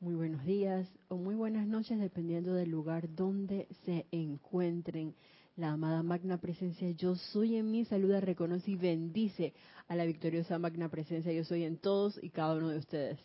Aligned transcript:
muy 0.00 0.14
buenos 0.14 0.46
días 0.46 0.88
o 1.08 1.16
muy 1.16 1.34
buenas 1.34 1.66
noches, 1.66 2.00
dependiendo 2.00 2.54
del 2.54 2.70
lugar 2.70 3.14
donde 3.14 3.68
se 3.84 4.06
encuentren. 4.10 5.14
La 5.56 5.72
amada 5.72 6.02
Magna 6.02 6.38
Presencia 6.38 6.90
Yo 6.92 7.16
Soy 7.16 7.56
en 7.56 7.70
mí 7.70 7.84
saluda, 7.84 8.18
reconoce 8.18 8.70
y 8.70 8.76
bendice 8.76 9.52
a 9.88 9.96
la 9.96 10.06
victoriosa 10.06 10.58
Magna 10.58 10.88
Presencia 10.88 11.30
Yo 11.34 11.44
Soy 11.44 11.64
en 11.64 11.76
todos 11.76 12.18
y 12.22 12.30
cada 12.30 12.56
uno 12.56 12.70
de 12.70 12.78
ustedes. 12.78 13.18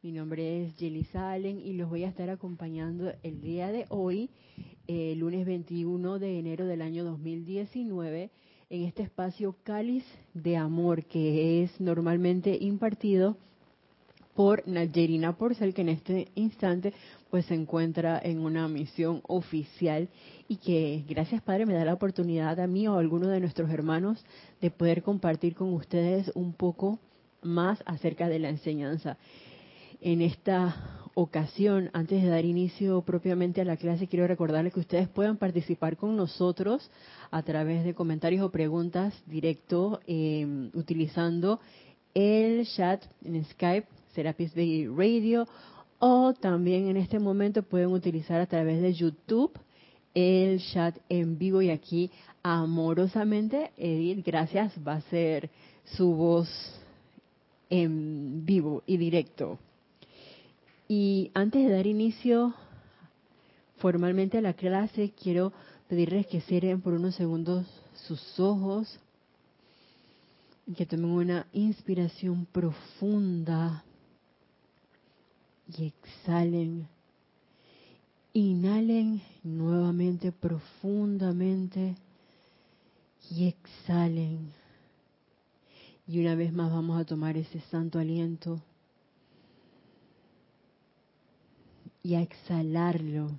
Mi 0.00 0.12
nombre 0.12 0.64
es 0.64 0.74
Jelly 0.76 1.04
Salen 1.04 1.60
y 1.60 1.74
los 1.74 1.90
voy 1.90 2.04
a 2.04 2.08
estar 2.08 2.30
acompañando 2.30 3.12
el 3.22 3.42
día 3.42 3.70
de 3.70 3.84
hoy, 3.90 4.30
eh, 4.86 5.14
lunes 5.16 5.44
21 5.44 6.18
de 6.18 6.38
enero 6.38 6.64
del 6.64 6.80
año 6.80 7.04
2019, 7.04 8.30
en 8.70 8.84
este 8.84 9.02
espacio 9.02 9.54
Cáliz 9.64 10.04
de 10.32 10.56
Amor 10.56 11.04
que 11.04 11.62
es 11.62 11.78
normalmente 11.78 12.56
impartido 12.58 13.36
por 14.34 14.66
Nayerina 14.66 15.36
Porcel, 15.36 15.74
que 15.74 15.82
en 15.82 15.90
este 15.90 16.28
instante 16.34 16.92
pues 17.30 17.46
se 17.46 17.54
encuentra 17.54 18.20
en 18.22 18.40
una 18.40 18.66
misión 18.68 19.20
oficial 19.26 20.08
y 20.48 20.56
que 20.56 21.04
gracias 21.08 21.42
Padre 21.42 21.66
me 21.66 21.74
da 21.74 21.84
la 21.84 21.94
oportunidad 21.94 22.58
a 22.58 22.66
mí 22.66 22.88
o 22.88 22.94
a 22.94 23.00
alguno 23.00 23.28
de 23.28 23.40
nuestros 23.40 23.70
hermanos 23.70 24.24
de 24.60 24.70
poder 24.70 25.02
compartir 25.02 25.54
con 25.54 25.72
ustedes 25.72 26.30
un 26.34 26.52
poco 26.52 26.98
más 27.42 27.82
acerca 27.86 28.28
de 28.28 28.38
la 28.38 28.48
enseñanza. 28.48 29.16
En 30.00 30.22
esta 30.22 31.00
ocasión, 31.14 31.90
antes 31.92 32.22
de 32.22 32.28
dar 32.28 32.44
inicio 32.44 33.02
propiamente 33.02 33.60
a 33.60 33.64
la 33.64 33.76
clase, 33.76 34.06
quiero 34.06 34.26
recordarles 34.26 34.72
que 34.72 34.80
ustedes 34.80 35.08
puedan 35.08 35.36
participar 35.36 35.96
con 35.96 36.16
nosotros 36.16 36.90
a 37.30 37.42
través 37.42 37.84
de 37.84 37.94
comentarios 37.94 38.42
o 38.42 38.50
preguntas 38.50 39.14
directo 39.26 40.00
eh, 40.06 40.70
utilizando 40.74 41.60
el 42.14 42.66
chat 42.66 43.04
en 43.24 43.44
Skype 43.44 43.86
Serapis 44.14 44.54
Bay 44.54 44.86
Radio 44.86 45.46
o 45.98 46.32
también 46.32 46.88
en 46.88 46.96
este 46.96 47.18
momento 47.18 47.62
pueden 47.62 47.92
utilizar 47.92 48.40
a 48.40 48.46
través 48.46 48.80
de 48.80 48.92
YouTube 48.92 49.52
el 50.14 50.60
chat 50.60 50.96
en 51.08 51.38
vivo 51.38 51.62
y 51.62 51.70
aquí 51.70 52.10
amorosamente 52.42 53.70
Edith, 53.76 54.24
gracias, 54.24 54.72
va 54.86 54.94
a 54.94 55.00
ser 55.02 55.50
su 55.84 56.14
voz 56.14 56.48
en 57.68 58.44
vivo 58.44 58.82
y 58.86 58.96
directo. 58.96 59.58
Y 60.88 61.30
antes 61.34 61.66
de 61.66 61.72
dar 61.72 61.86
inicio 61.86 62.54
formalmente 63.76 64.38
a 64.38 64.42
la 64.42 64.54
clase, 64.54 65.12
quiero 65.22 65.52
pedirles 65.88 66.26
que 66.26 66.40
cierren 66.40 66.80
por 66.80 66.94
unos 66.94 67.14
segundos 67.14 67.66
sus 68.06 68.40
ojos 68.40 68.98
y 70.66 70.74
que 70.74 70.86
tomen 70.86 71.10
una 71.10 71.46
inspiración 71.52 72.46
profunda 72.46 73.84
y 75.76 75.86
exhalen. 75.86 76.88
Inhalen 78.32 79.22
nuevamente 79.42 80.32
profundamente 80.32 81.96
y 83.30 83.46
exhalen. 83.46 84.52
Y 86.06 86.20
una 86.20 86.34
vez 86.34 86.52
más 86.52 86.72
vamos 86.72 87.00
a 87.00 87.04
tomar 87.04 87.36
ese 87.36 87.60
santo 87.70 87.98
aliento 87.98 88.60
y 92.02 92.14
a 92.14 92.22
exhalarlo. 92.22 93.30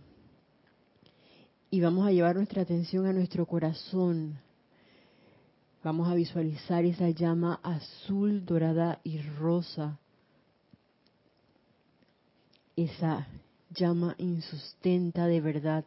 Y 1.69 1.81
vamos 1.81 2.05
a 2.05 2.11
llevar 2.11 2.35
nuestra 2.35 2.61
atención 2.61 3.05
a 3.05 3.13
nuestro 3.13 3.45
corazón. 3.45 4.39
Vamos 5.83 6.07
a 6.09 6.15
visualizar 6.15 6.85
esa 6.85 7.09
llama 7.09 7.59
azul, 7.63 8.45
dorada 8.45 8.99
y 9.03 9.19
rosa 9.19 9.97
esa 12.83 13.27
llama 13.73 14.15
insustenta 14.17 15.27
de 15.27 15.41
verdad 15.41 15.85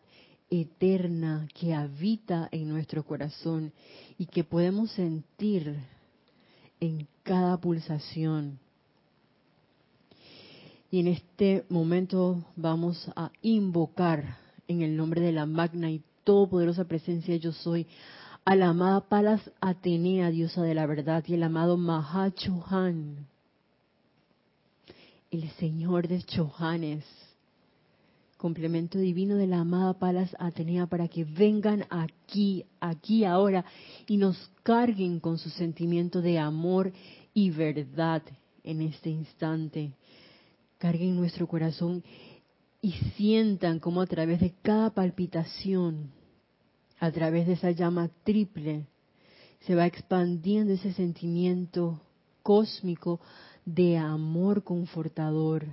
eterna 0.50 1.48
que 1.54 1.74
habita 1.74 2.48
en 2.52 2.68
nuestro 2.68 3.04
corazón 3.04 3.72
y 4.18 4.26
que 4.26 4.44
podemos 4.44 4.90
sentir 4.92 5.76
en 6.80 7.06
cada 7.22 7.56
pulsación. 7.58 8.58
Y 10.90 11.00
en 11.00 11.08
este 11.08 11.64
momento 11.68 12.44
vamos 12.56 13.10
a 13.16 13.30
invocar 13.42 14.36
en 14.68 14.82
el 14.82 14.96
nombre 14.96 15.20
de 15.20 15.32
la 15.32 15.46
magna 15.46 15.90
y 15.90 16.02
todopoderosa 16.22 16.84
presencia 16.84 17.36
yo 17.36 17.52
soy 17.52 17.86
a 18.44 18.54
la 18.56 18.68
amada 18.68 19.00
Palas 19.00 19.40
Atenea, 19.60 20.30
diosa 20.30 20.62
de 20.62 20.74
la 20.74 20.86
verdad, 20.86 21.24
y 21.26 21.34
el 21.34 21.42
amado 21.42 21.76
Mahachohan, 21.76 23.26
el 25.34 25.50
Señor 25.52 26.06
de 26.06 26.22
Chohanes, 26.22 27.04
complemento 28.36 28.98
divino 28.98 29.36
de 29.36 29.48
la 29.48 29.60
amada 29.60 29.98
Palas 29.98 30.34
Atenea, 30.38 30.86
para 30.86 31.08
que 31.08 31.24
vengan 31.24 31.84
aquí, 31.90 32.64
aquí 32.80 33.24
ahora, 33.24 33.64
y 34.06 34.16
nos 34.16 34.36
carguen 34.62 35.18
con 35.18 35.38
su 35.38 35.50
sentimiento 35.50 36.22
de 36.22 36.38
amor 36.38 36.92
y 37.32 37.50
verdad 37.50 38.22
en 38.62 38.82
este 38.82 39.10
instante. 39.10 39.92
Carguen 40.78 41.16
nuestro 41.16 41.48
corazón 41.48 42.04
y 42.80 42.92
sientan 43.16 43.80
como 43.80 44.02
a 44.02 44.06
través 44.06 44.40
de 44.40 44.54
cada 44.62 44.90
palpitación, 44.90 46.12
a 47.00 47.10
través 47.10 47.46
de 47.46 47.54
esa 47.54 47.72
llama 47.72 48.08
triple, 48.22 48.86
se 49.60 49.74
va 49.74 49.86
expandiendo 49.86 50.74
ese 50.74 50.92
sentimiento 50.92 52.00
cósmico 52.42 53.20
de 53.64 53.96
amor 53.96 54.62
confortador 54.62 55.66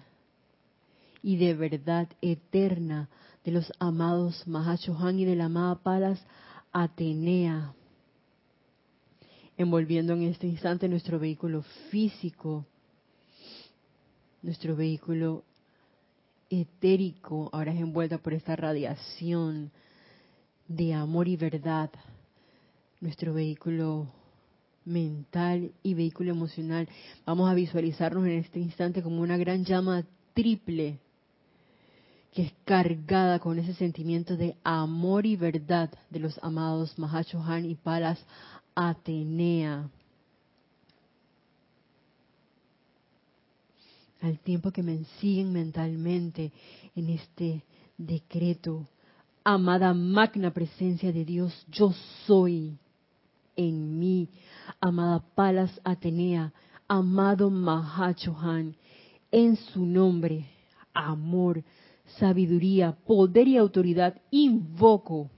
y 1.23 1.37
de 1.37 1.53
verdad 1.53 2.07
eterna 2.21 3.09
de 3.43 3.51
los 3.51 3.71
amados 3.79 4.47
Mahashohan 4.47 5.19
y 5.19 5.25
de 5.25 5.35
la 5.35 5.45
amada 5.45 5.75
Palas 5.75 6.23
Atenea, 6.71 7.73
envolviendo 9.57 10.13
en 10.13 10.23
este 10.23 10.47
instante 10.47 10.87
nuestro 10.87 11.19
vehículo 11.19 11.63
físico, 11.89 12.65
nuestro 14.41 14.75
vehículo 14.75 15.43
etérico, 16.49 17.49
ahora 17.51 17.73
es 17.73 17.79
envuelta 17.79 18.17
por 18.17 18.33
esta 18.33 18.55
radiación 18.55 19.71
de 20.67 20.93
amor 20.93 21.27
y 21.27 21.35
verdad, 21.35 21.89
nuestro 23.01 23.33
vehículo 23.33 24.07
mental 24.85 25.71
y 25.83 25.93
vehículo 25.93 26.31
emocional. 26.31 26.87
Vamos 27.25 27.49
a 27.49 27.53
visualizarnos 27.53 28.25
en 28.25 28.33
este 28.33 28.59
instante 28.59 29.03
como 29.03 29.21
una 29.21 29.37
gran 29.37 29.65
llama 29.65 30.05
triple 30.33 30.99
que 32.31 32.43
es 32.43 32.53
cargada 32.63 33.39
con 33.39 33.59
ese 33.59 33.73
sentimiento 33.73 34.37
de 34.37 34.55
amor 34.63 35.25
y 35.25 35.35
verdad 35.35 35.89
de 36.09 36.19
los 36.19 36.39
amados 36.41 36.97
Mahachohan 36.97 37.65
y 37.65 37.75
Palas 37.75 38.19
Atenea. 38.73 39.89
Al 44.21 44.39
tiempo 44.39 44.71
que 44.71 44.83
me 44.83 45.03
siguen 45.19 45.51
mentalmente 45.51 46.51
en 46.95 47.09
este 47.09 47.63
decreto, 47.97 48.87
amada 49.43 49.93
magna 49.93 50.53
presencia 50.53 51.11
de 51.11 51.25
Dios, 51.25 51.65
yo 51.69 51.93
soy 52.25 52.77
en 53.55 53.99
mí, 53.99 54.29
amada 54.79 55.23
Palas 55.35 55.79
Atenea, 55.83 56.53
amado 56.87 57.49
Mahachohan, 57.49 58.75
en 59.31 59.55
su 59.55 59.85
nombre, 59.85 60.45
amor, 60.93 61.63
sabiduría, 62.19 62.93
poder 63.05 63.47
y 63.47 63.57
autoridad, 63.57 64.21
invoco 64.31 65.29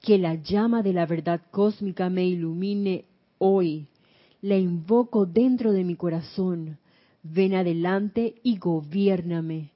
que 0.00 0.18
la 0.18 0.34
llama 0.34 0.82
de 0.82 0.92
la 0.92 1.06
verdad 1.06 1.40
cósmica 1.50 2.10
me 2.10 2.26
ilumine 2.26 3.06
hoy. 3.38 3.88
La 4.42 4.58
invoco 4.58 5.24
dentro 5.24 5.72
de 5.72 5.82
mi 5.82 5.96
corazón. 5.96 6.78
Ven 7.22 7.54
adelante 7.54 8.34
y 8.42 8.58
gobiername. 8.58 9.70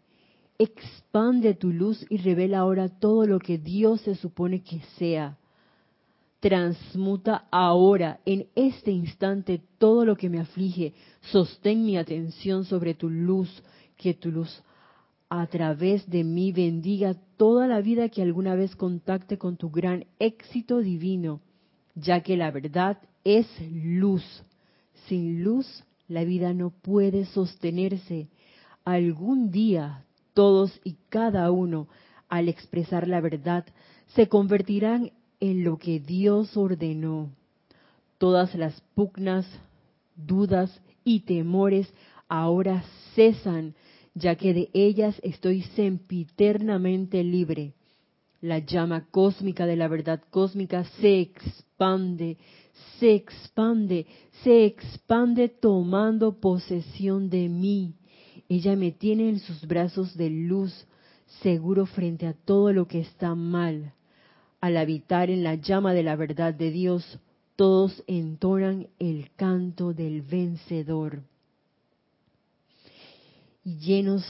Expande 0.58 1.54
tu 1.54 1.72
luz 1.72 2.04
y 2.10 2.18
revela 2.18 2.58
ahora 2.58 2.90
todo 2.90 3.26
lo 3.26 3.38
que 3.38 3.56
Dios 3.56 4.02
se 4.02 4.16
supone 4.16 4.62
que 4.62 4.80
sea 4.98 5.38
Transmuta 6.40 7.48
ahora, 7.50 8.20
en 8.24 8.46
este 8.54 8.90
instante, 8.92 9.60
todo 9.78 10.04
lo 10.04 10.16
que 10.16 10.30
me 10.30 10.40
aflige. 10.40 10.94
Sostén 11.32 11.84
mi 11.84 11.96
atención 11.96 12.64
sobre 12.64 12.94
tu 12.94 13.10
luz, 13.10 13.62
que 13.96 14.14
tu 14.14 14.30
luz 14.30 14.62
a 15.30 15.46
través 15.46 16.08
de 16.08 16.24
mí 16.24 16.52
bendiga 16.52 17.14
toda 17.36 17.66
la 17.66 17.80
vida 17.80 18.08
que 18.08 18.22
alguna 18.22 18.54
vez 18.54 18.74
contacte 18.76 19.36
con 19.36 19.56
tu 19.56 19.70
gran 19.70 20.06
éxito 20.18 20.78
divino, 20.78 21.40
ya 21.94 22.22
que 22.22 22.36
la 22.36 22.50
verdad 22.50 22.98
es 23.24 23.46
luz. 23.70 24.24
Sin 25.06 25.44
luz, 25.44 25.84
la 26.08 26.24
vida 26.24 26.54
no 26.54 26.70
puede 26.70 27.26
sostenerse. 27.26 28.28
Algún 28.84 29.50
día, 29.50 30.04
todos 30.32 30.80
y 30.82 30.96
cada 31.10 31.50
uno, 31.50 31.88
al 32.28 32.48
expresar 32.48 33.06
la 33.06 33.20
verdad, 33.20 33.66
se 34.14 34.28
convertirán 34.28 35.12
en 35.40 35.64
lo 35.64 35.78
que 35.78 36.00
Dios 36.00 36.56
ordenó. 36.56 37.30
Todas 38.18 38.54
las 38.54 38.80
pugnas, 38.94 39.46
dudas 40.16 40.80
y 41.04 41.20
temores 41.20 41.92
ahora 42.28 42.84
cesan, 43.14 43.74
ya 44.14 44.34
que 44.34 44.52
de 44.52 44.70
ellas 44.72 45.18
estoy 45.22 45.62
sempiternamente 45.62 47.22
libre. 47.22 47.74
La 48.40 48.58
llama 48.58 49.06
cósmica 49.10 49.66
de 49.66 49.76
la 49.76 49.88
verdad 49.88 50.22
cósmica 50.30 50.84
se 51.00 51.20
expande, 51.20 52.38
se 52.98 53.14
expande, 53.14 54.06
se 54.44 54.64
expande 54.64 55.48
tomando 55.48 56.40
posesión 56.40 57.30
de 57.30 57.48
mí. 57.48 57.94
Ella 58.48 58.76
me 58.76 58.92
tiene 58.92 59.28
en 59.28 59.40
sus 59.40 59.66
brazos 59.66 60.16
de 60.16 60.30
luz, 60.30 60.86
seguro 61.42 61.86
frente 61.86 62.26
a 62.26 62.32
todo 62.32 62.72
lo 62.72 62.86
que 62.86 63.00
está 63.00 63.34
mal. 63.34 63.92
Al 64.60 64.76
habitar 64.76 65.30
en 65.30 65.44
la 65.44 65.54
llama 65.54 65.94
de 65.94 66.02
la 66.02 66.16
verdad 66.16 66.52
de 66.52 66.70
Dios, 66.70 67.18
todos 67.56 68.02
entonan 68.06 68.88
el 68.98 69.30
canto 69.36 69.92
del 69.92 70.22
vencedor. 70.22 71.22
Y 73.64 73.78
llenos 73.78 74.24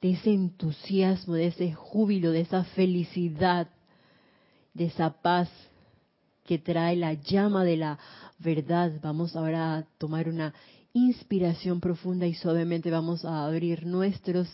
de 0.00 0.12
ese 0.12 0.32
entusiasmo, 0.32 1.34
de 1.34 1.46
ese 1.46 1.72
júbilo, 1.72 2.30
de 2.30 2.40
esa 2.40 2.64
felicidad, 2.64 3.68
de 4.74 4.86
esa 4.86 5.22
paz 5.22 5.48
que 6.44 6.58
trae 6.58 6.96
la 6.96 7.14
llama 7.14 7.64
de 7.64 7.76
la 7.78 7.98
verdad. 8.38 8.92
Vamos 9.02 9.34
ahora 9.34 9.76
a 9.76 9.82
tomar 9.98 10.28
una 10.28 10.52
inspiración 10.92 11.80
profunda 11.80 12.26
y 12.26 12.34
suavemente 12.34 12.90
vamos 12.90 13.24
a 13.24 13.46
abrir 13.46 13.86
nuestros 13.86 14.48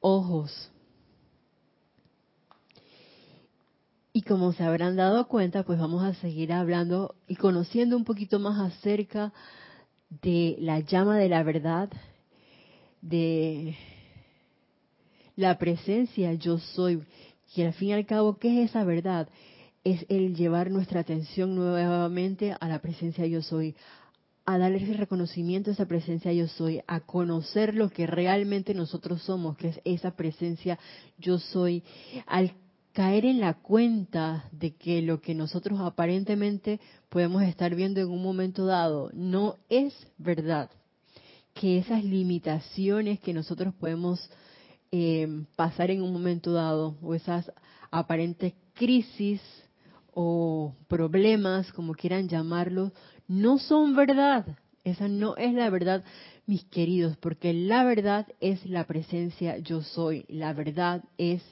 ojos. 0.00 0.70
Y 4.16 4.22
como 4.22 4.52
se 4.52 4.62
habrán 4.62 4.94
dado 4.94 5.26
cuenta, 5.26 5.64
pues 5.64 5.76
vamos 5.80 6.04
a 6.04 6.14
seguir 6.14 6.52
hablando 6.52 7.16
y 7.26 7.34
conociendo 7.34 7.96
un 7.96 8.04
poquito 8.04 8.38
más 8.38 8.60
acerca 8.60 9.32
de 10.08 10.54
la 10.60 10.78
llama 10.78 11.18
de 11.18 11.28
la 11.28 11.42
verdad, 11.42 11.90
de 13.00 13.76
la 15.34 15.58
presencia 15.58 16.32
yo 16.34 16.58
soy, 16.58 17.02
que 17.52 17.66
al 17.66 17.72
fin 17.72 17.88
y 17.88 17.92
al 17.94 18.06
cabo, 18.06 18.38
¿qué 18.38 18.62
es 18.62 18.70
esa 18.70 18.84
verdad? 18.84 19.28
Es 19.82 20.06
el 20.08 20.36
llevar 20.36 20.70
nuestra 20.70 21.00
atención 21.00 21.56
nuevamente 21.56 22.56
a 22.60 22.68
la 22.68 22.80
presencia 22.80 23.26
yo 23.26 23.42
soy, 23.42 23.74
a 24.46 24.58
darle 24.58 24.78
ese 24.78 24.94
reconocimiento 24.94 25.70
a 25.70 25.72
esa 25.72 25.86
presencia 25.86 26.32
yo 26.32 26.46
soy, 26.46 26.82
a 26.86 27.00
conocer 27.00 27.74
lo 27.74 27.90
que 27.90 28.06
realmente 28.06 28.74
nosotros 28.74 29.22
somos, 29.22 29.56
que 29.56 29.70
es 29.70 29.80
esa 29.84 30.14
presencia 30.14 30.78
yo 31.18 31.40
soy, 31.40 31.82
al 32.26 32.52
caer 32.94 33.26
en 33.26 33.40
la 33.40 33.54
cuenta 33.54 34.48
de 34.52 34.76
que 34.76 35.02
lo 35.02 35.20
que 35.20 35.34
nosotros 35.34 35.80
aparentemente 35.80 36.80
podemos 37.08 37.42
estar 37.42 37.74
viendo 37.74 38.00
en 38.00 38.08
un 38.08 38.22
momento 38.22 38.66
dado 38.66 39.10
no 39.12 39.56
es 39.68 39.92
verdad, 40.16 40.70
que 41.54 41.78
esas 41.78 42.04
limitaciones 42.04 43.18
que 43.18 43.34
nosotros 43.34 43.74
podemos 43.74 44.30
eh, 44.92 45.26
pasar 45.56 45.90
en 45.90 46.02
un 46.02 46.12
momento 46.12 46.52
dado 46.52 46.96
o 47.02 47.14
esas 47.14 47.50
aparentes 47.90 48.54
crisis 48.74 49.40
o 50.12 50.76
problemas, 50.86 51.72
como 51.72 51.94
quieran 51.94 52.28
llamarlos, 52.28 52.92
no 53.26 53.58
son 53.58 53.96
verdad. 53.96 54.56
Esa 54.84 55.08
no 55.08 55.36
es 55.36 55.52
la 55.52 55.68
verdad, 55.68 56.04
mis 56.46 56.64
queridos, 56.66 57.16
porque 57.16 57.52
la 57.52 57.82
verdad 57.82 58.28
es 58.40 58.64
la 58.66 58.86
presencia 58.86 59.58
yo 59.58 59.82
soy. 59.82 60.26
La 60.28 60.52
verdad 60.52 61.02
es 61.18 61.42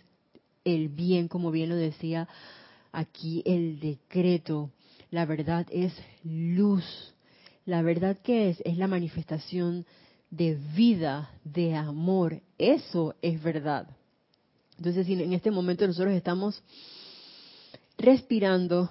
el 0.65 0.89
bien, 0.89 1.29
como 1.29 1.51
bien 1.51 1.69
lo 1.69 1.77
decía 1.77 2.29
aquí 2.93 3.43
el 3.47 3.81
decreto. 3.81 4.71
La 5.11 5.27
verdad 5.27 5.67
es 5.71 5.93
luz. 6.25 6.85
La 7.65 7.83
verdad 7.83 8.19
que 8.23 8.51
es 8.51 8.61
es 8.65 8.79
la 8.79 8.89
manifestación 8.89 9.87
de 10.31 10.59
vida, 10.75 11.31
de 11.45 11.75
amor. 11.75 12.41
Eso 12.59 13.15
es 13.23 13.43
verdad. 13.43 13.87
Entonces, 14.79 15.07
si 15.07 15.13
en 15.13 15.33
este 15.33 15.51
momento 15.51 15.87
nosotros 15.87 16.15
estamos 16.15 16.63
respirando, 17.99 18.89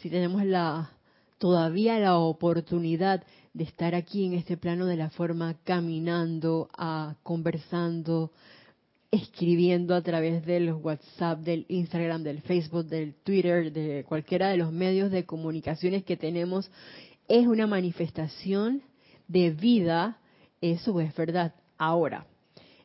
si 0.00 0.08
tenemos 0.08 0.44
la 0.44 0.90
todavía 1.38 1.98
la 1.98 2.16
oportunidad 2.16 3.22
de 3.52 3.64
estar 3.64 3.94
aquí 3.94 4.24
en 4.24 4.32
este 4.34 4.56
plano 4.56 4.86
de 4.86 4.96
la 4.96 5.10
forma 5.10 5.56
caminando, 5.64 6.68
a, 6.72 7.10
ah, 7.10 7.16
conversando, 7.22 8.30
escribiendo 9.14 9.94
a 9.94 10.02
través 10.02 10.44
del 10.44 10.72
WhatsApp, 10.72 11.40
del 11.40 11.66
Instagram, 11.68 12.24
del 12.24 12.40
Facebook, 12.42 12.86
del 12.86 13.14
Twitter, 13.14 13.72
de 13.72 14.04
cualquiera 14.08 14.48
de 14.48 14.56
los 14.56 14.72
medios 14.72 15.12
de 15.12 15.24
comunicaciones 15.24 16.04
que 16.04 16.16
tenemos, 16.16 16.70
es 17.28 17.46
una 17.46 17.66
manifestación 17.66 18.82
de 19.28 19.50
vida, 19.50 20.18
eso 20.60 21.00
es 21.00 21.14
verdad. 21.14 21.54
Ahora, 21.78 22.26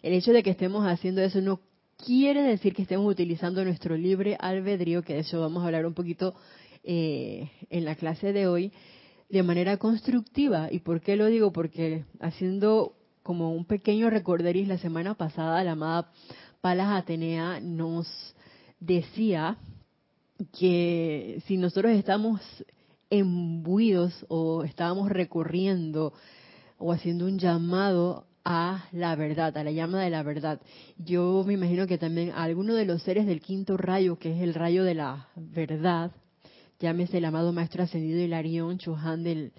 el 0.04 0.14
hecho 0.14 0.32
de 0.32 0.44
que 0.44 0.52
estemos 0.52 0.86
haciendo 0.86 1.22
eso 1.22 1.42
no 1.42 1.62
quiere 1.98 2.44
decir 2.44 2.76
que 2.76 2.84
estemos 2.84 3.12
utilizando 3.12 3.64
nuestro 3.66 3.98
libre 3.98 4.38
albedrío, 4.40 5.02
que 5.02 5.16
de 5.16 5.20
eso 5.22 5.42
vamos 5.42 5.64
a 5.64 5.66
hablar 5.66 5.88
un 5.88 5.96
poquito 5.96 6.36
eh, 6.84 7.50
en 7.72 7.86
la 7.86 7.96
clase 7.96 8.34
de 8.34 8.48
hoy, 8.48 8.72
de 9.30 9.42
manera 9.42 9.78
constructiva. 9.78 10.70
¿Y 10.72 10.80
por 10.80 11.02
qué 11.02 11.16
lo 11.16 11.26
digo? 11.26 11.52
Porque 11.52 12.06
haciendo 12.20 12.94
como 13.30 13.52
un 13.52 13.64
pequeño 13.64 14.10
recorderis 14.10 14.68
la 14.68 14.80
semana 14.80 15.14
pasada, 15.14 15.64
la 15.64 15.74
amada 15.74 16.10
Palas 16.62 17.00
Atenea 17.00 17.60
nos 17.60 18.08
decía 18.80 19.56
que 20.58 21.40
si 21.46 21.58
nosotros 21.58 21.92
estamos 21.92 22.42
embuidos 23.12 24.26
o 24.30 24.64
estábamos 24.64 25.10
recorriendo 25.10 26.12
o 26.80 26.92
haciendo 26.92 27.28
un 27.28 27.38
llamado 27.38 28.26
a 28.44 28.86
la 28.94 29.16
verdad, 29.16 29.56
a 29.56 29.64
la 29.64 29.72
llama 29.74 30.02
de 30.02 30.10
la 30.10 30.24
verdad. 30.24 30.60
Yo 30.98 31.44
me 31.46 31.54
imagino 31.54 31.86
que 31.86 32.00
también 32.00 32.32
a 32.32 32.42
alguno 32.42 32.74
de 32.74 32.86
los 32.86 33.04
seres 33.04 33.28
del 33.28 33.42
quinto 33.42 33.78
rayo, 33.78 34.18
que 34.18 34.36
es 34.36 34.42
el 34.42 34.56
rayo 34.56 34.84
de 34.84 34.96
la 34.96 35.28
verdad, 35.36 36.14
llámese 36.80 37.20
el 37.20 37.26
amado 37.26 37.54
Maestro 37.54 37.84
Ascendido 37.84 38.22
Hilarión 38.22 38.80
Chohan 38.80 39.22
del, 39.22 39.52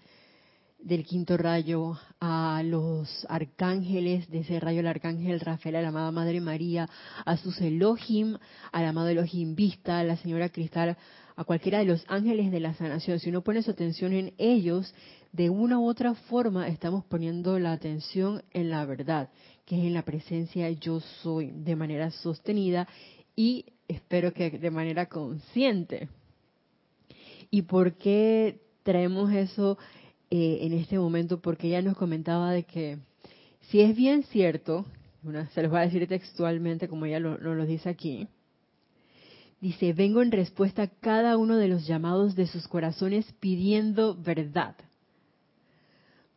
del 0.83 1.05
quinto 1.05 1.37
rayo, 1.37 1.99
a 2.21 2.63
los 2.65 3.27
arcángeles 3.29 4.29
de 4.31 4.41
ese 4.41 4.61
rayo, 4.61 4.81
el 4.81 4.87
arcángel 4.87 5.41
Rafael, 5.41 5.77
a 5.77 5.83
la 5.83 5.89
amada 5.89 6.11
Madre 6.11 6.41
María, 6.41 6.89
a 7.25 7.37
sus 7.37 7.61
Elohim, 7.61 8.37
al 8.73 8.85
amado 8.85 9.09
Elohim 9.09 9.55
Vista, 9.55 9.99
a 9.99 10.05
la 10.05 10.17
señora 10.17 10.49
Cristal, 10.49 10.97
a 11.37 11.45
cualquiera 11.45 11.79
de 11.79 11.87
los 11.87 12.05
ángeles 12.09 12.51
de 12.51 12.61
la 12.61 12.75
sanación. 12.75 13.19
Si 13.19 13.29
uno 13.29 13.43
pone 13.43 13.63
su 13.63 13.71
atención 13.71 14.13
en 14.13 14.33
ellos, 14.39 14.95
de 15.33 15.51
una 15.51 15.79
u 15.79 15.87
otra 15.87 16.15
forma 16.15 16.69
estamos 16.69 17.05
poniendo 17.05 17.59
la 17.59 17.73
atención 17.73 18.43
en 18.53 18.71
la 18.71 18.85
verdad, 18.85 19.31
que 19.65 19.79
es 19.79 19.85
en 19.85 19.95
la 19.95 20.03
presencia 20.03 20.71
yo 20.71 21.01
soy, 21.23 21.51
de 21.53 21.77
manera 21.77 22.11
sostenida 22.11 22.89
y 23.37 23.67
espero 23.87 24.33
que 24.33 24.51
de 24.51 24.71
manera 24.71 25.07
consciente. 25.07 26.09
¿Y 27.51 27.63
por 27.63 27.97
qué 27.97 28.61
traemos 28.83 29.33
eso 29.33 29.79
eh, 30.31 30.59
en 30.63 30.73
este 30.73 30.99
momento 30.99 31.41
porque 31.41 31.69
ella 31.69 31.83
nos 31.83 31.97
comentaba 31.97 32.53
de 32.53 32.63
que 32.63 32.99
si 33.63 33.81
es 33.81 33.97
bien 33.97 34.23
cierto, 34.25 34.87
se 35.55 35.63
los 35.63 35.73
va 35.73 35.81
a 35.81 35.87
decir 35.87 36.07
textualmente 36.07 36.89
como 36.89 37.07
ella 37.07 37.21
lo, 37.21 37.37
lo 37.39 37.67
dice 37.67 37.89
aquí, 37.89 38.29
dice, 39.61 39.93
vengo 39.93 40.23
en 40.23 40.33
respuesta 40.33 40.83
a 40.83 40.89
cada 40.89 41.37
uno 41.37 41.57
de 41.57 41.69
los 41.69 41.87
llamados 41.87 42.35
de 42.35 42.47
sus 42.47 42.67
corazones 42.67 43.33
pidiendo 43.41 44.17
verdad. 44.17 44.75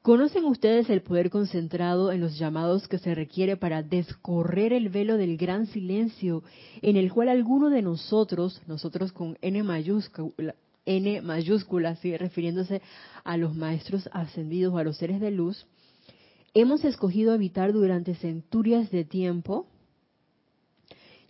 ¿Conocen 0.02 0.44
ustedes 0.44 0.90
el 0.90 1.02
poder 1.02 1.30
concentrado 1.30 2.12
en 2.12 2.20
los 2.20 2.38
llamados 2.38 2.90
que 2.90 2.98
se 2.98 3.16
requiere 3.16 3.56
para 3.56 3.84
descorrer 3.84 4.74
el 4.74 4.90
velo 4.90 5.16
del 5.16 5.38
gran 5.38 5.66
silencio 5.68 6.44
en 6.82 6.98
el 6.98 7.10
cual 7.14 7.30
alguno 7.30 7.70
de 7.70 7.82
nosotros, 7.82 8.62
nosotros 8.68 9.14
con 9.14 9.38
N 9.42 9.64
mayúscula, 9.64 10.56
N 10.86 11.22
mayúscula, 11.22 11.96
sigue 11.96 12.18
refiriéndose 12.18 12.82
a 13.24 13.38
los 13.38 13.56
maestros 13.56 14.10
ascendidos 14.12 14.74
o 14.74 14.78
a 14.78 14.84
los 14.84 14.98
seres 14.98 15.20
de 15.20 15.32
luz, 15.32 15.66
hemos 16.54 16.84
escogido 16.84 17.34
habitar 17.34 17.74
durante 17.74 18.16
centurias 18.16 18.92
de 18.92 19.06
tiempo. 19.06 19.68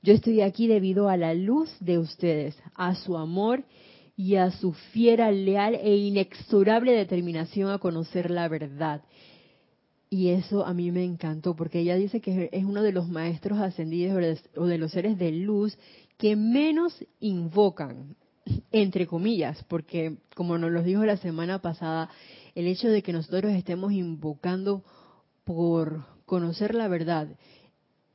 Yo 0.01 0.13
estoy 0.13 0.41
aquí 0.41 0.67
debido 0.67 1.07
a 1.07 1.17
la 1.17 1.33
luz 1.33 1.69
de 1.79 1.97
ustedes, 1.97 2.57
a 2.75 2.95
su 2.95 3.17
amor 3.17 3.63
y 4.17 4.35
a 4.35 4.51
su 4.51 4.73
fiera, 4.73 5.31
leal 5.31 5.75
e 5.75 5.95
inexorable 5.95 6.91
determinación 6.91 7.71
a 7.71 7.79
conocer 7.79 8.29
la 8.31 8.47
verdad. 8.47 9.03
Y 10.09 10.29
eso 10.29 10.65
a 10.65 10.73
mí 10.73 10.91
me 10.91 11.03
encantó, 11.03 11.55
porque 11.55 11.79
ella 11.79 11.95
dice 11.95 12.21
que 12.21 12.49
es 12.51 12.65
uno 12.65 12.83
de 12.83 12.91
los 12.91 13.07
maestros 13.07 13.59
ascendidos 13.59 14.41
o 14.55 14.65
de 14.65 14.77
los 14.77 14.91
seres 14.91 15.17
de 15.17 15.31
luz 15.31 15.77
que 16.17 16.35
menos 16.35 17.03
invocan 17.19 18.15
entre 18.71 19.07
comillas, 19.07 19.63
porque 19.65 20.17
como 20.35 20.57
nos 20.57 20.71
lo 20.71 20.83
dijo 20.83 21.05
la 21.05 21.17
semana 21.17 21.61
pasada, 21.61 22.09
el 22.55 22.67
hecho 22.67 22.89
de 22.89 23.01
que 23.01 23.13
nosotros 23.13 23.53
estemos 23.53 23.93
invocando 23.93 24.83
por 25.43 26.05
conocer 26.25 26.75
la 26.75 26.87
verdad 26.87 27.27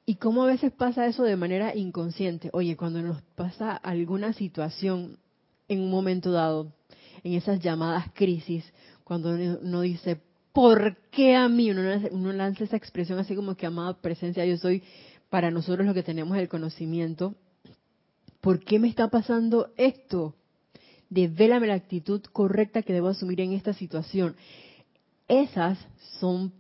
y 0.06 0.16
cómo 0.16 0.42
a 0.42 0.46
veces 0.46 0.72
pasa 0.72 1.06
eso 1.06 1.22
de 1.22 1.36
manera 1.36 1.76
inconsciente. 1.76 2.50
Oye, 2.52 2.76
cuando 2.76 3.02
nos 3.02 3.20
pasa 3.34 3.76
alguna 3.76 4.32
situación 4.32 5.18
en 5.68 5.80
un 5.80 5.90
momento 5.90 6.32
dado, 6.32 6.72
en 7.22 7.34
esas 7.34 7.60
llamadas 7.60 8.06
crisis, 8.14 8.64
cuando 9.04 9.30
uno 9.62 9.82
dice, 9.82 10.20
¿por 10.52 10.96
qué 11.10 11.36
a 11.36 11.48
mí? 11.48 11.70
Uno, 11.70 12.32
lanza 12.32 12.64
esa 12.64 12.76
expresión 12.76 13.18
así 13.18 13.34
como 13.34 13.54
que 13.54 13.66
amada 13.66 14.00
presencia, 14.00 14.44
yo 14.46 14.56
soy 14.56 14.82
para 15.28 15.50
nosotros 15.50 15.86
lo 15.86 15.94
que 15.94 16.02
tenemos 16.02 16.38
el 16.38 16.48
conocimiento. 16.48 17.34
¿Por 18.40 18.60
qué 18.60 18.78
me 18.78 18.88
está 18.88 19.08
pasando 19.08 19.72
esto? 19.76 20.34
Devélame 21.10 21.66
la 21.66 21.74
actitud 21.74 22.22
correcta 22.32 22.82
que 22.82 22.92
debo 22.92 23.08
asumir 23.08 23.40
en 23.40 23.52
esta 23.52 23.72
situación. 23.72 24.36
Esas 25.26 25.78
son 26.20 26.52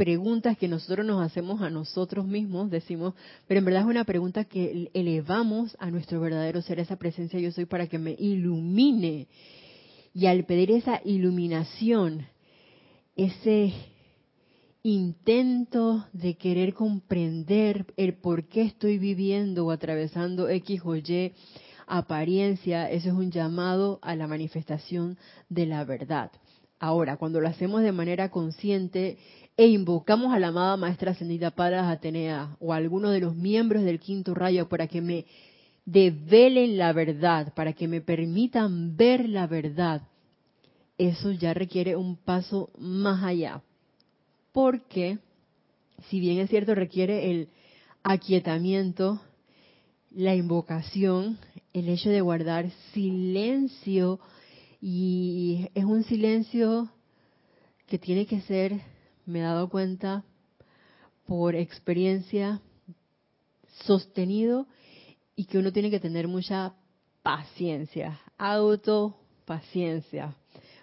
preguntas 0.00 0.56
que 0.56 0.66
nosotros 0.66 1.04
nos 1.04 1.20
hacemos 1.20 1.60
a 1.60 1.68
nosotros 1.68 2.26
mismos, 2.26 2.70
decimos, 2.70 3.12
pero 3.46 3.58
en 3.58 3.66
verdad 3.66 3.82
es 3.82 3.88
una 3.88 4.04
pregunta 4.04 4.44
que 4.46 4.90
elevamos 4.94 5.76
a 5.78 5.90
nuestro 5.90 6.20
verdadero 6.20 6.62
ser, 6.62 6.80
esa 6.80 6.96
presencia 6.96 7.38
yo 7.38 7.52
soy 7.52 7.66
para 7.66 7.86
que 7.86 7.98
me 7.98 8.16
ilumine. 8.18 9.28
Y 10.14 10.24
al 10.24 10.44
pedir 10.44 10.70
esa 10.70 11.02
iluminación, 11.04 12.26
ese 13.14 13.74
intento 14.82 16.06
de 16.12 16.34
querer 16.36 16.74
comprender 16.74 17.86
el 17.96 18.14
por 18.14 18.48
qué 18.48 18.62
estoy 18.62 18.98
viviendo 18.98 19.66
o 19.66 19.70
atravesando 19.70 20.48
X 20.48 20.80
o 20.84 20.96
Y 20.96 21.32
apariencia, 21.86 22.90
eso 22.90 23.08
es 23.08 23.14
un 23.14 23.30
llamado 23.30 23.98
a 24.02 24.14
la 24.14 24.26
manifestación 24.26 25.18
de 25.48 25.66
la 25.66 25.84
verdad. 25.84 26.30
Ahora, 26.78 27.16
cuando 27.16 27.40
lo 27.40 27.48
hacemos 27.48 27.82
de 27.82 27.92
manera 27.92 28.30
consciente 28.30 29.18
e 29.56 29.66
invocamos 29.66 30.32
a 30.32 30.38
la 30.38 30.48
amada 30.48 30.76
Maestra 30.76 31.10
Ascendida 31.10 31.50
Palas 31.50 31.90
Atenea 31.90 32.56
o 32.60 32.72
a 32.72 32.76
alguno 32.76 33.10
de 33.10 33.20
los 33.20 33.34
miembros 33.34 33.82
del 33.82 34.00
quinto 34.00 34.34
rayo 34.34 34.68
para 34.68 34.86
que 34.86 35.02
me 35.02 35.26
develen 35.84 36.78
la 36.78 36.92
verdad, 36.92 37.52
para 37.54 37.72
que 37.72 37.88
me 37.88 38.00
permitan 38.00 38.96
ver 38.96 39.28
la 39.28 39.46
verdad, 39.46 40.02
eso 40.96 41.32
ya 41.32 41.52
requiere 41.52 41.96
un 41.96 42.16
paso 42.16 42.70
más 42.78 43.22
allá. 43.24 43.62
Porque, 44.52 45.18
si 46.08 46.20
bien 46.20 46.38
es 46.38 46.50
cierto, 46.50 46.74
requiere 46.74 47.30
el 47.30 47.48
aquietamiento, 48.02 49.20
la 50.10 50.34
invocación, 50.34 51.38
el 51.72 51.88
hecho 51.88 52.10
de 52.10 52.20
guardar 52.20 52.70
silencio, 52.92 54.18
y 54.80 55.68
es 55.74 55.84
un 55.84 56.04
silencio 56.04 56.90
que 57.86 57.98
tiene 57.98 58.26
que 58.26 58.40
ser, 58.42 58.80
me 59.26 59.40
he 59.40 59.42
dado 59.42 59.68
cuenta, 59.68 60.24
por 61.26 61.54
experiencia, 61.54 62.60
sostenido 63.84 64.66
y 65.36 65.44
que 65.44 65.58
uno 65.58 65.72
tiene 65.72 65.90
que 65.90 66.00
tener 66.00 66.26
mucha 66.28 66.74
paciencia, 67.22 68.20
autopaciencia, 68.36 70.34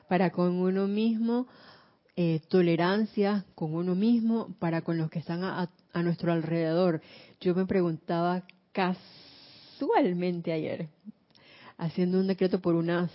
para 0.07 0.31
con 0.31 0.53
uno 0.59 0.87
mismo, 0.87 1.47
eh, 2.19 2.41
tolerancia 2.49 3.45
con 3.53 3.75
uno 3.75 3.93
mismo, 3.93 4.55
para 4.57 4.81
con 4.81 4.97
los 4.97 5.07
que 5.11 5.19
están 5.19 5.43
a, 5.43 5.69
nuestro 6.01 6.31
alrededor. 6.31 6.99
Yo 7.39 7.53
me 7.53 7.67
preguntaba 7.67 8.43
casualmente 8.71 10.51
ayer, 10.51 10.89
haciendo 11.77 12.19
un 12.19 12.25
decreto 12.25 12.59
por 12.59 12.73
una 12.73 13.07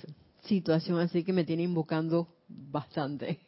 situación 0.45 1.01
así 1.01 1.25
que 1.25 1.33
me 1.33 1.43
tiene 1.43 1.65
invocando 1.65 2.29
bastante. 2.49 3.41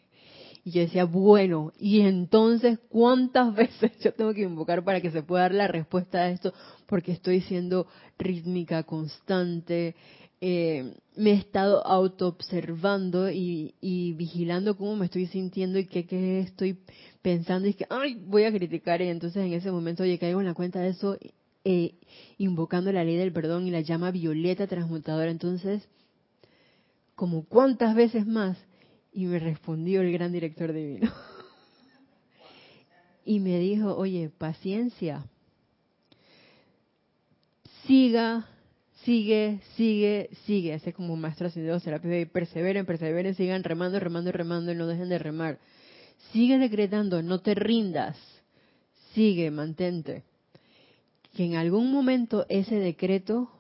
Y 0.65 0.73
yo 0.73 0.81
decía, 0.81 1.05
bueno, 1.05 1.73
y 1.79 2.01
entonces, 2.01 2.81
¿cuántas 2.89 3.55
veces 3.55 3.93
yo 4.01 4.13
tengo 4.13 4.35
que 4.35 4.43
invocar 4.43 4.83
para 4.83 5.01
que 5.01 5.13
se 5.13 5.23
pueda 5.23 5.43
dar 5.43 5.55
la 5.55 5.69
respuesta 5.69 6.19
a 6.19 6.31
esto? 6.31 6.53
Porque 6.87 7.13
estoy 7.13 7.43
siendo 7.43 7.87
rítmica, 8.19 8.83
constante, 8.83 9.95
eh, 10.47 10.93
me 11.17 11.31
he 11.31 11.35
estado 11.37 11.87
auto-observando 11.87 13.31
y, 13.31 13.73
vigilando 14.19 14.77
cómo 14.77 14.95
me 14.95 15.07
estoy 15.07 15.27
sintiendo 15.27 15.79
y 15.79 15.87
qué, 15.87 16.41
estoy 16.41 16.81
pensando 17.23 17.67
y 17.67 17.73
que, 17.73 17.87
ay, 17.89 18.17
voy 18.27 18.45
a 18.45 18.53
criticar. 18.53 19.01
Y 19.01 19.09
entonces 19.09 19.43
en 19.43 19.55
ese 19.55 19.71
momento, 19.71 20.03
oye, 20.03 20.19
caigo 20.19 20.41
en 20.41 20.47
la 20.47 20.53
cuenta 20.53 20.81
de 20.81 20.91
eso, 20.91 21.17
eh, 21.65 21.95
invocando 22.37 22.93
la 22.93 23.05
ley 23.05 23.17
del 23.17 23.33
perdón 23.33 23.67
y 23.67 23.71
la 23.71 23.81
llama 23.81 24.11
violeta 24.11 24.67
transmutadora. 24.67 25.31
Entonces, 25.31 25.89
como 27.15 27.47
cuántas 27.47 27.95
veces 27.95 28.27
más, 28.27 28.59
y 29.15 29.25
me 29.25 29.39
respondió 29.39 30.03
el 30.03 30.13
gran 30.13 30.31
director 30.31 30.75
divino. 30.75 31.11
y 33.25 33.41
me 33.41 33.59
dijo, 33.59 33.97
oye, 33.97 34.29
paciencia, 34.29 35.25
siga 37.87 38.47
sigue, 39.05 39.61
sigue, 39.77 40.31
sigue. 40.45 40.75
Ese 40.75 40.93
como 40.93 41.17
maestro 41.17 41.47
ascendido 41.47 41.79
serapis 41.81 42.23
y 42.23 42.27
perseveren, 42.27 42.87
perseveren, 42.87 43.35
sigan 43.35 43.63
remando, 43.63 44.01
remando, 44.01 44.33
remando 44.33 44.73
y 44.73 44.75
no 44.75 44.87
dejen 44.87 45.09
de 45.09 45.19
remar. 45.19 45.59
Sigue 46.33 46.59
decretando, 46.59 47.23
no 47.23 47.41
te 47.41 47.55
rindas. 47.55 48.17
Sigue, 49.13 49.51
mantente. 49.51 50.25
Que 51.35 51.45
en 51.45 51.57
algún 51.57 51.93
momento 51.93 52.47
ese 52.49 52.77
decreto 52.77 53.51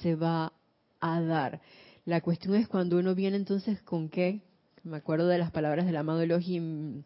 se 0.00 0.14
va 0.14 0.52
a 1.00 1.20
dar. 1.20 1.60
La 2.04 2.20
cuestión 2.20 2.54
es 2.54 2.68
cuando 2.68 2.98
uno 2.98 3.14
viene 3.14 3.36
entonces 3.36 3.80
con 3.82 4.08
qué, 4.08 4.40
me 4.82 4.96
acuerdo 4.96 5.28
de 5.28 5.38
las 5.38 5.50
palabras 5.50 5.84
del 5.84 5.96
amado 5.96 6.22
Elohim, 6.22 7.02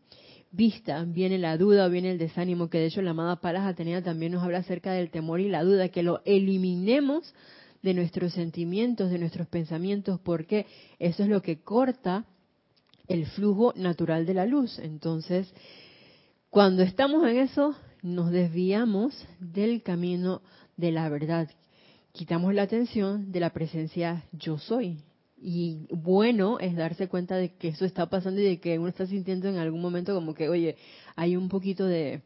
vista, 0.53 1.03
viene 1.05 1.39
la 1.39 1.57
duda 1.57 1.87
o 1.87 1.91
viene 1.91 2.13
el 2.13 2.19
desánimo, 2.19 2.69
que 2.69 2.79
de 2.79 2.87
hecho 2.87 3.03
la 3.03 3.11
amada 3.11 3.41
Palas 3.41 3.67
Atenea 3.67 4.03
también 4.03 4.33
nos 4.33 4.45
habla 4.45 4.59
acerca 4.59 4.93
del 4.93 5.11
temor 5.11 5.41
y 5.41 5.49
la 5.49 5.65
duda, 5.65 5.89
que 5.89 6.03
lo 6.03 6.21
eliminemos 6.25 7.35
de 7.83 7.95
nuestros 7.95 8.33
sentimientos, 8.33 9.11
de 9.11 9.19
nuestros 9.19 9.49
pensamientos, 9.49 10.21
porque 10.21 10.67
eso 10.99 11.23
es 11.23 11.29
lo 11.29 11.43
que 11.43 11.61
corta 11.61 12.25
el 13.09 13.27
flujo 13.27 13.73
natural 13.77 14.25
de 14.25 14.35
la 14.35 14.47
luz. 14.47 14.79
Entonces, 14.79 15.53
cuando 16.51 16.83
estamos 16.83 17.27
en 17.27 17.39
eso, 17.39 17.75
nos 18.03 18.31
desviamos 18.31 19.27
del 19.41 19.83
camino 19.83 20.43
de 20.77 20.93
la 20.93 21.09
verdad. 21.09 21.49
Quitamos 22.13 22.55
la 22.55 22.63
atención 22.63 23.33
de 23.33 23.41
la 23.41 23.51
presencia 23.51 24.25
yo 24.33 24.59
soy. 24.59 24.99
Y 25.45 25.89
bueno 25.91 26.61
es 26.61 26.77
darse 26.77 27.09
cuenta 27.09 27.37
de 27.37 27.55
que 27.55 27.69
eso 27.69 27.85
está 27.85 28.09
pasando 28.09 28.41
y 28.41 28.45
de 28.45 28.61
que 28.61 28.79
uno 28.79 28.89
está 28.89 29.07
sintiendo 29.07 29.49
en 29.49 29.57
algún 29.57 29.81
momento 29.81 30.15
como 30.15 30.35
que, 30.35 30.49
oye, 30.49 30.77
hay 31.17 31.35
un 31.37 31.49
poquito 31.49 31.85
de, 31.85 32.23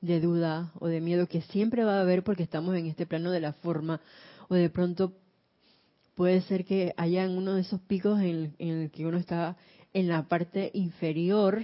de 0.00 0.20
duda 0.20 0.72
o 0.80 0.88
de 0.88 1.00
miedo 1.00 1.28
que 1.28 1.42
siempre 1.42 1.84
va 1.84 1.98
a 1.98 2.00
haber 2.00 2.24
porque 2.24 2.42
estamos 2.42 2.74
en 2.74 2.86
este 2.86 3.06
plano 3.06 3.30
de 3.30 3.40
la 3.40 3.52
forma 3.52 4.00
o 4.48 4.54
de 4.54 4.70
pronto 4.70 5.12
puede 6.14 6.40
ser 6.42 6.64
que 6.64 6.94
haya 6.96 7.28
uno 7.28 7.54
de 7.54 7.60
esos 7.60 7.80
picos 7.80 8.20
en, 8.20 8.54
el 8.58 8.90
que 8.90 9.06
uno 9.06 9.18
está 9.18 9.56
en 9.92 10.08
la 10.08 10.28
parte 10.28 10.70
inferior 10.74 11.62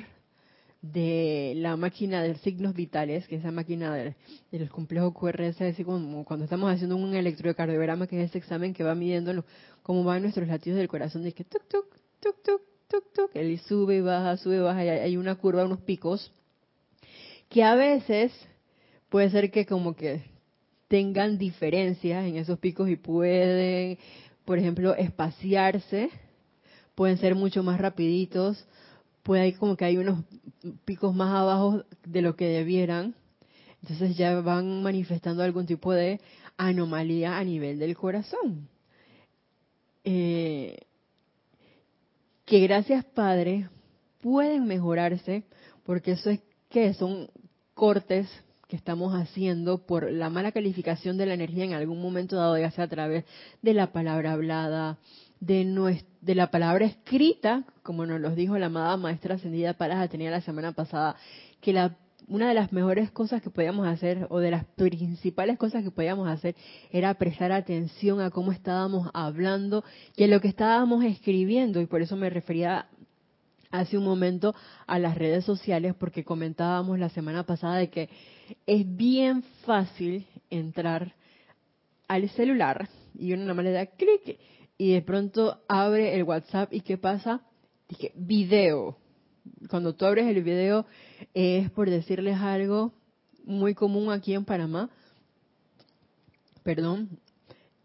de 0.82 1.54
la 1.56 1.76
máquina 1.76 2.22
de 2.22 2.34
signos 2.36 2.74
vitales, 2.74 3.26
que 3.28 3.36
es 3.36 3.40
esa 3.40 3.52
máquina 3.52 3.94
del, 3.94 4.14
del 4.50 4.68
complejo 4.68 5.14
QRS, 5.14 5.60
así 5.62 5.84
como 5.84 6.24
cuando 6.24 6.44
estamos 6.44 6.72
haciendo 6.72 6.96
un 6.96 7.14
electrocardiograma, 7.14 8.06
que 8.06 8.20
es 8.20 8.30
ese 8.30 8.38
examen 8.38 8.74
que 8.74 8.82
va 8.82 8.94
midiendo 8.94 9.44
cómo 9.82 10.02
van 10.02 10.22
nuestros 10.22 10.48
latidos 10.48 10.78
del 10.78 10.88
corazón, 10.88 11.22
de 11.22 11.32
que 11.32 11.44
tuk, 11.44 11.62
tuk, 11.68 11.86
tuk, 12.20 12.42
tuk, 12.42 12.62
tuk, 12.88 13.12
tuk, 13.12 13.30
él 13.34 13.58
sube 13.60 13.96
y 13.96 14.00
baja, 14.00 14.36
sube 14.36 14.56
y 14.56 14.60
baja, 14.60 14.84
y 14.84 14.88
hay 14.88 15.16
una 15.16 15.36
curva, 15.36 15.64
unos 15.64 15.80
picos, 15.80 16.32
que 17.48 17.62
a 17.62 17.74
veces 17.76 18.32
puede 19.08 19.30
ser 19.30 19.50
que 19.52 19.66
como 19.66 19.94
que 19.94 20.31
tengan 20.92 21.38
diferencias 21.38 22.26
en 22.26 22.36
esos 22.36 22.58
picos 22.58 22.86
y 22.90 22.96
pueden, 22.96 23.96
por 24.44 24.58
ejemplo, 24.58 24.94
espaciarse, 24.94 26.10
pueden 26.94 27.16
ser 27.16 27.34
mucho 27.34 27.62
más 27.62 27.80
rapiditos, 27.80 28.62
puede 29.22 29.48
ir 29.48 29.56
como 29.56 29.74
que 29.74 29.86
hay 29.86 29.96
unos 29.96 30.22
picos 30.84 31.14
más 31.14 31.34
abajo 31.34 31.82
de 32.04 32.20
lo 32.20 32.36
que 32.36 32.46
debieran, 32.46 33.14
entonces 33.80 34.18
ya 34.18 34.38
van 34.42 34.82
manifestando 34.82 35.42
algún 35.42 35.64
tipo 35.64 35.94
de 35.94 36.20
anomalía 36.58 37.38
a 37.38 37.44
nivel 37.44 37.78
del 37.78 37.96
corazón. 37.96 38.68
Eh, 40.04 40.76
que 42.44 42.60
gracias 42.60 43.02
Padre 43.06 43.70
pueden 44.20 44.66
mejorarse 44.66 45.44
porque 45.86 46.12
eso 46.12 46.28
es 46.28 46.40
que 46.68 46.92
son 46.92 47.30
cortes 47.72 48.28
que 48.72 48.76
estamos 48.76 49.14
haciendo 49.14 49.84
por 49.84 50.10
la 50.10 50.30
mala 50.30 50.50
calificación 50.50 51.18
de 51.18 51.26
la 51.26 51.34
energía 51.34 51.66
en 51.66 51.74
algún 51.74 52.00
momento 52.00 52.36
dado, 52.36 52.56
ya 52.56 52.70
sea 52.70 52.84
a 52.84 52.88
través 52.88 53.26
de 53.60 53.74
la 53.74 53.92
palabra 53.92 54.32
hablada, 54.32 54.96
de, 55.40 56.02
de 56.22 56.34
la 56.34 56.50
palabra 56.50 56.86
escrita, 56.86 57.64
como 57.82 58.06
nos 58.06 58.18
lo 58.18 58.34
dijo 58.34 58.56
la 58.56 58.66
amada 58.66 58.96
maestra 58.96 59.34
ascendida 59.34 59.74
Palas 59.74 60.08
tenía 60.08 60.30
la 60.30 60.40
semana 60.40 60.72
pasada, 60.72 61.16
que 61.60 61.74
la, 61.74 61.98
una 62.28 62.48
de 62.48 62.54
las 62.54 62.72
mejores 62.72 63.10
cosas 63.10 63.42
que 63.42 63.50
podíamos 63.50 63.86
hacer, 63.86 64.26
o 64.30 64.38
de 64.38 64.50
las 64.50 64.64
principales 64.64 65.58
cosas 65.58 65.84
que 65.84 65.90
podíamos 65.90 66.26
hacer, 66.26 66.56
era 66.90 67.12
prestar 67.12 67.52
atención 67.52 68.22
a 68.22 68.30
cómo 68.30 68.52
estábamos 68.52 69.10
hablando 69.12 69.84
y 70.16 70.24
a 70.24 70.28
lo 70.28 70.40
que 70.40 70.48
estábamos 70.48 71.04
escribiendo, 71.04 71.78
y 71.82 71.84
por 71.84 72.00
eso 72.00 72.16
me 72.16 72.30
refería 72.30 72.86
hace 73.72 73.98
un 73.98 74.04
momento 74.04 74.54
a 74.86 74.98
las 74.98 75.16
redes 75.16 75.44
sociales, 75.44 75.94
porque 75.98 76.24
comentábamos 76.24 76.98
la 76.98 77.08
semana 77.08 77.44
pasada 77.44 77.76
de 77.76 77.90
que 77.90 78.08
es 78.66 78.96
bien 78.96 79.42
fácil 79.64 80.26
entrar 80.50 81.14
al 82.06 82.28
celular 82.30 82.88
y 83.18 83.32
uno 83.32 83.44
nomás 83.44 83.64
le 83.64 83.72
da 83.72 83.86
clic 83.86 84.38
y 84.78 84.92
de 84.92 85.02
pronto 85.02 85.62
abre 85.68 86.14
el 86.14 86.24
WhatsApp 86.24 86.72
y 86.72 86.82
¿qué 86.82 86.98
pasa? 86.98 87.40
Dije, 87.88 88.12
video. 88.14 88.98
cuando 89.68 89.94
tú 89.94 90.04
abres 90.04 90.26
el 90.26 90.42
video 90.42 90.86
es 91.34 91.70
por 91.70 91.90
decirles 91.90 92.38
algo 92.38 92.92
muy 93.44 93.74
común 93.74 94.12
aquí 94.12 94.34
en 94.34 94.44
Panamá. 94.44 94.90
Perdón, 96.62 97.18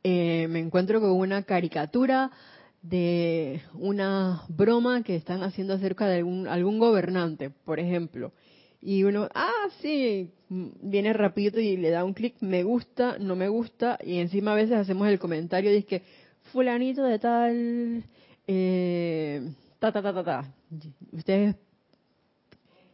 eh, 0.04 0.48
me 0.50 0.60
encuentro 0.60 1.00
con 1.02 1.12
una 1.12 1.44
caricatura 1.44 2.32
de 2.82 3.62
una 3.74 4.44
broma 4.50 5.04
que 5.04 5.16
están 5.16 5.44
haciendo 5.44 5.74
acerca 5.74 6.08
de 6.08 6.18
algún, 6.18 6.48
algún 6.48 6.80
gobernante, 6.80 7.50
por 7.50 7.80
ejemplo. 7.80 8.32
Y 8.82 9.04
uno, 9.04 9.28
ah, 9.34 9.68
sí, 9.82 10.32
viene 10.50 11.14
rapidito 11.14 11.60
y 11.60 11.78
le 11.78 11.90
da 11.90 12.04
un 12.04 12.14
clic, 12.14 12.36
me 12.42 12.64
gusta, 12.64 13.18
no 13.20 13.36
me 13.36 13.50
gusta, 13.50 13.98
y 14.04 14.20
encima 14.20 14.54
a 14.54 14.56
veces 14.56 14.78
hacemos 14.78 15.08
el 15.08 15.20
comentario, 15.20 15.72
dice 15.72 15.88
que 15.88 16.04
fulanito 16.54 17.04
de 17.04 17.20
tal, 17.20 18.04
eh, 18.48 19.50
ta, 19.80 19.92
ta, 19.92 20.02
ta, 20.02 20.14
ta, 20.14 20.24
ta. 20.24 20.54
Ustedes 21.12 21.56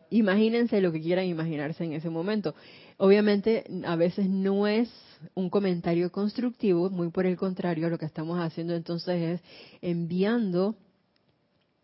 imagínense 0.09 0.79
lo 0.79 0.91
que 0.91 1.01
quieran 1.01 1.25
imaginarse 1.25 1.83
en 1.83 1.93
ese 1.93 2.09
momento. 2.09 2.55
Obviamente, 2.97 3.65
a 3.85 3.95
veces 3.95 4.29
no 4.29 4.67
es 4.67 4.89
un 5.35 5.49
comentario 5.49 6.11
constructivo, 6.11 6.89
muy 6.89 7.09
por 7.09 7.25
el 7.25 7.37
contrario, 7.37 7.89
lo 7.89 7.97
que 7.97 8.05
estamos 8.05 8.39
haciendo 8.39 8.75
entonces 8.75 9.39
es 9.39 9.41
enviando 9.81 10.75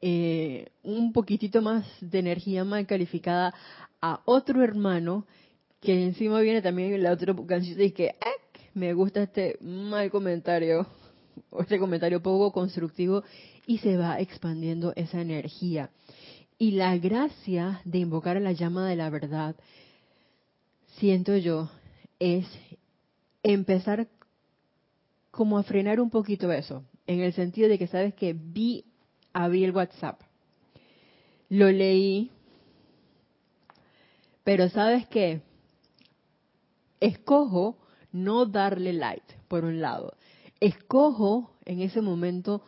eh, 0.01 0.69
un 0.83 1.11
poquitito 1.11 1.61
más 1.61 1.85
de 2.01 2.19
energía 2.19 2.63
mal 2.63 2.85
calificada 2.85 3.53
a 4.01 4.21
otro 4.25 4.63
hermano 4.63 5.25
que 5.81 6.03
encima 6.03 6.39
viene 6.41 6.61
también 6.61 7.01
la 7.01 7.11
otra 7.11 7.35
canción 7.47 7.81
y 7.81 7.91
que 7.91 8.15
me 8.73 8.93
gusta 8.93 9.23
este 9.23 9.57
mal 9.61 10.09
comentario 10.09 10.87
o 11.49 11.61
este 11.61 11.79
comentario 11.79 12.21
poco 12.21 12.51
constructivo 12.51 13.23
y 13.65 13.79
se 13.79 13.97
va 13.97 14.19
expandiendo 14.19 14.93
esa 14.95 15.21
energía. 15.21 15.89
Y 16.57 16.71
la 16.71 16.97
gracia 16.97 17.81
de 17.85 17.99
invocar 17.99 18.37
a 18.37 18.41
la 18.41 18.51
llama 18.51 18.87
de 18.87 18.95
la 18.95 19.09
verdad, 19.09 19.55
siento 20.99 21.37
yo, 21.37 21.69
es 22.19 22.45
empezar 23.41 24.07
como 25.31 25.57
a 25.57 25.63
frenar 25.63 25.99
un 25.99 26.09
poquito 26.09 26.51
eso, 26.51 26.83
en 27.07 27.21
el 27.21 27.33
sentido 27.33 27.69
de 27.69 27.79
que 27.79 27.87
sabes 27.87 28.13
que 28.13 28.33
vi, 28.33 28.85
abrí 29.33 29.63
el 29.63 29.75
WhatsApp, 29.75 30.21
lo 31.49 31.71
leí, 31.71 32.31
pero 34.43 34.69
sabes 34.69 35.07
que 35.07 35.41
escojo 36.99 37.77
no 38.11 38.45
darle 38.45 38.93
light, 38.93 39.23
por 39.47 39.63
un 39.63 39.79
lado, 39.79 40.15
escojo 40.59 41.55
en 41.65 41.81
ese 41.81 42.01
momento 42.01 42.61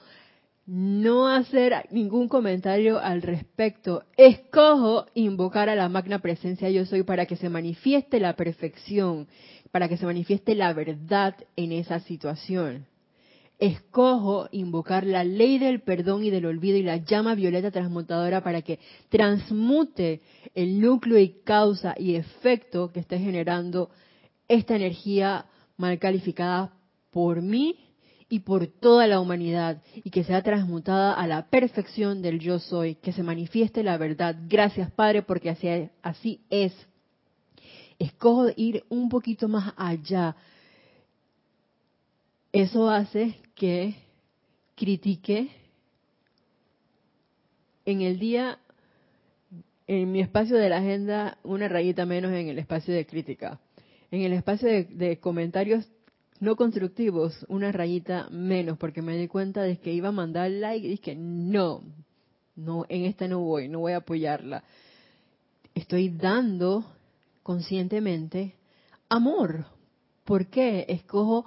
no 0.66 1.28
hacer 1.28 1.74
ningún 1.92 2.28
comentario 2.28 3.00
al 3.00 3.22
respecto. 3.22 4.04
Escojo 4.16 5.08
invocar 5.14 5.70
a 5.70 5.76
la 5.76 5.90
magna 5.90 6.20
presencia 6.20 6.70
yo 6.70 6.86
soy 6.86 7.04
para 7.04 7.26
que 7.26 7.36
se 7.36 7.50
manifieste 7.50 8.20
la 8.20 8.36
perfección, 8.36 9.28
para 9.72 9.90
que 9.90 9.98
se 9.98 10.06
manifieste 10.06 10.56
la 10.56 10.74
verdad 10.74 11.36
en 11.56 11.72
esa 11.72 12.00
situación. 12.00 12.86
Escojo 13.60 14.48
invocar 14.52 15.06
la 15.06 15.24
ley 15.24 15.60
del 15.60 15.82
perdón 15.82 16.24
y 16.24 16.32
del 16.32 16.48
olvido 16.48 16.78
y 16.78 16.84
la 16.84 16.98
llama 16.98 17.36
violeta 17.36 17.70
transmutadora 17.70 18.42
para 18.42 18.64
que 18.64 18.80
transmute 19.10 20.22
el 20.56 20.82
núcleo 20.82 21.20
y 21.20 21.42
causa 21.44 21.94
y 21.98 22.16
efecto 22.16 22.92
que 22.92 23.02
esté 23.02 23.20
generando 23.20 23.92
esta 24.48 24.76
energía 24.76 25.46
mal 25.78 26.00
calificada 26.00 26.74
por 27.12 27.42
mí 27.44 27.91
y 28.32 28.40
por 28.40 28.66
toda 28.66 29.08
la 29.08 29.20
humanidad 29.20 29.84
y 30.06 30.10
que 30.10 30.24
sea 30.24 30.42
transmutada 30.42 31.14
a 31.14 31.28
la 31.28 31.50
perfección 31.50 32.22
del 32.22 32.40
yo 32.40 32.60
soy, 32.60 32.96
que 32.96 33.12
se 33.12 33.24
manifieste 33.24 33.84
la 33.84 33.98
verdad. 33.98 34.38
Gracias 34.48 34.90
Padre 34.90 35.22
porque 35.22 35.50
así, 35.50 35.68
así 36.02 36.40
es. 36.50 36.74
Escojo 38.00 38.48
ir 38.56 38.86
un 38.88 39.10
poquito 39.10 39.50
más 39.50 39.74
allá. 39.76 40.38
Eso 42.54 42.90
hace 42.90 43.36
que 43.54 43.96
critique 44.76 45.50
en 47.84 48.02
el 48.02 48.18
día, 48.18 48.60
en 49.88 50.10
mi 50.10 50.22
espacio 50.22 50.56
de 50.56 50.70
la 50.70 50.78
agenda, 50.78 51.38
una 51.44 51.68
rayita 51.68 52.06
menos 52.06 52.32
en 52.32 52.48
el 52.48 52.60
espacio 52.60 52.94
de 52.94 53.06
crítica. 53.06 53.60
En 54.10 54.22
el 54.22 54.32
espacio 54.32 54.70
de, 54.70 54.86
de 54.86 55.20
comentarios 55.20 55.86
no 56.42 56.56
constructivos, 56.56 57.46
una 57.50 57.72
rayita 57.72 58.28
menos, 58.32 58.78
porque 58.80 59.04
me 59.04 59.16
di 59.16 59.28
cuenta 59.28 59.62
de 59.62 59.78
que 59.78 59.94
iba 59.94 60.10
a 60.10 60.12
mandar 60.12 60.50
like 60.50 60.86
y 60.86 60.90
dije, 60.90 61.16
no, 61.16 61.84
no, 62.56 62.86
en 62.90 63.06
esta 63.06 63.28
no 63.28 63.42
voy, 63.42 63.70
no 63.70 63.80
voy 63.80 63.94
a 63.94 63.98
apoyarla. 63.98 64.64
Estoy 65.76 66.10
dando 66.10 66.84
conscientemente 67.44 68.56
amor. 69.08 69.66
¿Por 70.26 70.48
qué? 70.48 70.88
Escojo 70.90 71.46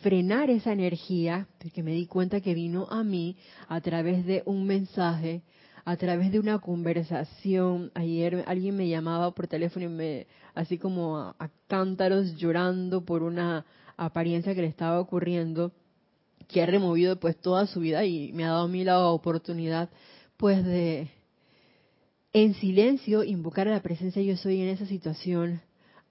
frenar 0.00 0.48
esa 0.48 0.72
energía, 0.72 1.48
porque 1.58 1.82
me 1.82 1.90
di 1.90 2.06
cuenta 2.06 2.40
que 2.40 2.54
vino 2.54 2.86
a 2.88 3.02
mí 3.02 3.36
a 3.66 3.80
través 3.80 4.24
de 4.26 4.44
un 4.46 4.64
mensaje, 4.64 5.42
a 5.84 5.96
través 5.96 6.32
de 6.32 6.40
una 6.40 6.58
conversación. 6.58 7.90
Ayer 7.94 8.44
alguien 8.46 8.76
me 8.76 8.88
llamaba 8.88 9.32
por 9.32 9.46
teléfono 9.46 9.86
y 9.86 9.88
me, 9.88 10.26
así 10.54 10.78
como 10.78 11.18
a, 11.18 11.50
cántaros 11.66 12.36
llorando 12.36 13.04
por 13.04 13.22
una 13.22 13.64
apariencia 13.96 14.54
que 14.54 14.62
le 14.62 14.68
estaba 14.68 15.00
ocurriendo, 15.00 15.72
que 16.48 16.62
ha 16.62 16.66
removido 16.66 17.18
pues 17.18 17.36
toda 17.36 17.66
su 17.66 17.80
vida 17.80 18.04
y 18.04 18.32
me 18.32 18.44
ha 18.44 18.48
dado 18.48 18.64
a 18.64 18.68
mí 18.68 18.84
la 18.84 19.06
oportunidad 19.06 19.88
pues 20.36 20.64
de 20.64 21.08
en 22.32 22.54
silencio 22.54 23.22
invocar 23.22 23.68
a 23.68 23.70
la 23.70 23.82
presencia 23.82 24.20
yo 24.20 24.36
soy 24.36 24.60
en 24.60 24.68
esa 24.68 24.86
situación, 24.86 25.62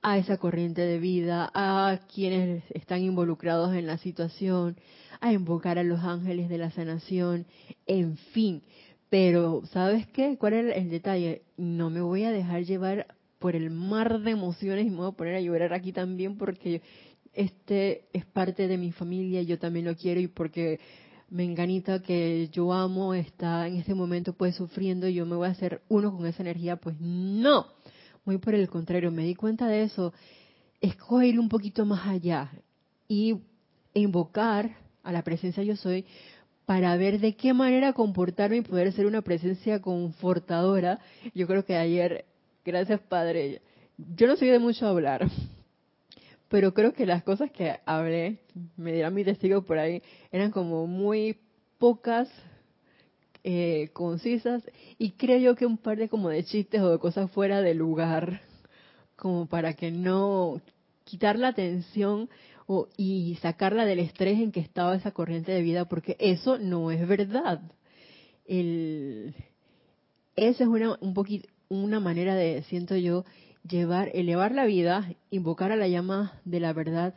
a 0.01 0.17
esa 0.17 0.37
corriente 0.37 0.81
de 0.81 0.97
vida, 0.97 1.51
a 1.53 1.99
quienes 2.13 2.63
están 2.71 3.03
involucrados 3.03 3.75
en 3.75 3.85
la 3.87 3.97
situación, 3.97 4.77
a 5.19 5.33
invocar 5.33 5.77
a 5.77 5.83
los 5.83 5.99
ángeles 5.99 6.49
de 6.49 6.57
la 6.57 6.71
sanación, 6.71 7.45
en 7.85 8.17
fin, 8.17 8.63
pero, 9.13 9.61
¿sabes 9.71 10.07
qué? 10.07 10.37
¿Cuál 10.39 10.53
es 10.53 10.75
el 10.75 10.89
detalle? 10.89 11.43
No 11.55 11.91
me 11.91 12.01
voy 12.01 12.23
a 12.23 12.31
dejar 12.31 12.63
llevar 12.63 13.05
por 13.37 13.55
el 13.55 13.69
mar 13.69 14.21
de 14.21 14.31
emociones 14.31 14.87
y 14.87 14.89
me 14.89 14.95
voy 14.95 15.09
a 15.09 15.11
poner 15.11 15.35
a 15.35 15.39
llorar 15.39 15.71
aquí 15.71 15.91
también 15.91 16.35
porque 16.35 16.81
este 17.31 18.07
es 18.11 18.25
parte 18.25 18.67
de 18.67 18.75
mi 18.75 18.91
familia, 18.91 19.43
yo 19.43 19.59
también 19.59 19.85
lo 19.85 19.95
quiero 19.95 20.19
y 20.19 20.25
porque 20.25 20.79
me 21.29 21.43
enganita 21.43 22.01
que 22.01 22.49
yo 22.51 22.73
amo 22.73 23.13
está 23.13 23.67
en 23.67 23.75
este 23.75 23.93
momento 23.93 24.33
pues 24.33 24.55
sufriendo 24.55 25.07
y 25.07 25.13
yo 25.13 25.27
me 25.27 25.35
voy 25.35 25.47
a 25.47 25.51
hacer 25.51 25.83
uno 25.89 26.11
con 26.17 26.25
esa 26.25 26.41
energía, 26.41 26.77
pues 26.77 26.99
no, 26.99 27.67
muy 28.25 28.39
por 28.39 28.55
el 28.55 28.67
contrario, 28.67 29.11
me 29.11 29.25
di 29.25 29.35
cuenta 29.35 29.67
de 29.67 29.83
eso, 29.83 30.11
escojo 30.81 31.21
ir 31.21 31.39
un 31.39 31.49
poquito 31.49 31.85
más 31.85 32.07
allá 32.07 32.51
y 33.07 33.35
invocar 33.93 34.75
a 35.03 35.11
la 35.11 35.21
presencia 35.21 35.61
yo 35.61 35.75
soy 35.75 36.03
para 36.65 36.95
ver 36.97 37.19
de 37.19 37.35
qué 37.35 37.53
manera 37.53 37.93
comportarme 37.93 38.57
y 38.57 38.61
poder 38.61 38.93
ser 38.93 39.05
una 39.05 39.21
presencia 39.21 39.81
confortadora. 39.81 40.99
Yo 41.33 41.47
creo 41.47 41.65
que 41.65 41.75
ayer, 41.75 42.25
gracias 42.63 43.01
Padre, 43.01 43.61
yo 43.97 44.27
no 44.27 44.35
soy 44.35 44.49
de 44.49 44.59
mucho 44.59 44.87
hablar, 44.87 45.27
pero 46.49 46.73
creo 46.73 46.93
que 46.93 47.05
las 47.05 47.23
cosas 47.23 47.51
que 47.51 47.79
hablé, 47.85 48.39
me 48.77 48.93
dirán 48.93 49.13
mi 49.13 49.23
testigo 49.23 49.63
por 49.63 49.77
ahí, 49.77 50.01
eran 50.31 50.51
como 50.51 50.87
muy 50.87 51.37
pocas, 51.77 52.29
eh, 53.43 53.89
concisas, 53.91 54.63
y 54.97 55.11
creo 55.11 55.37
yo 55.37 55.55
que 55.55 55.65
un 55.65 55.77
par 55.77 55.97
de 55.97 56.07
como 56.07 56.29
de 56.29 56.43
chistes 56.45 56.81
o 56.81 56.91
de 56.91 56.99
cosas 56.99 57.29
fuera 57.31 57.61
de 57.61 57.73
lugar, 57.73 58.41
como 59.15 59.47
para 59.47 59.73
que 59.73 59.91
no 59.91 60.61
quitar 61.03 61.37
la 61.37 61.49
atención 61.49 62.29
y 62.97 63.37
sacarla 63.41 63.85
del 63.85 63.99
estrés 63.99 64.39
en 64.39 64.51
que 64.51 64.59
estaba 64.59 64.95
esa 64.95 65.11
corriente 65.11 65.51
de 65.51 65.61
vida, 65.61 65.85
porque 65.85 66.15
eso 66.19 66.57
no 66.57 66.91
es 66.91 67.07
verdad. 67.07 67.61
El, 68.45 69.35
esa 70.35 70.63
es 70.63 70.69
una, 70.69 70.97
un 71.01 71.13
poquito, 71.13 71.49
una 71.69 71.99
manera 71.99 72.35
de, 72.35 72.63
siento 72.63 72.95
yo, 72.95 73.25
llevar, 73.67 74.09
elevar 74.13 74.53
la 74.53 74.65
vida, 74.65 75.13
invocar 75.29 75.71
a 75.71 75.75
la 75.75 75.87
llama 75.87 76.39
de 76.45 76.59
la 76.59 76.73
verdad 76.73 77.13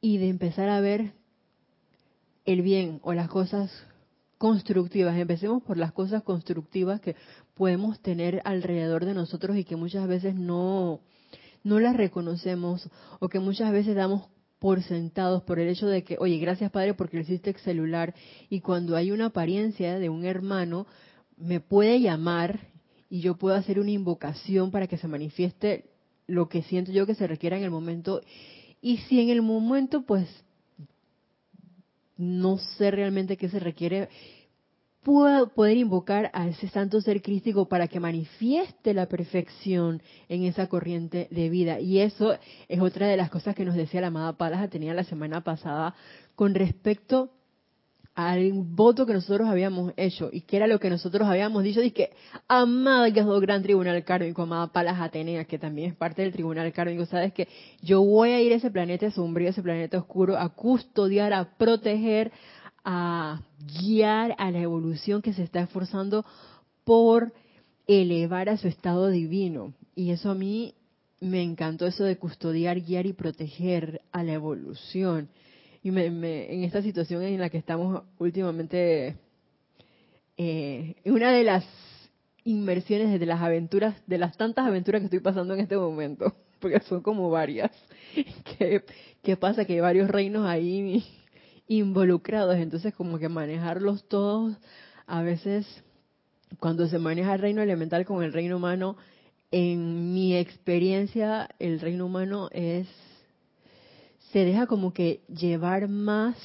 y 0.00 0.18
de 0.18 0.28
empezar 0.28 0.68
a 0.68 0.80
ver 0.80 1.12
el 2.44 2.62
bien 2.62 3.00
o 3.02 3.12
las 3.12 3.28
cosas 3.28 3.70
constructivas. 4.38 5.16
Empecemos 5.16 5.62
por 5.62 5.76
las 5.76 5.92
cosas 5.92 6.22
constructivas 6.22 7.00
que 7.00 7.16
podemos 7.54 8.00
tener 8.00 8.40
alrededor 8.44 9.04
de 9.04 9.14
nosotros 9.14 9.56
y 9.56 9.64
que 9.64 9.76
muchas 9.76 10.08
veces 10.08 10.34
no, 10.34 11.00
no 11.62 11.78
las 11.78 11.96
reconocemos 11.96 12.88
o 13.18 13.28
que 13.28 13.38
muchas 13.38 13.70
veces 13.72 13.94
damos 13.94 14.28
por 14.60 14.82
sentados 14.82 15.42
por 15.42 15.58
el 15.58 15.68
hecho 15.68 15.88
de 15.88 16.04
que, 16.04 16.16
oye, 16.20 16.38
gracias 16.38 16.70
Padre 16.70 16.94
porque 16.94 17.18
hiciste 17.18 17.52
celular 17.58 18.14
y 18.48 18.60
cuando 18.60 18.94
hay 18.94 19.10
una 19.10 19.26
apariencia 19.26 19.98
de 19.98 20.08
un 20.08 20.24
hermano, 20.24 20.86
me 21.36 21.58
puede 21.60 22.00
llamar 22.00 22.60
y 23.08 23.20
yo 23.20 23.36
puedo 23.36 23.56
hacer 23.56 23.80
una 23.80 23.90
invocación 23.90 24.70
para 24.70 24.86
que 24.86 24.98
se 24.98 25.08
manifieste 25.08 25.86
lo 26.28 26.48
que 26.48 26.62
siento 26.62 26.92
yo 26.92 27.06
que 27.06 27.14
se 27.14 27.26
requiera 27.26 27.56
en 27.56 27.64
el 27.64 27.70
momento. 27.70 28.20
Y 28.80 28.98
si 28.98 29.20
en 29.20 29.30
el 29.30 29.42
momento, 29.42 30.02
pues, 30.02 30.28
no 32.16 32.58
sé 32.58 32.90
realmente 32.90 33.36
qué 33.36 33.48
se 33.48 33.58
requiere, 33.58 34.08
pueda 35.02 35.46
poder 35.46 35.76
invocar 35.78 36.30
a 36.34 36.46
ese 36.46 36.68
santo 36.68 37.00
ser 37.00 37.22
crístico 37.22 37.66
para 37.66 37.88
que 37.88 38.00
manifieste 38.00 38.92
la 38.92 39.06
perfección 39.06 40.02
en 40.28 40.44
esa 40.44 40.68
corriente 40.68 41.28
de 41.30 41.48
vida. 41.48 41.80
Y 41.80 42.00
eso 42.00 42.36
es 42.68 42.80
otra 42.80 43.06
de 43.06 43.16
las 43.16 43.30
cosas 43.30 43.54
que 43.54 43.64
nos 43.64 43.74
decía 43.74 44.00
la 44.00 44.08
amada 44.08 44.34
Palas 44.34 44.68
tenía 44.68 44.94
la 44.94 45.04
semana 45.04 45.42
pasada 45.42 45.94
con 46.34 46.54
respecto 46.54 47.30
al 48.14 48.52
voto 48.52 49.06
que 49.06 49.12
nosotros 49.12 49.48
habíamos 49.48 49.92
hecho 49.96 50.28
y 50.32 50.42
que 50.42 50.56
era 50.56 50.66
lo 50.66 50.78
que 50.78 50.90
nosotros 50.90 51.26
habíamos 51.28 51.62
dicho, 51.62 51.80
y 51.80 51.92
que 51.92 52.10
amada 52.48 53.08
es 53.08 53.16
el 53.16 53.40
gran 53.40 53.62
tribunal 53.62 54.04
kármico, 54.04 54.42
amada 54.42 54.66
Palas 54.66 55.00
Atenea, 55.00 55.44
que 55.44 55.58
también 55.58 55.90
es 55.90 55.96
parte 55.96 56.22
del 56.22 56.32
tribunal 56.32 56.70
kármico, 56.72 57.06
sabes 57.06 57.32
que 57.32 57.48
yo 57.80 58.02
voy 58.02 58.30
a 58.30 58.40
ir 58.42 58.52
a 58.52 58.56
ese 58.56 58.70
planeta 58.70 59.10
sombrío, 59.10 59.48
ese 59.48 59.62
planeta 59.62 59.98
oscuro, 59.98 60.36
a 60.36 60.48
custodiar, 60.50 61.32
a 61.32 61.56
proteger, 61.56 62.32
a 62.84 63.42
guiar 63.80 64.34
a 64.38 64.50
la 64.50 64.60
evolución 64.60 65.22
que 65.22 65.32
se 65.32 65.42
está 65.42 65.60
esforzando 65.60 66.24
por 66.84 67.32
elevar 67.86 68.48
a 68.48 68.56
su 68.56 68.68
estado 68.68 69.08
divino. 69.08 69.74
Y 69.94 70.10
eso 70.10 70.30
a 70.30 70.34
mí 70.34 70.74
me 71.20 71.42
encantó, 71.42 71.86
eso 71.86 72.04
de 72.04 72.16
custodiar, 72.16 72.80
guiar 72.80 73.06
y 73.06 73.12
proteger 73.12 74.00
a 74.12 74.22
la 74.22 74.32
evolución. 74.32 75.28
Y 75.82 75.90
me, 75.90 76.06
en 76.52 76.64
esta 76.64 76.82
situación 76.82 77.22
en 77.22 77.40
la 77.40 77.50
que 77.50 77.58
estamos 77.58 78.02
últimamente, 78.18 79.16
eh, 80.36 80.96
una 81.04 81.32
de 81.32 81.44
las 81.44 81.64
inmersiones 82.44 83.18
de 83.18 83.26
las 83.26 83.40
aventuras, 83.40 83.94
de 84.06 84.18
las 84.18 84.36
tantas 84.36 84.66
aventuras 84.66 85.00
que 85.00 85.06
estoy 85.06 85.20
pasando 85.20 85.54
en 85.54 85.60
este 85.60 85.76
momento, 85.76 86.34
porque 86.60 86.80
son 86.80 87.02
como 87.02 87.30
varias. 87.30 87.70
¿Qué, 88.58 88.82
qué 89.22 89.36
pasa? 89.36 89.64
Que 89.64 89.74
hay 89.74 89.80
varios 89.80 90.10
reinos 90.10 90.46
ahí 90.46 91.04
involucrados, 91.70 92.56
entonces 92.56 92.92
como 92.94 93.20
que 93.20 93.28
manejarlos 93.28 94.02
todos, 94.08 94.56
a 95.06 95.22
veces 95.22 95.64
cuando 96.58 96.88
se 96.88 96.98
maneja 96.98 97.34
el 97.34 97.40
reino 97.40 97.62
elemental 97.62 98.04
con 98.04 98.24
el 98.24 98.32
reino 98.32 98.56
humano, 98.56 98.96
en 99.52 100.12
mi 100.12 100.36
experiencia 100.36 101.48
el 101.60 101.78
reino 101.78 102.06
humano 102.06 102.48
es, 102.50 102.88
se 104.32 104.40
deja 104.40 104.66
como 104.66 104.92
que 104.92 105.20
llevar 105.28 105.86
más 105.86 106.36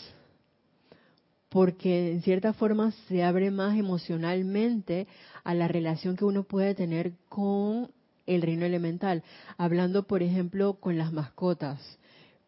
porque 1.50 2.12
en 2.12 2.22
cierta 2.22 2.54
forma 2.54 2.92
se 3.08 3.24
abre 3.24 3.50
más 3.50 3.80
emocionalmente 3.80 5.08
a 5.44 5.56
la 5.56 5.68
relación 5.68 6.18
que 6.18 6.26
uno 6.26 6.44
puede 6.44 6.76
tener 6.76 7.14
con 7.30 7.90
el 8.28 8.44
reino 8.44 8.66
elemental. 8.66 9.24
Hablando, 9.58 10.04
por 10.04 10.22
ejemplo, 10.22 10.76
con 10.76 11.00
las 11.00 11.12
mascotas. 11.14 11.80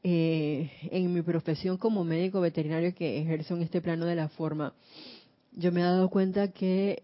Eh, 0.04 0.72
en 0.92 1.14
mi 1.14 1.22
profesión 1.22 1.78
como 1.78 2.04
médico 2.04 2.40
veterinario 2.40 2.94
que 2.94 3.20
ejerzo 3.20 3.56
en 3.56 3.64
este 3.64 3.82
plano 3.82 4.06
de 4.06 4.16
la 4.16 4.30
forma, 4.30 4.74
yo 5.54 5.72
me 5.72 5.82
he 5.82 5.84
dado 5.84 6.10
cuenta 6.10 6.52
que 6.52 7.04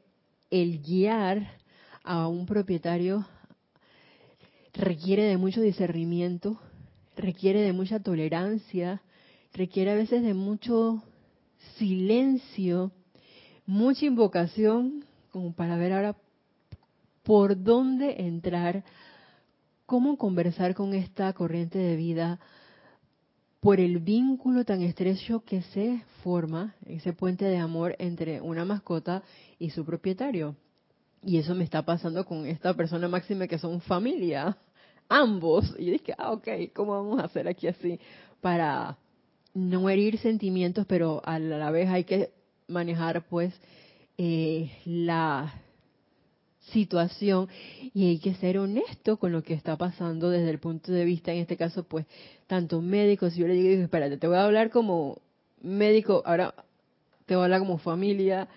el 0.51 0.81
guiar 0.81 1.57
a 2.03 2.27
un 2.27 2.45
propietario 2.45 3.25
requiere 4.73 5.23
de 5.23 5.37
mucho 5.37 5.61
discernimiento, 5.61 6.59
requiere 7.15 7.61
de 7.61 7.73
mucha 7.73 7.99
tolerancia, 7.99 9.01
requiere 9.53 9.91
a 9.91 9.95
veces 9.95 10.23
de 10.23 10.33
mucho 10.33 11.03
silencio, 11.77 12.91
mucha 13.65 14.05
invocación, 14.05 15.05
como 15.31 15.53
para 15.53 15.77
ver 15.77 15.93
ahora 15.93 16.15
por 17.23 17.61
dónde 17.61 18.21
entrar, 18.27 18.83
cómo 19.85 20.17
conversar 20.17 20.75
con 20.75 20.93
esta 20.93 21.33
corriente 21.33 21.79
de 21.79 21.95
vida, 21.95 22.39
por 23.63 23.79
el 23.79 23.99
vínculo 23.99 24.65
tan 24.65 24.81
estrecho 24.81 25.45
que 25.45 25.61
se 25.61 26.03
forma, 26.21 26.75
ese 26.85 27.13
puente 27.13 27.45
de 27.45 27.57
amor 27.57 27.95
entre 27.97 28.41
una 28.41 28.65
mascota 28.65 29.23
y 29.57 29.69
su 29.69 29.85
propietario. 29.85 30.57
Y 31.23 31.37
eso 31.37 31.55
me 31.55 31.63
está 31.63 31.81
pasando 31.85 32.25
con 32.25 32.45
esta 32.45 32.73
persona 32.73 33.07
máxima 33.07 33.47
que 33.47 33.57
son 33.57 33.79
familia, 33.79 34.57
ambos. 35.07 35.73
Y 35.79 35.91
dije, 35.91 36.13
ah, 36.17 36.33
ok, 36.33 36.47
¿cómo 36.75 36.91
vamos 36.91 37.21
a 37.21 37.23
hacer 37.23 37.47
aquí 37.47 37.67
así? 37.67 38.01
Para 38.41 38.97
no 39.53 39.89
herir 39.89 40.17
sentimientos, 40.17 40.85
pero 40.85 41.21
a 41.23 41.39
la 41.39 41.71
vez 41.71 41.87
hay 41.87 42.03
que 42.03 42.31
manejar 42.67 43.25
pues 43.29 43.53
eh, 44.17 44.73
la 44.83 45.62
situación 46.71 47.49
y 47.93 48.07
hay 48.07 48.19
que 48.19 48.35
ser 48.35 48.57
honesto 48.57 49.17
con 49.17 49.31
lo 49.31 49.43
que 49.43 49.53
está 49.53 49.77
pasando 49.77 50.29
desde 50.29 50.49
el 50.49 50.59
punto 50.59 50.91
de 50.91 51.05
vista, 51.05 51.31
en 51.31 51.39
este 51.39 51.57
caso, 51.57 51.83
pues, 51.83 52.05
tanto 52.47 52.81
médicos, 52.81 53.33
si 53.33 53.41
yo 53.41 53.47
le 53.47 53.53
digo, 53.53 53.83
espérate, 53.83 54.17
te 54.17 54.27
voy 54.27 54.37
a 54.37 54.45
hablar 54.45 54.69
como 54.69 55.19
médico, 55.61 56.23
ahora 56.25 56.53
te 57.25 57.35
voy 57.35 57.41
a 57.41 57.45
hablar 57.45 57.59
como 57.59 57.77
familia, 57.77 58.47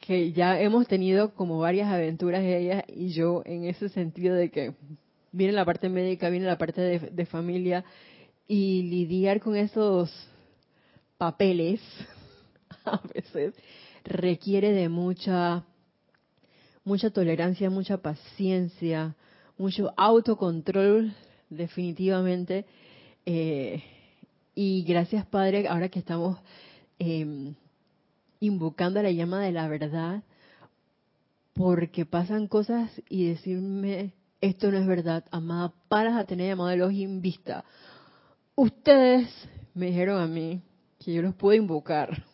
que 0.00 0.32
ya 0.32 0.60
hemos 0.60 0.86
tenido 0.86 1.34
como 1.34 1.58
varias 1.58 1.88
aventuras 1.88 2.42
ella 2.42 2.84
y 2.88 3.08
yo 3.08 3.42
en 3.44 3.64
ese 3.64 3.88
sentido 3.88 4.34
de 4.34 4.50
que 4.50 4.74
viene 5.32 5.52
la 5.52 5.64
parte 5.64 5.88
médica, 5.88 6.30
viene 6.30 6.46
la 6.46 6.58
parte 6.58 6.80
de, 6.80 6.98
de 6.98 7.26
familia 7.26 7.84
y 8.46 8.82
lidiar 8.82 9.40
con 9.40 9.56
esos 9.56 10.10
papeles 11.18 11.80
a 12.84 13.00
veces 13.14 13.54
requiere 14.04 14.72
de 14.72 14.88
mucha 14.88 15.64
mucha 16.88 17.10
tolerancia, 17.10 17.68
mucha 17.68 17.98
paciencia, 17.98 19.14
mucho 19.58 19.92
autocontrol, 19.96 21.12
definitivamente. 21.50 22.64
Eh, 23.26 23.82
y 24.54 24.82
gracias, 24.84 25.26
Padre, 25.26 25.68
ahora 25.68 25.90
que 25.90 25.98
estamos 25.98 26.38
eh, 26.98 27.52
invocando 28.40 29.02
la 29.02 29.10
llama 29.10 29.42
de 29.42 29.52
la 29.52 29.68
verdad, 29.68 30.22
porque 31.52 32.06
pasan 32.06 32.48
cosas 32.48 32.90
y 33.10 33.26
decirme, 33.28 34.14
esto 34.40 34.70
no 34.70 34.78
es 34.78 34.86
verdad, 34.86 35.24
amada, 35.30 35.74
paras 35.88 36.16
a 36.16 36.24
tener 36.24 36.48
llamado 36.48 36.74
los 36.74 36.92
vista. 37.20 37.66
Ustedes 38.56 39.28
me 39.74 39.86
dijeron 39.86 40.22
a 40.22 40.26
mí 40.26 40.62
que 40.98 41.12
yo 41.12 41.20
los 41.20 41.34
puedo 41.34 41.54
invocar 41.54 42.24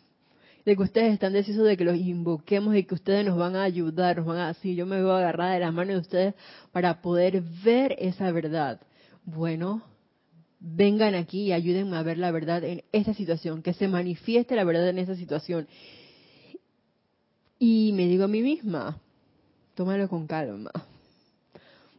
de 0.65 0.77
que 0.77 0.83
ustedes 0.83 1.13
están 1.13 1.33
decisos 1.33 1.67
de 1.67 1.77
que 1.77 1.85
los 1.85 1.97
invoquemos 1.97 2.75
y 2.75 2.85
que 2.85 2.95
ustedes 2.95 3.25
nos 3.27 3.37
van 3.37 3.57
a 3.57 3.65
ayudar, 3.65 4.17
nos 4.17 4.27
van 4.27 4.39
a 4.39 4.49
así, 4.49 4.75
yo 4.75 4.87
me 4.87 5.03
voy 5.03 5.13
a 5.13 5.19
agarrar 5.19 5.53
de 5.53 5.61
las 5.61 5.75
manos 5.75 5.95
de 5.95 6.01
ustedes 6.01 6.35
para 6.73 7.03
poder 7.03 7.43
ver 7.63 7.95
esa 7.99 8.31
verdad. 8.33 8.81
Bueno, 9.25 9.83
vengan 10.61 11.15
aquí 11.15 11.43
y 11.43 11.53
ayúdenme 11.53 11.97
a 11.97 12.03
ver 12.03 12.17
la 12.17 12.31
verdad 12.31 12.65
en 12.65 12.83
esta 12.93 13.13
situación, 13.13 13.63
que 13.63 13.75
se 13.75 13.89
manifieste 13.89 14.57
la 14.57 14.65
verdad 14.65 14.89
en 14.89 14.99
esa 14.99 15.17
situación. 15.17 15.69
Y 17.59 17.93
me 17.93 18.07
digo 18.07 18.25
a 18.25 18.29
mí 18.29 18.43
misma, 18.43 18.99
tómalo 19.75 20.09
con 20.09 20.27
calma. 20.27 20.71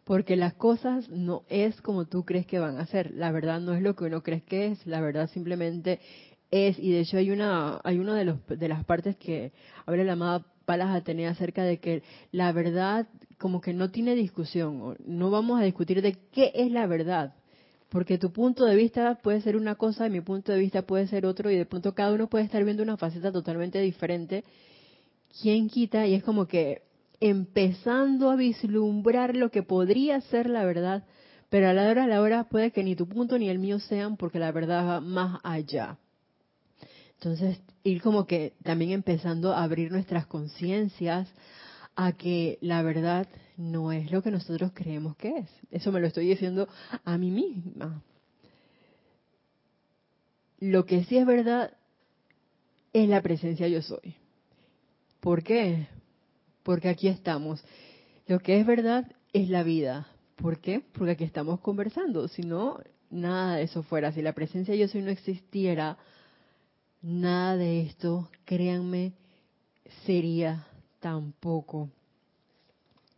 Porque 0.04 0.36
las 0.36 0.54
cosas 0.54 1.10
no 1.10 1.44
es 1.50 1.82
como 1.82 2.06
tú 2.06 2.26
crees 2.26 2.46
que 2.46 2.60
van 2.60 2.78
a 2.78 2.86
ser. 2.86 3.12
La 3.16 3.32
verdad 3.32 3.60
no 3.60 3.74
es 3.74 3.82
lo 3.82 3.96
que 3.96 4.04
uno 4.04 4.22
cree 4.22 4.42
que 4.42 4.68
es. 4.68 4.86
La 4.86 5.02
verdad 5.02 5.28
simplemente 5.32 6.00
es, 6.52 6.78
y 6.80 6.92
de 6.92 7.02
hecho 7.02 7.18
hay 7.18 7.32
una, 7.32 7.80
hay 7.84 8.00
una 8.00 8.16
de, 8.16 8.26
los, 8.26 8.38
de 8.48 8.68
las 8.68 8.84
partes 8.86 9.16
que 9.18 9.52
habla 9.86 10.04
la 10.04 10.14
amada 10.14 10.46
Palas 10.66 10.96
Atenea 10.96 11.32
acerca 11.32 11.64
de 11.64 11.78
que 11.80 12.04
la 12.32 12.52
verdad 12.52 13.08
como 13.38 13.62
que 13.62 13.74
no 13.74 13.92
tiene 13.92 14.16
discusión, 14.16 14.98
no 15.06 15.30
vamos 15.30 15.60
a 15.60 15.64
discutir 15.64 16.02
de 16.02 16.18
qué 16.32 16.52
es 16.56 16.72
la 16.72 16.88
verdad, 16.88 17.36
porque 17.90 18.18
tu 18.18 18.32
punto 18.32 18.66
de 18.66 18.76
vista 18.76 19.16
puede 19.16 19.42
ser 19.42 19.58
una 19.58 19.76
cosa 19.76 20.08
y 20.08 20.10
mi 20.10 20.22
punto 20.22 20.52
de 20.52 20.60
vista 20.60 20.84
puede 20.84 21.08
ser 21.08 21.26
otro 21.26 21.52
y 21.52 21.56
de 21.56 21.66
punto 21.66 21.94
cada 21.94 22.14
uno 22.14 22.28
puede 22.28 22.46
estar 22.46 22.64
viendo 22.64 22.84
una 22.84 22.98
faceta 22.98 23.32
totalmente 23.32 23.80
diferente. 23.80 24.44
¿Quién 25.42 25.70
quita? 25.70 26.08
Y 26.08 26.14
es 26.14 26.24
como 26.24 26.48
que 26.48 26.84
empezando 27.20 28.30
a 28.30 28.36
vislumbrar 28.36 29.36
lo 29.36 29.52
que 29.52 29.64
podría 29.64 30.22
ser 30.22 30.50
la 30.50 30.66
verdad, 30.66 31.04
pero 31.50 31.70
a 31.70 31.74
la 31.74 31.90
hora 31.90 32.06
a 32.06 32.08
la 32.08 32.22
hora 32.22 32.46
puede 32.46 32.72
que 32.72 32.84
ni 32.84 32.96
tu 32.96 33.08
punto 33.08 33.38
ni 33.38 33.50
el 33.50 33.60
mío 33.60 33.80
sean 33.80 34.18
porque 34.18 34.40
la 34.40 34.52
verdad 34.52 34.88
va 34.88 35.02
más 35.02 35.40
allá. 35.44 35.98
Entonces, 37.16 37.60
ir 37.84 38.02
como 38.02 38.26
que 38.28 38.54
también 38.64 38.92
empezando 38.92 39.54
a 39.54 39.64
abrir 39.64 39.92
nuestras 39.92 40.28
conciencias 40.28 41.28
a 41.96 42.12
que 42.12 42.58
la 42.62 42.82
verdad 42.82 43.28
no 43.58 43.92
es 43.92 44.12
lo 44.12 44.22
que 44.22 44.32
nosotros 44.32 44.72
creemos 44.74 45.16
que 45.16 45.38
es. 45.38 45.50
Eso 45.72 45.92
me 45.92 46.02
lo 46.02 46.08
estoy 46.08 46.28
diciendo 46.28 46.68
a 47.04 47.18
mí 47.18 47.32
misma. 47.32 48.04
Lo 50.60 50.86
que 50.86 51.04
sí 51.06 51.18
es 51.18 51.26
verdad 51.26 51.74
es 52.94 53.10
la 53.10 53.22
presencia 53.22 53.68
yo 53.68 53.82
soy. 53.82 54.16
¿Por 55.20 55.44
qué? 55.44 55.88
Porque 56.64 56.90
aquí 56.90 57.08
estamos. 57.08 57.64
Lo 58.28 58.40
que 58.40 58.60
es 58.60 58.66
verdad 58.66 59.12
es 59.34 59.50
la 59.50 59.64
vida. 59.64 60.08
¿Por 60.36 60.60
qué? 60.60 60.82
Porque 60.94 61.12
aquí 61.12 61.24
estamos 61.24 61.60
conversando. 61.60 62.28
Si 62.28 62.42
no, 62.42 62.80
nada 63.10 63.56
de 63.56 63.64
eso 63.64 63.84
fuera. 63.84 64.12
Si 64.12 64.22
la 64.22 64.34
presencia 64.34 64.76
yo 64.76 64.88
soy 64.88 65.02
no 65.02 65.12
existiera, 65.12 65.98
nada 67.06 67.56
de 67.56 67.82
esto, 67.82 68.30
créanme, 68.46 69.14
sería 70.06 70.66
tampoco. 71.00 71.90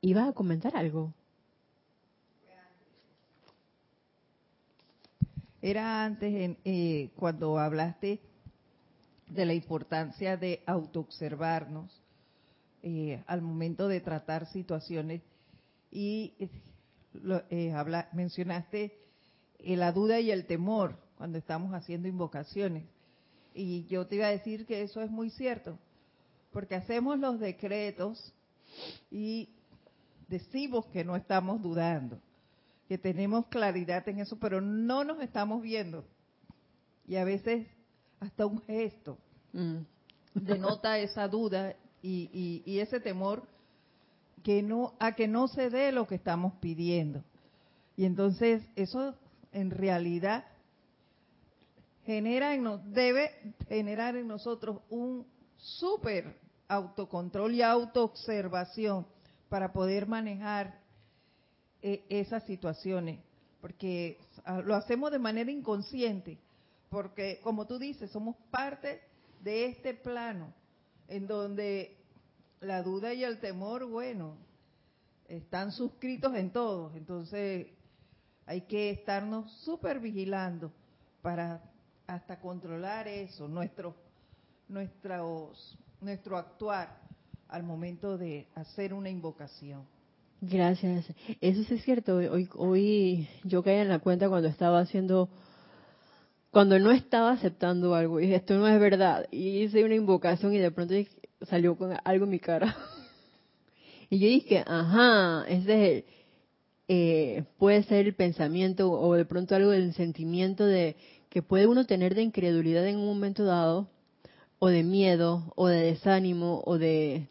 ¿Ibas 0.02 0.30
a 0.30 0.34
comentar 0.34 0.76
algo? 0.76 1.13
Era 5.62 6.04
antes, 6.04 6.58
eh, 6.65 7.10
cuando 7.15 7.58
hablaste 7.58 8.19
de 9.30 9.45
la 9.45 9.54
importancia 9.54 10.36
de 10.36 10.62
autoobservarnos 10.65 11.89
eh, 12.84 13.23
al 13.26 13.41
momento 13.41 13.88
de 13.88 14.02
tratar 14.02 14.47
situaciones 14.47 15.21
y 15.91 16.34
eh, 17.50 17.71
habla, 17.71 18.10
mencionaste 18.12 18.97
la 19.60 19.91
duda 19.93 20.19
y 20.19 20.30
el 20.30 20.45
temor 20.45 20.95
cuando 21.17 21.38
estamos 21.38 21.73
haciendo 21.73 22.08
invocaciones. 22.08 22.84
Y 23.58 23.86
yo 23.88 24.06
te 24.06 24.17
iba 24.17 24.28
a 24.28 24.32
decir 24.32 24.67
que 24.67 24.84
eso 24.84 25.02
es 25.02 25.10
muy 25.10 25.32
cierto, 25.32 25.80
porque 26.52 26.76
hacemos 26.76 27.17
los 27.17 27.39
decretos 27.39 28.32
y 29.10 29.50
decimos 30.28 30.86
que 30.93 31.04
no 31.04 31.15
estamos 31.15 31.60
dudando, 31.60 32.20
que 32.88 33.00
tenemos 33.00 33.48
claridad 33.48 34.08
en 34.10 34.20
eso, 34.20 34.38
pero 34.38 34.62
no 34.62 35.04
nos 35.04 35.20
estamos 35.22 35.63
viendo. 35.63 36.06
Y 37.08 37.15
a 37.15 37.24
veces 37.24 37.65
hasta 38.20 38.46
un 38.46 38.62
gesto 38.62 39.17
mm. 39.54 39.78
denota 40.36 41.00
esa 41.00 41.28
duda 41.28 41.76
y, 42.04 42.62
y, 42.63 42.80
ese 42.80 43.00
temor 43.00 43.41
que 44.43 44.62
no 44.62 44.93
a 45.00 45.13
que 45.13 45.28
no 45.28 45.48
se 45.48 45.72
dé 45.72 45.91
lo 45.91 46.06
que 46.06 46.13
estamos 46.13 46.54
pidiendo. 46.60 47.24
Y 47.96 48.06
entonces 48.06 48.62
eso 48.76 49.15
en 49.52 49.72
realidad 49.72 50.46
genera 52.08 52.56
en 52.56 52.63
nos, 52.63 52.80
debe 52.93 53.54
generar 53.67 54.15
en 54.15 54.30
nosotros 54.30 54.80
un 54.89 55.28
súper 55.58 56.39
autocontrol 56.70 57.54
y 57.54 57.62
autoobservación 57.62 59.06
para 59.50 59.74
poder 59.74 60.08
manejar 60.08 60.80
eh, 61.82 62.06
esas 62.08 62.46
situaciones, 62.46 63.20
porque 63.60 64.17
ah, 64.46 64.62
lo 64.62 64.74
hacemos 64.74 65.12
de 65.12 65.20
manera 65.20 65.52
inconsciente, 65.52 66.39
porque 66.89 67.41
como 67.43 67.67
tú 67.67 67.78
dices, 67.78 68.10
somos 68.10 68.38
parte 68.52 69.02
de 69.41 69.65
este 69.65 69.93
plano 69.93 70.54
en 71.10 71.28
donde 71.28 71.98
la 72.62 72.84
duda 72.84 73.13
y 73.13 73.26
el 73.26 73.41
temor, 73.41 73.86
bueno, 73.86 74.38
están 75.28 75.74
suscritos 75.74 76.34
en 76.36 76.52
todos, 76.52 76.96
entonces 76.96 77.67
hay 78.46 78.62
que 78.62 78.91
estarnos 78.91 79.52
súper 79.65 80.00
vigilando 80.00 80.72
para 81.22 81.62
hasta 82.08 82.39
controlar 82.39 83.08
eso, 83.08 83.48
nuestro, 83.48 83.93
nuestros, 84.70 85.78
nuestro 86.00 86.38
actuar 86.38 86.98
al 87.50 87.63
momento 87.63 88.17
de 88.17 88.48
hacer 88.56 88.93
una 88.93 89.10
invocación. 89.10 89.84
Gracias. 90.39 91.06
Eso 91.41 91.63
sí 91.63 91.74
es 91.76 91.84
cierto. 91.84 92.15
Hoy, 92.15 92.48
hoy 92.56 93.28
yo 93.43 93.62
caí 93.62 93.78
en 93.78 93.89
la 93.89 94.00
cuenta 94.00 94.30
cuando 94.30 94.48
estaba 94.48 94.80
haciendo, 94.80 95.30
cuando 96.52 96.80
no 96.80 96.91
estaba 96.91 97.32
aceptando 97.32 97.93
algo 97.93 98.20
y 98.20 98.24
dije, 98.24 98.36
esto 98.36 98.56
no 98.58 98.67
es 98.67 98.80
verdad. 98.80 99.28
Y 99.32 99.63
hice 99.63 99.84
una 99.84 99.96
invocación 99.96 100.54
y 100.54 100.60
de 100.60 100.72
pronto 100.72 100.93
salió 101.41 101.76
con 101.76 101.98
algo 102.04 102.26
en 102.26 102.32
mi 102.32 102.39
cara. 102.39 102.76
y 104.10 104.20
yo 104.20 104.28
dije, 104.28 104.63
ajá, 104.65 105.46
ese 105.48 105.98
es 105.98 106.06
eh, 106.89 107.43
puede 107.58 107.84
ser 107.84 108.06
el 108.06 108.15
pensamiento 108.15 108.89
o 108.89 109.13
de 109.15 109.26
pronto 109.26 109.56
algo 109.56 109.72
del 109.72 109.93
sentimiento 109.93 110.65
de 110.65 110.96
que 111.38 111.43
puede 111.43 111.67
uno 111.67 111.86
tener 111.86 112.15
de 112.15 112.23
incredulidad 112.23 112.88
en 112.88 112.97
un 112.97 113.06
momento 113.06 113.45
dado, 113.45 113.91
o 114.58 114.69
de 114.69 114.82
miedo, 114.82 115.54
o 115.56 115.67
de 115.67 115.82
desánimo, 115.82 116.63
o 116.65 116.80
de 116.80 117.28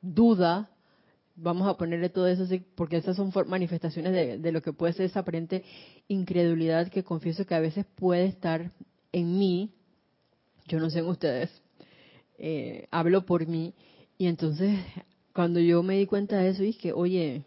duda, 0.00 0.70
vamos 1.34 1.66
a 1.66 1.76
ponerle 1.76 2.08
todo 2.08 2.28
eso 2.28 2.44
así, 2.44 2.64
porque 2.76 2.98
esas 2.98 3.16
son 3.16 3.32
manifestaciones 3.48 4.12
de, 4.40 4.52
lo 4.52 4.62
que 4.62 4.72
puede 4.72 4.92
ser 4.92 5.06
esa 5.06 5.18
aparente 5.18 5.64
incredulidad 6.06 6.86
que 6.86 7.02
confieso 7.02 7.44
que 7.44 7.56
a 7.56 7.58
veces 7.58 7.84
puede 7.96 8.26
estar 8.26 8.70
en 9.10 9.36
mí, 9.36 9.74
yo 10.68 10.78
no 10.78 10.88
sé 10.88 11.00
en 11.00 11.06
ustedes, 11.06 11.50
eh, 12.38 12.86
hablo 12.92 13.26
por 13.26 13.48
mí, 13.48 13.74
y 14.18 14.28
entonces 14.28 14.78
cuando 15.34 15.58
yo 15.58 15.82
me 15.82 15.98
di 15.98 16.06
cuenta 16.06 16.38
de 16.38 16.50
eso 16.50 16.62
dije, 16.62 16.92
oye, 16.92 17.42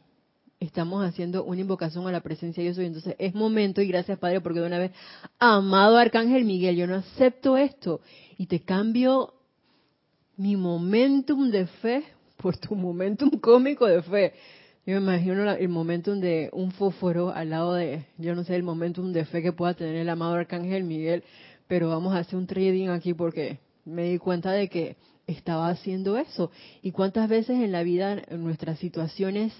estamos 0.66 1.04
haciendo 1.06 1.44
una 1.44 1.62
invocación 1.62 2.08
a 2.08 2.12
la 2.12 2.22
presencia 2.22 2.62
de 2.62 2.66
Dios 2.66 2.76
soy. 2.76 2.86
Entonces 2.86 3.16
es 3.20 3.34
momento, 3.34 3.82
y 3.82 3.88
gracias 3.88 4.20
Padre, 4.20 4.42
porque 4.42 4.60
de 4.60 4.68
una 4.68 4.80
vez, 4.80 4.92
amado 5.40 5.98
Arcángel 5.98 6.46
Miguel, 6.46 6.76
yo 6.76 6.88
no 6.88 6.96
acepto 6.96 7.58
esto 7.58 8.02
y 8.38 8.48
te 8.48 8.62
cambio 8.62 9.34
mi 10.38 10.56
momentum 10.56 11.50
de 11.50 11.68
fe 11.68 12.04
por 12.38 12.58
tu 12.58 12.76
momentum 12.76 13.30
cómico 13.40 13.86
de 13.86 14.02
fe. 14.02 14.34
Yo 14.86 15.02
me 15.02 15.16
imagino 15.16 15.52
el 15.52 15.70
momentum 15.70 16.20
de 16.20 16.50
un 16.54 16.72
fósforo 16.72 17.32
al 17.32 17.50
lado 17.50 17.74
de, 17.74 18.06
yo 18.18 18.36
no 18.36 18.44
sé, 18.44 18.56
el 18.56 18.64
momentum 18.64 19.14
de 19.14 19.26
fe 19.26 19.42
que 19.42 19.52
pueda 19.52 19.74
tener 19.74 19.96
el 19.96 20.10
amado 20.10 20.36
Arcángel 20.36 20.84
Miguel, 20.84 21.24
pero 21.68 21.90
vamos 21.90 22.14
a 22.14 22.20
hacer 22.20 22.38
un 22.38 22.46
trading 22.46 22.90
aquí 22.90 23.14
porque 23.14 23.60
me 23.84 24.04
di 24.04 24.20
cuenta 24.20 24.52
de 24.52 24.70
que 24.70 24.98
estaba 25.26 25.70
haciendo 25.70 26.18
eso. 26.18 26.52
¿Y 26.84 26.92
cuántas 26.92 27.28
veces 27.30 27.62
en 27.64 27.72
la 27.72 27.82
vida, 27.82 28.22
en 28.28 28.44
nuestras 28.44 28.78
situaciones 28.78 29.54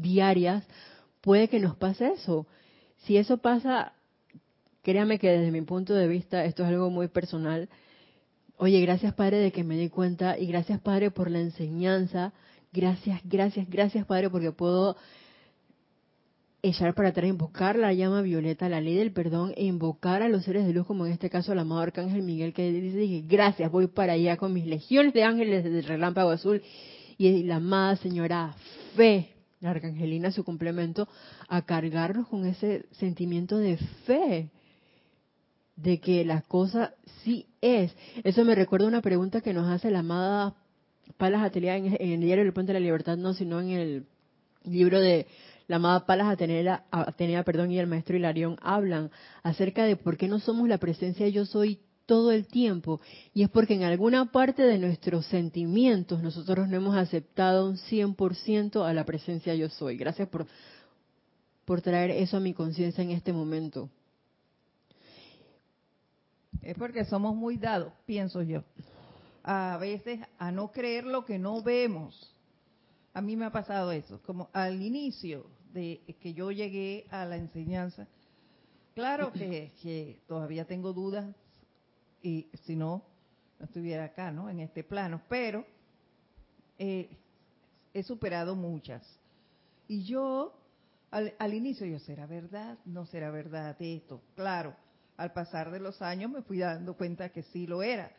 diarias, 0.00 0.66
puede 1.20 1.48
que 1.48 1.60
nos 1.60 1.76
pase 1.76 2.12
eso. 2.12 2.46
Si 2.98 3.16
eso 3.16 3.38
pasa, 3.38 3.92
créame 4.82 5.18
que 5.18 5.30
desde 5.30 5.50
mi 5.50 5.62
punto 5.62 5.94
de 5.94 6.08
vista, 6.08 6.44
esto 6.44 6.62
es 6.62 6.68
algo 6.68 6.90
muy 6.90 7.08
personal. 7.08 7.68
Oye, 8.56 8.80
gracias 8.80 9.14
Padre 9.14 9.38
de 9.38 9.52
que 9.52 9.62
me 9.62 9.76
di 9.76 9.88
cuenta 9.88 10.38
y 10.38 10.46
gracias 10.46 10.80
Padre 10.80 11.10
por 11.10 11.30
la 11.30 11.40
enseñanza. 11.40 12.32
Gracias, 12.72 13.20
gracias, 13.24 13.68
gracias 13.70 14.04
Padre 14.04 14.30
porque 14.30 14.52
puedo 14.52 14.96
echar 16.62 16.94
para 16.94 17.10
atrás, 17.10 17.28
invocar 17.28 17.76
la 17.76 17.92
llama 17.92 18.20
violeta, 18.22 18.68
la 18.68 18.80
ley 18.80 18.96
del 18.96 19.12
perdón 19.12 19.52
e 19.56 19.64
invocar 19.64 20.22
a 20.22 20.28
los 20.28 20.44
seres 20.44 20.66
de 20.66 20.72
luz, 20.72 20.86
como 20.86 21.06
en 21.06 21.12
este 21.12 21.30
caso 21.30 21.52
el 21.52 21.58
amado 21.60 21.82
Arcángel 21.82 22.22
Miguel, 22.22 22.52
que 22.52 22.72
dice, 22.72 22.96
dije, 22.96 23.24
gracias, 23.26 23.70
voy 23.70 23.86
para 23.86 24.14
allá 24.14 24.36
con 24.36 24.52
mis 24.52 24.66
legiones 24.66 25.14
de 25.14 25.22
ángeles 25.22 25.64
del 25.64 25.84
relámpago 25.84 26.30
azul 26.30 26.62
y 27.16 27.44
la 27.44 27.56
amada 27.56 27.96
señora 27.96 28.54
Fe, 28.96 29.37
la 29.60 29.70
arcangelina, 29.70 30.30
su 30.30 30.44
complemento, 30.44 31.08
a 31.48 31.62
cargarnos 31.62 32.28
con 32.28 32.46
ese 32.46 32.86
sentimiento 32.92 33.58
de 33.58 33.76
fe, 34.06 34.50
de 35.76 36.00
que 36.00 36.24
la 36.24 36.42
cosa 36.42 36.94
sí 37.22 37.46
es. 37.60 37.94
Eso 38.24 38.44
me 38.44 38.54
recuerda 38.54 38.86
una 38.86 39.02
pregunta 39.02 39.40
que 39.40 39.54
nos 39.54 39.68
hace 39.68 39.90
la 39.90 40.00
amada 40.00 40.54
Palas 41.16 41.42
Atenea 41.42 41.76
en, 41.76 41.96
el 41.98 42.20
diario 42.20 42.44
El 42.44 42.52
Puente 42.52 42.72
de 42.72 42.80
la 42.80 42.84
Libertad, 42.84 43.16
no, 43.16 43.34
sino 43.34 43.60
en 43.60 43.70
el 43.70 44.06
libro 44.64 45.00
de 45.00 45.26
la 45.66 45.76
amada 45.76 46.06
Palas 46.06 46.28
Atenea, 46.28 46.84
Atenea 46.90 47.44
perdón, 47.44 47.70
y 47.70 47.78
el 47.78 47.86
maestro 47.86 48.16
Hilarión 48.16 48.56
hablan 48.60 49.10
acerca 49.42 49.84
de 49.84 49.96
por 49.96 50.16
qué 50.16 50.28
no 50.28 50.38
somos 50.40 50.68
la 50.68 50.78
presencia 50.78 51.28
yo 51.28 51.46
soy 51.46 51.80
todo 52.08 52.32
el 52.32 52.46
tiempo. 52.46 53.00
Y 53.34 53.42
es 53.42 53.50
porque 53.50 53.74
en 53.74 53.84
alguna 53.84 54.32
parte 54.32 54.62
de 54.62 54.78
nuestros 54.78 55.26
sentimientos 55.26 56.22
nosotros 56.22 56.66
no 56.66 56.76
hemos 56.76 56.96
aceptado 56.96 57.68
un 57.68 57.76
100% 57.76 58.82
a 58.82 58.92
la 58.94 59.04
presencia 59.04 59.54
yo 59.54 59.68
soy. 59.68 59.98
Gracias 59.98 60.26
por, 60.26 60.46
traer 61.82 62.10
eso 62.10 62.38
a 62.38 62.40
mi 62.40 62.54
conciencia 62.54 63.04
en 63.04 63.10
este 63.10 63.32
momento. 63.34 63.90
Es 66.62 66.76
porque 66.78 67.04
somos 67.04 67.36
muy 67.36 67.58
dados, 67.58 67.92
pienso 68.06 68.42
yo, 68.42 68.64
a 69.44 69.76
veces 69.78 70.20
a 70.38 70.50
no 70.50 70.72
creer 70.72 71.04
lo 71.04 71.26
que 71.26 71.38
no 71.38 71.62
vemos. 71.62 72.34
A 73.12 73.20
mí 73.20 73.36
me 73.36 73.44
ha 73.44 73.52
pasado 73.52 73.92
eso, 73.92 74.18
como 74.24 74.48
al 74.54 74.80
inicio 74.80 75.44
de 75.74 76.00
que 76.20 76.32
yo 76.32 76.50
llegué 76.50 77.06
a 77.10 77.26
la 77.26 77.36
enseñanza, 77.36 78.08
claro 78.94 79.30
que 79.30 80.20
todavía 80.26 80.64
tengo 80.64 80.94
dudas 80.94 81.26
y 82.28 82.50
si 82.66 82.76
no, 82.76 83.02
no 83.58 83.64
estuviera 83.64 84.04
acá, 84.04 84.30
¿no? 84.30 84.50
En 84.50 84.60
este 84.60 84.84
plano, 84.84 85.22
pero 85.30 85.64
eh, 86.78 87.08
he 87.94 88.02
superado 88.02 88.54
muchas. 88.54 89.02
Y 89.86 90.04
yo, 90.04 90.52
al, 91.10 91.54
inicio, 91.54 91.86
yo, 91.86 91.98
¿será 92.00 92.26
verdad? 92.26 92.76
¿No 92.84 93.06
será 93.06 93.30
verdad 93.30 93.74
esto? 93.80 94.20
Claro, 94.36 94.76
al 95.16 95.32
pasar 95.32 95.70
de 95.70 95.80
los 95.80 96.02
años 96.02 96.30
me 96.30 96.42
fui 96.42 96.58
dando 96.58 96.94
cuenta 96.94 97.30
que 97.30 97.42
sí 97.44 97.66
lo 97.66 97.82
era. 97.82 98.12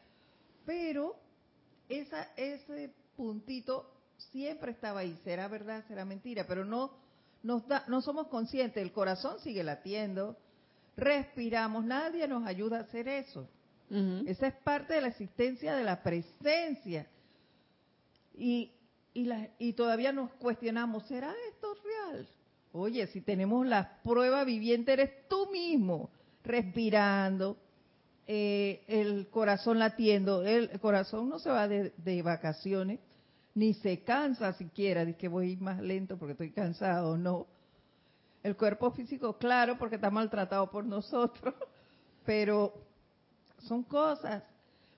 Pero 0.66 1.16
esa, 1.88 2.30
ese 2.36 2.92
puntito 3.16 3.94
siempre 4.32 4.72
estaba 4.72 5.02
ahí, 5.02 5.20
¿será 5.24 5.48
verdad? 5.48 5.84
¿Será 5.88 6.04
mentira? 6.04 6.46
Pero 6.48 6.66
no, 6.66 6.94
nos 7.44 7.68
da, 7.68 7.86
no 7.88 8.02
somos 8.02 8.28
conscientes, 8.28 8.82
el 8.82 8.92
corazón 8.92 9.40
sigue 9.42 9.64
latiendo, 9.64 10.36
respiramos, 10.98 11.86
nadie 11.86 12.28
nos 12.28 12.48
ayuda 12.48 12.80
a 12.80 12.82
hacer 12.82 13.08
eso. 13.08 13.48
Esa 13.92 14.48
es 14.48 14.54
parte 14.64 14.94
de 14.94 15.02
la 15.02 15.08
existencia 15.08 15.76
de 15.76 15.84
la 15.84 16.04
presencia. 16.04 17.08
Y, 18.38 18.72
y, 19.14 19.74
todavía 19.74 20.12
nos 20.12 20.32
cuestionamos, 20.34 21.08
¿será 21.08 21.34
esto 21.52 21.74
real? 21.84 22.28
Oye, 22.72 23.08
si 23.08 23.22
tenemos 23.22 23.66
la 23.66 24.00
prueba 24.04 24.44
viviente, 24.44 24.94
eres 24.94 25.28
tú 25.28 25.50
mismo, 25.52 26.12
respirando, 26.44 27.58
eh, 28.28 28.84
el 28.88 29.28
corazón 29.30 29.80
latiendo. 29.80 30.44
El, 30.44 30.80
corazón 30.80 31.30
no 31.30 31.40
se 31.40 31.50
va 31.50 31.68
de, 31.68 31.92
de, 31.98 32.22
vacaciones, 32.22 33.00
ni 33.56 33.74
se 33.74 34.04
cansa 34.04 34.54
siquiera, 34.54 35.04
de 35.04 35.16
que 35.16 35.28
voy 35.28 35.58
más 35.58 35.82
lento 35.82 36.18
porque 36.18 36.34
estoy 36.34 36.52
cansado, 36.52 37.18
no. 37.18 37.48
El 38.44 38.56
cuerpo 38.56 38.92
físico, 38.92 39.38
claro, 39.38 39.78
porque 39.80 39.96
está 39.96 40.12
maltratado 40.12 40.70
por 40.70 40.86
nosotros, 40.86 41.56
pero 42.26 42.89
son 43.68 43.84
cosas. 43.84 44.44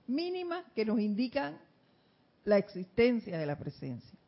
mínimas 0.06 0.64
que 0.74 0.84
nos 0.84 1.00
indican 1.00 1.56
la 2.44 2.58
existencia 2.58 3.38
de 3.38 3.46
la 3.46 3.56
presencia. 3.56 4.18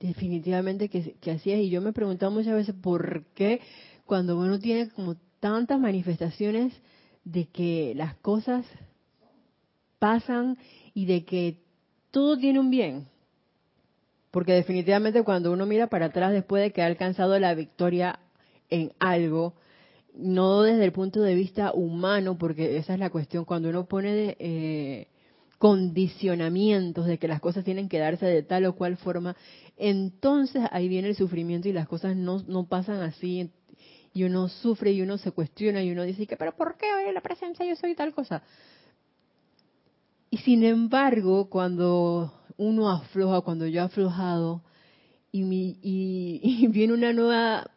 Definitivamente 0.00 0.88
que, 0.88 1.30
así 1.30 1.52
es. 1.52 1.60
Y 1.60 1.70
yo 1.70 1.80
me 1.80 1.90
he 1.90 1.92
preguntado 1.92 2.32
muchas 2.32 2.54
veces 2.54 2.74
por 2.74 3.24
qué 3.34 3.60
cuando 4.06 4.38
uno 4.38 4.58
tiene 4.58 4.90
como 4.90 5.16
tantas 5.40 5.78
manifestaciones 5.78 6.74
de 7.24 7.46
que 7.46 7.94
las 7.94 8.14
cosas 8.16 8.66
pasan 9.98 10.58
y 10.92 11.06
de 11.06 11.24
que 11.24 11.62
todo 12.10 12.36
tiene 12.36 12.60
un 12.60 12.70
bien. 12.70 13.06
Porque 14.30 14.52
definitivamente 14.52 15.22
cuando 15.22 15.52
uno 15.52 15.64
mira 15.64 15.86
para 15.86 16.06
atrás 16.06 16.32
después 16.32 16.62
de 16.62 16.72
que 16.72 16.82
ha 16.82 16.86
alcanzado 16.86 17.38
la 17.38 17.54
victoria 17.54 18.18
en 18.68 18.92
algo, 18.98 19.54
no 20.14 20.62
desde 20.62 20.84
el 20.84 20.92
punto 20.92 21.20
de 21.22 21.34
vista 21.34 21.72
humano, 21.72 22.38
porque 22.38 22.76
esa 22.76 22.94
es 22.94 22.98
la 22.98 23.10
cuestión, 23.10 23.44
cuando 23.44 23.68
uno 23.68 23.86
pone 23.86 24.36
eh, 24.38 25.08
condicionamientos 25.58 27.06
de 27.06 27.18
que 27.18 27.28
las 27.28 27.40
cosas 27.40 27.64
tienen 27.64 27.88
que 27.88 27.98
darse 27.98 28.26
de 28.26 28.42
tal 28.42 28.66
o 28.66 28.76
cual 28.76 28.96
forma, 28.96 29.36
entonces 29.76 30.62
ahí 30.70 30.88
viene 30.88 31.08
el 31.08 31.16
sufrimiento 31.16 31.68
y 31.68 31.72
las 31.72 31.88
cosas 31.88 32.16
no, 32.16 32.42
no 32.46 32.66
pasan 32.66 33.00
así 33.02 33.50
y 34.12 34.22
uno 34.22 34.48
sufre 34.48 34.92
y 34.92 35.02
uno 35.02 35.18
se 35.18 35.32
cuestiona 35.32 35.82
y 35.82 35.90
uno 35.90 36.04
dice 36.04 36.26
que 36.26 36.36
pero 36.36 36.56
¿por 36.56 36.76
qué 36.76 36.86
hoy 36.94 37.08
en 37.08 37.14
la 37.14 37.20
presencia 37.20 37.66
yo 37.66 37.74
soy 37.74 37.96
tal 37.96 38.14
cosa? 38.14 38.42
Y 40.30 40.38
sin 40.38 40.64
embargo, 40.64 41.48
cuando 41.48 42.32
uno 42.56 42.90
afloja, 42.90 43.40
cuando 43.40 43.66
yo 43.66 43.80
he 43.80 43.84
aflojado 43.84 44.62
y 45.32 46.66
viene 46.68 46.92
una 46.92 47.12
nueva 47.12 47.70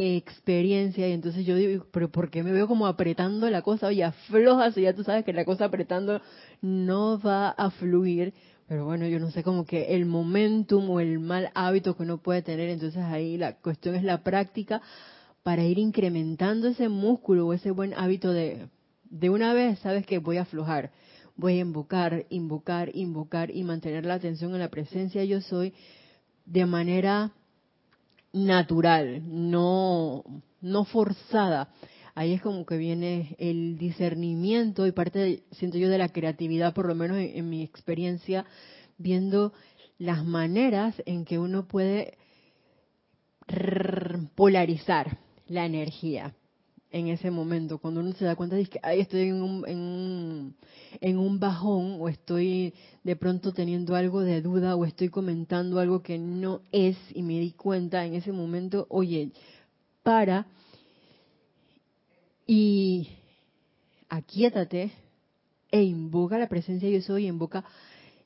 experiencia 0.00 1.08
y 1.08 1.12
entonces 1.12 1.44
yo 1.44 1.56
digo, 1.56 1.86
pero 1.92 2.10
¿por 2.10 2.30
qué 2.30 2.42
me 2.42 2.52
veo 2.52 2.66
como 2.66 2.86
apretando 2.86 3.48
la 3.50 3.62
cosa? 3.62 3.88
Oye, 3.88 4.04
afloja 4.04 4.72
si 4.72 4.82
ya 4.82 4.94
tú 4.94 5.04
sabes 5.04 5.24
que 5.24 5.32
la 5.32 5.44
cosa 5.44 5.66
apretando 5.66 6.20
no 6.62 7.18
va 7.20 7.50
a 7.50 7.70
fluir. 7.70 8.34
Pero 8.66 8.84
bueno, 8.84 9.06
yo 9.08 9.18
no 9.18 9.30
sé 9.30 9.42
como 9.42 9.64
que 9.64 9.96
el 9.96 10.06
momentum 10.06 10.88
o 10.90 11.00
el 11.00 11.18
mal 11.18 11.50
hábito 11.54 11.96
que 11.96 12.04
uno 12.04 12.18
puede 12.18 12.42
tener, 12.42 12.68
entonces 12.68 13.02
ahí 13.02 13.36
la 13.36 13.56
cuestión 13.56 13.96
es 13.96 14.04
la 14.04 14.22
práctica 14.22 14.80
para 15.42 15.64
ir 15.64 15.78
incrementando 15.78 16.68
ese 16.68 16.88
músculo 16.88 17.46
o 17.46 17.52
ese 17.52 17.72
buen 17.72 17.94
hábito 17.94 18.32
de, 18.32 18.68
de 19.04 19.30
una 19.30 19.54
vez, 19.54 19.80
sabes 19.80 20.06
que 20.06 20.18
voy 20.18 20.36
a 20.36 20.42
aflojar, 20.42 20.92
voy 21.34 21.54
a 21.54 21.62
invocar, 21.62 22.26
invocar, 22.30 22.90
invocar 22.94 23.50
y 23.50 23.64
mantener 23.64 24.06
la 24.06 24.14
atención 24.14 24.52
en 24.54 24.60
la 24.60 24.68
presencia 24.68 25.24
yo 25.24 25.40
soy 25.40 25.74
de 26.44 26.66
manera 26.66 27.32
natural, 28.32 29.22
no, 29.26 30.24
no 30.60 30.84
forzada. 30.84 31.68
Ahí 32.14 32.34
es 32.34 32.42
como 32.42 32.66
que 32.66 32.76
viene 32.76 33.36
el 33.38 33.78
discernimiento 33.78 34.86
y 34.86 34.92
parte, 34.92 35.44
siento 35.52 35.78
yo, 35.78 35.88
de 35.88 35.98
la 35.98 36.08
creatividad, 36.08 36.74
por 36.74 36.86
lo 36.86 36.94
menos 36.94 37.18
en, 37.18 37.48
mi 37.48 37.62
experiencia, 37.62 38.44
viendo 38.98 39.52
las 39.98 40.24
maneras 40.24 41.00
en 41.06 41.24
que 41.24 41.38
uno 41.38 41.66
puede 41.66 42.18
polarizar 44.34 45.18
la 45.46 45.66
energía 45.66 46.34
en 46.92 47.08
ese 47.08 47.30
momento, 47.30 47.78
cuando 47.78 48.00
uno 48.00 48.12
se 48.12 48.24
da 48.24 48.34
cuenta 48.34 48.56
de 48.56 48.66
que 48.66 48.80
Ay, 48.82 49.00
estoy 49.00 49.28
en 49.28 49.42
un, 49.42 49.68
en, 49.68 49.78
un, 49.78 50.56
en 51.00 51.18
un 51.18 51.38
bajón 51.38 51.98
o 52.00 52.08
estoy 52.08 52.74
de 53.04 53.16
pronto 53.16 53.52
teniendo 53.52 53.94
algo 53.94 54.20
de 54.20 54.42
duda 54.42 54.74
o 54.74 54.84
estoy 54.84 55.08
comentando 55.08 55.78
algo 55.78 56.02
que 56.02 56.18
no 56.18 56.62
es 56.72 56.96
y 57.14 57.22
me 57.22 57.38
di 57.38 57.52
cuenta 57.52 58.04
en 58.04 58.14
ese 58.14 58.32
momento, 58.32 58.86
oye, 58.88 59.30
para 60.02 60.46
y 62.46 63.08
aquíétate 64.08 64.90
e 65.70 65.82
invoca 65.82 66.38
la 66.38 66.48
presencia 66.48 66.88
de 66.88 66.96
yo 66.96 67.02
soy, 67.02 67.28
invoca, 67.28 67.64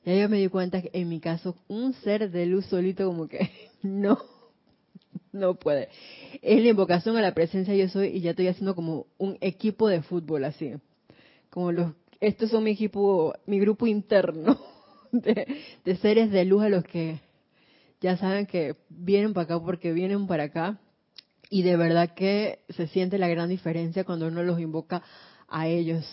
ya 0.03 0.15
yo 0.15 0.27
me 0.27 0.39
di 0.39 0.47
cuenta 0.47 0.81
que 0.81 0.89
en 0.93 1.07
mi 1.07 1.19
caso 1.19 1.55
un 1.67 1.93
ser 1.93 2.31
de 2.31 2.47
luz 2.47 2.65
solito 2.65 3.05
como 3.05 3.27
que 3.27 3.51
no 3.83 4.17
no 5.31 5.55
puede. 5.55 5.89
Es 6.41 6.61
la 6.61 6.69
invocación 6.69 7.17
a 7.17 7.21
la 7.21 7.33
presencia 7.33 7.75
yo 7.75 7.87
soy 7.89 8.07
y 8.07 8.21
ya 8.21 8.31
estoy 8.31 8.47
haciendo 8.47 8.75
como 8.75 9.07
un 9.17 9.37
equipo 9.41 9.87
de 9.87 10.01
fútbol 10.01 10.45
así. 10.45 10.73
Como 11.49 11.71
los, 11.71 11.93
estos 12.19 12.49
son 12.49 12.63
mi 12.63 12.71
equipo, 12.71 13.33
mi 13.45 13.59
grupo 13.59 13.87
interno 13.87 14.59
de, 15.11 15.95
seres 16.01 16.31
de 16.31 16.45
luz 16.45 16.63
a 16.63 16.69
los 16.69 16.83
que 16.83 17.19
ya 18.01 18.17
saben 18.17 18.45
que 18.45 18.75
vienen 18.89 19.33
para 19.33 19.45
acá 19.45 19.59
porque 19.63 19.93
vienen 19.93 20.27
para 20.27 20.43
acá. 20.45 20.79
Y 21.49 21.61
de 21.61 21.77
verdad 21.77 22.13
que 22.15 22.59
se 22.69 22.87
siente 22.87 23.17
la 23.17 23.27
gran 23.27 23.49
diferencia 23.49 24.03
cuando 24.03 24.27
uno 24.27 24.43
los 24.43 24.59
invoca 24.59 25.03
a 25.47 25.67
ellos. 25.67 26.05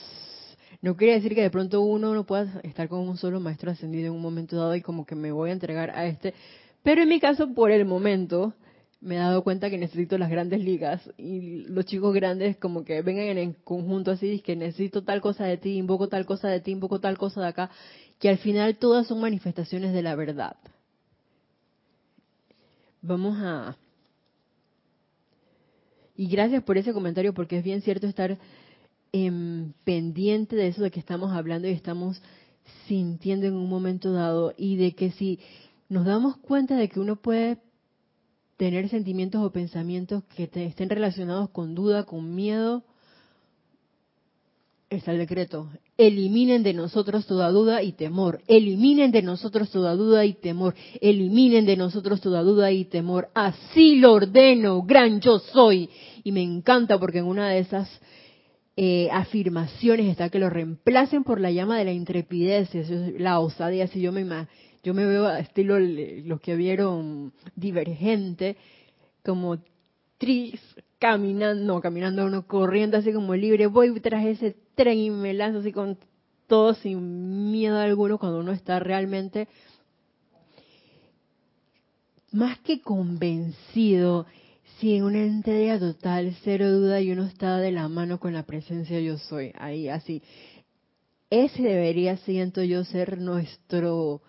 No 0.82 0.96
quiere 0.96 1.14
decir 1.14 1.34
que 1.34 1.42
de 1.42 1.50
pronto 1.50 1.80
uno 1.80 2.12
no 2.12 2.24
pueda 2.24 2.60
estar 2.64 2.88
con 2.88 3.00
un 3.00 3.16
solo 3.16 3.40
maestro 3.40 3.70
ascendido 3.70 4.08
en 4.08 4.12
un 4.12 4.20
momento 4.20 4.56
dado 4.56 4.74
y 4.74 4.82
como 4.82 5.06
que 5.06 5.14
me 5.14 5.32
voy 5.32 5.50
a 5.50 5.54
entregar 5.54 5.90
a 5.90 6.06
este. 6.06 6.34
Pero 6.82 7.02
en 7.02 7.08
mi 7.08 7.20
caso, 7.20 7.54
por 7.54 7.70
el 7.70 7.84
momento, 7.84 8.54
me 9.02 9.16
he 9.16 9.18
dado 9.18 9.42
cuenta 9.42 9.68
que 9.68 9.78
necesito 9.78 10.16
las 10.16 10.30
grandes 10.30 10.62
ligas 10.62 11.02
y 11.18 11.64
los 11.66 11.84
chicos 11.86 12.14
grandes 12.14 12.56
como 12.56 12.84
que 12.84 13.02
vengan 13.02 13.36
en 13.36 13.52
conjunto 13.52 14.12
así, 14.12 14.38
que 14.38 14.54
necesito 14.54 15.02
tal 15.02 15.20
cosa 15.20 15.44
de 15.44 15.56
ti, 15.56 15.76
invoco 15.76 16.08
tal 16.08 16.24
cosa 16.24 16.48
de 16.48 16.60
ti, 16.60 16.70
invoco 16.70 17.00
tal 17.00 17.18
cosa 17.18 17.40
de 17.40 17.48
acá, 17.48 17.70
que 18.20 18.28
al 18.28 18.38
final 18.38 18.76
todas 18.76 19.08
son 19.08 19.20
manifestaciones 19.20 19.92
de 19.92 20.02
la 20.02 20.14
verdad. 20.14 20.56
Vamos 23.02 23.36
a... 23.40 23.76
Y 26.14 26.28
gracias 26.28 26.62
por 26.62 26.78
ese 26.78 26.92
comentario 26.92 27.34
porque 27.34 27.58
es 27.58 27.64
bien 27.64 27.82
cierto 27.82 28.06
estar 28.06 28.38
en 29.10 29.74
pendiente 29.82 30.54
de 30.54 30.68
eso 30.68 30.82
de 30.82 30.92
que 30.92 31.00
estamos 31.00 31.32
hablando 31.32 31.66
y 31.66 31.72
estamos 31.72 32.22
sintiendo 32.86 33.46
en 33.46 33.54
un 33.54 33.68
momento 33.68 34.12
dado 34.12 34.54
y 34.56 34.76
de 34.76 34.92
que 34.92 35.10
si 35.10 35.40
nos 35.88 36.06
damos 36.06 36.36
cuenta 36.36 36.76
de 36.76 36.88
que 36.88 37.00
uno 37.00 37.16
puede 37.16 37.58
tener 38.62 38.88
sentimientos 38.88 39.42
o 39.42 39.50
pensamientos 39.50 40.22
que 40.36 40.48
estén 40.54 40.88
relacionados 40.88 41.50
con 41.50 41.74
duda, 41.74 42.04
con 42.04 42.32
miedo, 42.32 42.84
está 44.88 45.10
el 45.10 45.18
decreto. 45.18 45.68
Eliminen 45.98 46.62
de 46.62 46.72
nosotros 46.72 47.26
toda 47.26 47.50
duda 47.50 47.82
y 47.82 47.90
temor. 47.90 48.40
Eliminen 48.46 49.10
de 49.10 49.22
nosotros 49.22 49.68
toda 49.72 49.96
duda 49.96 50.24
y 50.24 50.34
temor. 50.34 50.76
Eliminen 51.00 51.66
de 51.66 51.76
nosotros 51.76 52.20
toda 52.20 52.44
duda 52.44 52.70
y 52.70 52.84
temor. 52.84 53.30
Así 53.34 53.96
lo 53.96 54.12
ordeno, 54.12 54.82
gran 54.82 55.20
yo 55.20 55.40
soy. 55.40 55.90
Y 56.22 56.30
me 56.30 56.42
encanta 56.42 57.00
porque 57.00 57.18
en 57.18 57.24
una 57.24 57.48
de 57.48 57.58
esas 57.58 57.90
eh, 58.76 59.08
afirmaciones 59.10 60.06
está 60.06 60.28
que 60.28 60.38
lo 60.38 60.50
reemplacen 60.50 61.24
por 61.24 61.40
la 61.40 61.50
llama 61.50 61.78
de 61.78 61.86
la 61.86 61.92
intrepidez, 61.92 62.68
la 63.18 63.40
osadía. 63.40 63.88
Si 63.88 64.00
yo 64.00 64.12
me 64.12 64.20
imagino 64.20 64.71
yo 64.82 64.94
me 64.94 65.06
veo 65.06 65.26
a 65.26 65.38
estilo 65.38 65.78
los 65.78 66.40
que 66.40 66.56
vieron 66.56 67.32
Divergente, 67.54 68.56
como 69.24 69.58
tris, 70.18 70.60
caminando, 70.98 71.64
no, 71.64 71.80
caminando 71.80 72.26
uno, 72.26 72.46
corriendo 72.46 72.96
así 72.96 73.12
como 73.12 73.34
libre, 73.34 73.66
voy 73.66 73.98
tras 74.00 74.24
ese 74.24 74.56
tren 74.74 74.98
y 74.98 75.10
me 75.10 75.34
lanzo 75.34 75.60
así 75.60 75.72
con 75.72 75.98
todo 76.46 76.74
sin 76.74 77.50
miedo 77.50 77.78
alguno 77.78 78.18
cuando 78.18 78.40
uno 78.40 78.52
está 78.52 78.78
realmente 78.78 79.48
más 82.32 82.58
que 82.60 82.80
convencido, 82.80 84.26
sin 84.80 85.04
una 85.04 85.22
entrega 85.22 85.78
total, 85.78 86.34
cero 86.42 86.70
duda 86.70 87.00
y 87.00 87.12
uno 87.12 87.24
está 87.24 87.58
de 87.58 87.72
la 87.72 87.88
mano 87.88 88.18
con 88.18 88.32
la 88.32 88.44
presencia 88.44 88.98
yo 89.00 89.18
soy, 89.18 89.52
ahí 89.58 89.88
así. 89.88 90.22
Ese 91.30 91.62
debería, 91.62 92.16
siento 92.18 92.62
yo, 92.62 92.84
ser 92.84 93.18
nuestro 93.18 94.22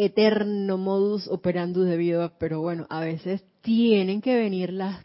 eterno 0.00 0.78
modus 0.78 1.28
operandus 1.28 1.86
de 1.86 1.98
vida, 1.98 2.32
pero 2.38 2.62
bueno, 2.62 2.86
a 2.88 3.00
veces 3.00 3.42
tienen 3.60 4.22
que 4.22 4.34
venir 4.34 4.72
las 4.72 5.04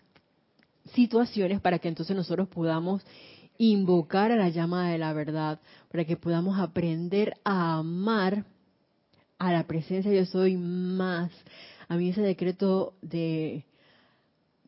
situaciones 0.94 1.60
para 1.60 1.80
que 1.80 1.90
entonces 1.90 2.16
nosotros 2.16 2.48
podamos 2.48 3.06
invocar 3.58 4.32
a 4.32 4.38
la 4.38 4.48
llama 4.48 4.90
de 4.90 4.98
la 4.98 5.12
verdad, 5.12 5.60
para 5.92 6.06
que 6.06 6.16
podamos 6.16 6.58
aprender 6.58 7.34
a 7.44 7.80
amar 7.80 8.46
a 9.38 9.52
la 9.52 9.68
presencia 9.68 10.14
yo 10.14 10.26
soy 10.26 10.56
más. 10.56 11.30
A 11.90 11.98
mí 11.98 12.10
ese 12.10 12.22
decreto 12.22 12.94
de 13.02 13.66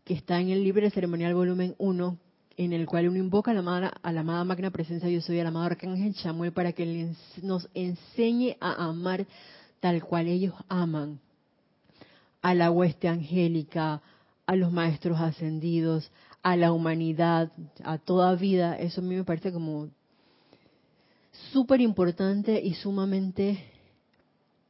que 0.03 0.13
está 0.13 0.41
en 0.41 0.49
el 0.49 0.61
libre 0.61 0.89
ceremonial 0.89 1.35
volumen 1.35 1.73
1, 1.77 2.17
en 2.57 2.73
el 2.73 2.85
cual 2.85 3.07
uno 3.07 3.17
invoca 3.17 3.51
a 3.51 3.53
la, 3.53 3.61
amada, 3.61 3.93
a 4.01 4.11
la 4.11 4.21
amada 4.21 4.43
magna 4.43 4.71
presencia 4.71 5.07
yo 5.07 5.21
soy, 5.21 5.39
al 5.39 5.47
amado 5.47 5.67
arcángel 5.67 6.15
Samuel, 6.15 6.51
para 6.51 6.73
que 6.73 7.13
nos 7.41 7.69
enseñe 7.73 8.57
a 8.59 8.87
amar 8.87 9.25
tal 9.79 10.03
cual 10.03 10.27
ellos 10.27 10.53
aman 10.67 11.19
a 12.41 12.53
la 12.53 12.71
hueste 12.71 13.07
angélica, 13.07 14.01
a 14.45 14.55
los 14.55 14.71
maestros 14.71 15.19
ascendidos, 15.19 16.11
a 16.41 16.55
la 16.55 16.71
humanidad, 16.71 17.51
a 17.83 17.97
toda 17.97 18.35
vida, 18.35 18.77
eso 18.77 19.01
a 19.01 19.03
mí 19.03 19.15
me 19.15 19.23
parece 19.23 19.51
como 19.51 19.89
súper 21.51 21.81
importante 21.81 22.61
y 22.61 22.73
sumamente 22.73 23.63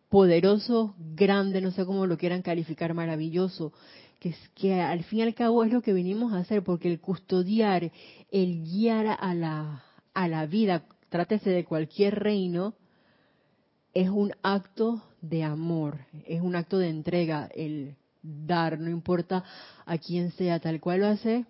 poderoso, 0.09 0.95
grande, 1.15 1.61
no 1.61 1.71
sé 1.71 1.85
cómo 1.85 2.05
lo 2.05 2.17
quieran 2.17 2.41
calificar, 2.41 2.93
maravilloso, 2.93 3.73
que, 4.19 4.29
es, 4.29 4.49
que 4.55 4.81
al 4.81 5.03
fin 5.03 5.19
y 5.19 5.21
al 5.23 5.35
cabo 5.35 5.63
es 5.63 5.71
lo 5.71 5.81
que 5.81 5.93
vinimos 5.93 6.33
a 6.33 6.39
hacer, 6.39 6.63
porque 6.63 6.91
el 6.91 6.99
custodiar, 6.99 7.91
el 8.31 8.63
guiar 8.63 9.17
a 9.19 9.33
la, 9.35 9.83
a 10.13 10.27
la 10.27 10.45
vida, 10.45 10.83
trátese 11.09 11.49
de 11.49 11.65
cualquier 11.65 12.15
reino, 12.15 12.73
es 13.97 14.09
un 14.09 14.31
acto 14.43 15.01
de 15.21 15.43
amor, 15.43 15.97
es 16.27 16.41
un 16.41 16.55
acto 16.55 16.77
de 16.77 16.87
entrega, 16.87 17.49
el 17.55 17.95
dar, 18.21 18.79
no 18.79 18.91
importa 18.91 19.43
a 19.87 19.97
quién 19.97 20.31
sea, 20.33 20.59
tal 20.59 20.79
cual 20.79 20.99
lo 20.99 21.07
hace 21.07 21.45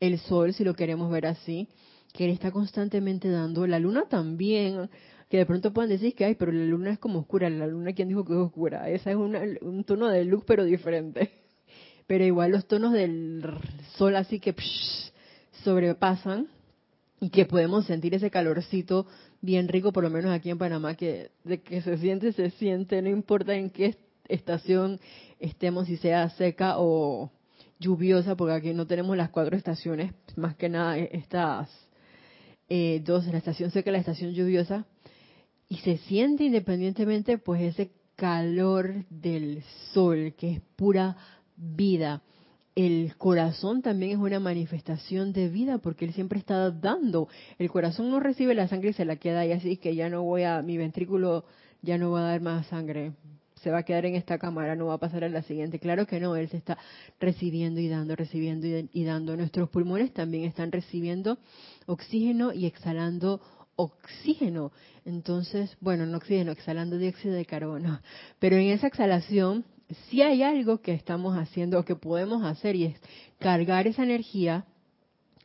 el 0.00 0.18
sol, 0.18 0.52
si 0.52 0.64
lo 0.64 0.74
queremos 0.74 1.08
ver 1.08 1.26
así, 1.26 1.68
que 2.12 2.24
él 2.24 2.32
está 2.32 2.50
constantemente 2.50 3.30
dando, 3.30 3.68
la 3.68 3.78
luna 3.78 4.06
también, 4.08 4.90
que 5.30 5.36
de 5.36 5.46
pronto 5.46 5.72
puedan 5.72 5.90
decir 5.90 6.12
que, 6.16 6.24
ay, 6.24 6.34
pero 6.34 6.50
la 6.50 6.64
luna 6.64 6.90
es 6.90 6.98
como 6.98 7.20
oscura, 7.20 7.48
la 7.50 7.68
luna, 7.68 7.92
¿quién 7.92 8.08
dijo 8.08 8.24
que 8.24 8.32
es 8.32 8.40
oscura? 8.40 8.90
Esa 8.90 9.12
es 9.12 9.16
un 9.16 9.84
tono 9.84 10.08
de 10.08 10.24
luz, 10.24 10.42
pero 10.44 10.64
diferente. 10.64 11.30
Pero 12.08 12.24
igual 12.24 12.52
los 12.52 12.66
tonos 12.68 12.92
del 12.92 13.44
sol 13.96 14.14
así 14.14 14.38
que 14.38 14.54
sobrepasan 15.64 16.46
y 17.20 17.30
que 17.30 17.46
podemos 17.46 17.86
sentir 17.86 18.14
ese 18.14 18.30
calorcito 18.30 19.06
bien 19.46 19.68
rico, 19.68 19.92
por 19.92 20.04
lo 20.04 20.10
menos 20.10 20.32
aquí 20.32 20.50
en 20.50 20.58
Panamá, 20.58 20.94
que 20.96 21.30
de 21.44 21.62
que 21.62 21.80
se 21.80 21.96
siente, 21.96 22.32
se 22.32 22.50
siente, 22.50 23.00
no 23.00 23.08
importa 23.08 23.54
en 23.54 23.70
qué 23.70 23.96
estación 24.28 25.00
estemos, 25.38 25.86
si 25.86 25.96
sea 25.96 26.28
seca 26.30 26.74
o 26.78 27.30
lluviosa, 27.78 28.36
porque 28.36 28.54
aquí 28.54 28.74
no 28.74 28.86
tenemos 28.86 29.16
las 29.16 29.30
cuatro 29.30 29.56
estaciones, 29.56 30.12
más 30.36 30.56
que 30.56 30.68
nada 30.68 30.98
estas 30.98 31.70
eh, 32.68 33.00
dos, 33.04 33.26
la 33.26 33.38
estación 33.38 33.70
seca 33.70 33.90
y 33.90 33.92
la 33.92 34.00
estación 34.00 34.32
lluviosa, 34.32 34.84
y 35.68 35.76
se 35.78 35.98
siente 35.98 36.44
independientemente 36.44 37.38
pues 37.38 37.62
ese 37.62 37.92
calor 38.16 39.04
del 39.10 39.62
sol, 39.92 40.34
que 40.36 40.54
es 40.54 40.60
pura 40.74 41.16
vida. 41.56 42.22
El 42.76 43.16
corazón 43.16 43.80
también 43.80 44.12
es 44.12 44.18
una 44.18 44.38
manifestación 44.38 45.32
de 45.32 45.48
vida 45.48 45.78
porque 45.78 46.04
él 46.04 46.12
siempre 46.12 46.38
está 46.38 46.70
dando. 46.70 47.26
El 47.58 47.70
corazón 47.70 48.10
no 48.10 48.20
recibe 48.20 48.54
la 48.54 48.68
sangre 48.68 48.90
y 48.90 48.92
se 48.92 49.06
la 49.06 49.16
queda 49.16 49.40
ahí 49.40 49.52
así 49.52 49.78
que 49.78 49.94
ya 49.94 50.10
no 50.10 50.22
voy 50.22 50.42
a, 50.42 50.60
mi 50.60 50.76
ventrículo 50.76 51.46
ya 51.80 51.96
no 51.96 52.10
va 52.10 52.20
a 52.20 52.30
dar 52.32 52.42
más 52.42 52.66
sangre. 52.66 53.12
Se 53.62 53.70
va 53.70 53.78
a 53.78 53.82
quedar 53.82 54.04
en 54.04 54.14
esta 54.14 54.38
cámara, 54.38 54.76
no 54.76 54.86
va 54.86 54.94
a 54.94 54.98
pasar 54.98 55.24
a 55.24 55.30
la 55.30 55.42
siguiente. 55.42 55.78
Claro 55.78 56.06
que 56.06 56.20
no, 56.20 56.36
él 56.36 56.50
se 56.50 56.58
está 56.58 56.76
recibiendo 57.18 57.80
y 57.80 57.88
dando, 57.88 58.14
recibiendo 58.14 58.66
y, 58.66 59.04
dando. 59.04 59.38
Nuestros 59.38 59.70
pulmones 59.70 60.12
también 60.12 60.44
están 60.44 60.70
recibiendo 60.70 61.38
oxígeno 61.86 62.52
y 62.52 62.66
exhalando 62.66 63.40
oxígeno. 63.76 64.70
Entonces, 65.06 65.74
bueno, 65.80 66.04
no 66.04 66.18
oxígeno, 66.18 66.52
exhalando 66.52 66.98
dióxido 66.98 67.34
de 67.34 67.46
carbono. 67.46 68.02
Pero 68.38 68.56
en 68.56 68.68
esa 68.68 68.86
exhalación 68.86 69.64
si 70.08 70.22
hay 70.22 70.42
algo 70.42 70.80
que 70.80 70.92
estamos 70.92 71.36
haciendo 71.36 71.78
o 71.78 71.84
que 71.84 71.96
podemos 71.96 72.44
hacer 72.44 72.76
y 72.76 72.84
es 72.84 73.00
cargar 73.38 73.86
esa 73.86 74.02
energía 74.02 74.64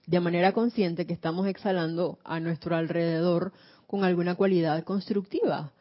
de 0.07 0.19
manera 0.19 0.51
consciente 0.51 1.05
que 1.05 1.13
estamos 1.13 1.47
exhalando 1.47 2.17
a 2.23 2.39
nuestro 2.39 2.75
alrededor 2.75 3.53
con 3.87 4.03
alguna 4.03 4.35
cualidad 4.35 4.83
constructiva. 4.83 5.73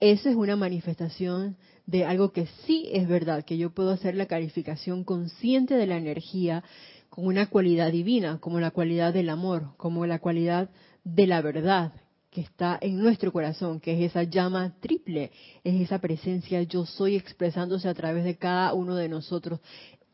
Esa 0.00 0.30
es 0.30 0.36
una 0.36 0.56
manifestación 0.56 1.56
de 1.86 2.04
algo 2.04 2.32
que 2.32 2.46
sí 2.66 2.88
es 2.92 3.06
verdad, 3.06 3.44
que 3.44 3.56
yo 3.56 3.70
puedo 3.70 3.90
hacer 3.90 4.16
la 4.16 4.26
calificación 4.26 5.04
consciente 5.04 5.74
de 5.74 5.86
la 5.86 5.96
energía 5.96 6.64
con 7.08 7.26
una 7.26 7.46
cualidad 7.46 7.92
divina, 7.92 8.38
como 8.40 8.58
la 8.58 8.70
cualidad 8.70 9.12
del 9.12 9.28
amor, 9.28 9.76
como 9.76 10.06
la 10.06 10.18
cualidad 10.18 10.70
de 11.04 11.26
la 11.26 11.40
verdad, 11.42 11.92
que 12.32 12.40
está 12.40 12.78
en 12.80 12.98
nuestro 12.98 13.30
corazón, 13.30 13.78
que 13.78 13.92
es 13.92 14.10
esa 14.10 14.22
llama 14.22 14.74
triple, 14.80 15.30
es 15.62 15.82
esa 15.82 15.98
presencia 15.98 16.62
yo 16.62 16.86
soy 16.86 17.14
expresándose 17.14 17.86
a 17.88 17.94
través 17.94 18.24
de 18.24 18.38
cada 18.38 18.72
uno 18.72 18.96
de 18.96 19.10
nosotros. 19.10 19.60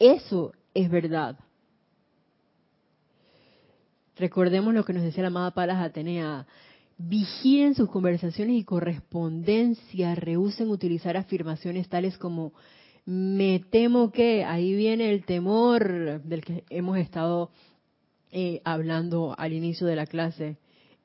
Eso 0.00 0.52
es 0.74 0.90
verdad. 0.90 1.38
Recordemos 4.16 4.74
lo 4.74 4.84
que 4.84 4.92
nos 4.92 5.04
decía 5.04 5.22
la 5.22 5.28
amada 5.28 5.52
Palas 5.52 5.80
Atenea. 5.80 6.44
Vigilen 6.98 7.76
sus 7.76 7.88
conversaciones 7.88 8.56
y 8.56 8.64
correspondencia, 8.64 10.16
rehúsen 10.16 10.70
utilizar 10.70 11.16
afirmaciones 11.16 11.88
tales 11.88 12.18
como 12.18 12.52
me 13.06 13.60
temo 13.70 14.10
que, 14.10 14.44
ahí 14.44 14.74
viene 14.74 15.12
el 15.12 15.24
temor 15.24 16.20
del 16.24 16.44
que 16.44 16.64
hemos 16.68 16.98
estado 16.98 17.52
eh, 18.32 18.60
hablando 18.64 19.36
al 19.38 19.52
inicio 19.52 19.86
de 19.86 19.94
la 19.94 20.06
clase 20.06 20.56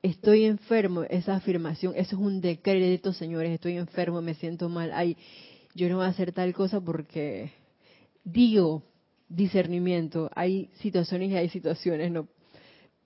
estoy 0.04 0.44
enfermo, 0.44 1.04
esa 1.04 1.34
afirmación, 1.34 1.94
eso 1.96 2.16
es 2.16 2.22
un 2.22 2.42
decreto, 2.42 3.14
señores, 3.14 3.52
estoy 3.52 3.78
enfermo, 3.78 4.20
me 4.20 4.34
siento 4.34 4.68
mal, 4.68 4.90
ay, 4.92 5.16
yo 5.74 5.88
no 5.88 5.96
voy 5.96 6.04
a 6.04 6.08
hacer 6.08 6.32
tal 6.32 6.52
cosa 6.52 6.78
porque 6.78 7.52
digo 8.22 8.82
discernimiento, 9.30 10.30
hay 10.34 10.68
situaciones 10.74 11.30
y 11.30 11.36
hay 11.36 11.48
situaciones, 11.48 12.12
no. 12.12 12.28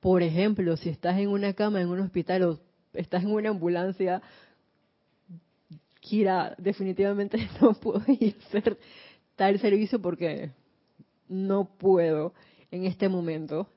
Por 0.00 0.24
ejemplo, 0.24 0.76
si 0.76 0.88
estás 0.88 1.18
en 1.18 1.28
una 1.28 1.52
cama 1.52 1.80
en 1.80 1.88
un 1.88 2.00
hospital 2.00 2.42
o 2.42 2.60
estás 2.92 3.22
en 3.22 3.30
una 3.30 3.50
ambulancia, 3.50 4.20
Kira, 6.00 6.56
definitivamente 6.58 7.48
no 7.60 7.74
puedo 7.74 8.00
hacer 8.00 8.76
tal 9.36 9.60
servicio 9.60 10.02
porque 10.02 10.50
no 11.28 11.64
puedo 11.78 12.34
en 12.72 12.86
este 12.86 13.08
momento. 13.08 13.68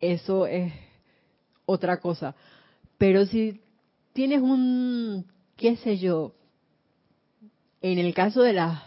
Eso 0.00 0.46
es 0.46 0.72
otra 1.66 2.00
cosa. 2.00 2.34
Pero 3.00 3.24
si 3.24 3.62
tienes 4.12 4.42
un, 4.42 5.24
qué 5.56 5.76
sé 5.76 5.96
yo, 5.96 6.34
en 7.80 7.98
el 7.98 8.12
caso 8.12 8.42
de 8.42 8.52
las 8.52 8.82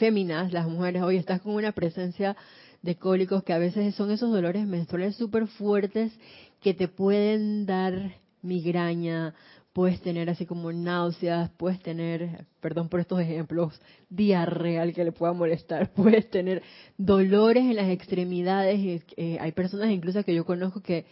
féminas, 0.00 0.52
las 0.52 0.66
mujeres, 0.66 1.00
hoy 1.02 1.16
estás 1.16 1.40
con 1.42 1.54
una 1.54 1.70
presencia 1.70 2.36
de 2.82 2.96
cólicos 2.96 3.44
que 3.44 3.52
a 3.52 3.58
veces 3.58 3.94
son 3.94 4.10
esos 4.10 4.32
dolores 4.32 4.66
menstruales 4.66 5.14
súper 5.14 5.46
fuertes 5.46 6.12
que 6.60 6.74
te 6.74 6.88
pueden 6.88 7.64
dar 7.64 8.16
migraña, 8.42 9.32
puedes 9.72 10.00
tener 10.00 10.28
así 10.28 10.44
como 10.44 10.72
náuseas, 10.72 11.48
puedes 11.50 11.80
tener, 11.80 12.46
perdón 12.60 12.88
por 12.88 12.98
estos 12.98 13.20
ejemplos, 13.20 13.80
diarrea 14.10 14.92
que 14.92 15.04
le 15.04 15.12
pueda 15.12 15.34
molestar, 15.34 15.92
puedes 15.94 16.28
tener 16.30 16.64
dolores 16.98 17.62
en 17.62 17.76
las 17.76 17.90
extremidades. 17.90 19.04
Eh, 19.16 19.38
hay 19.40 19.52
personas 19.52 19.90
incluso 19.90 20.24
que 20.24 20.34
yo 20.34 20.44
conozco 20.44 20.82
que 20.82 21.06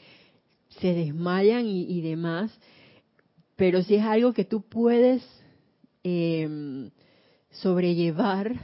se 0.79 0.95
desmayan 0.95 1.67
y, 1.67 2.01
demás, 2.01 2.53
pero 3.57 3.83
si 3.83 3.97
es 3.97 4.03
algo 4.03 4.33
que 4.33 4.45
tú 4.45 4.63
puedes 4.63 5.23
em, 6.03 6.91
sobrellevar, 7.51 8.55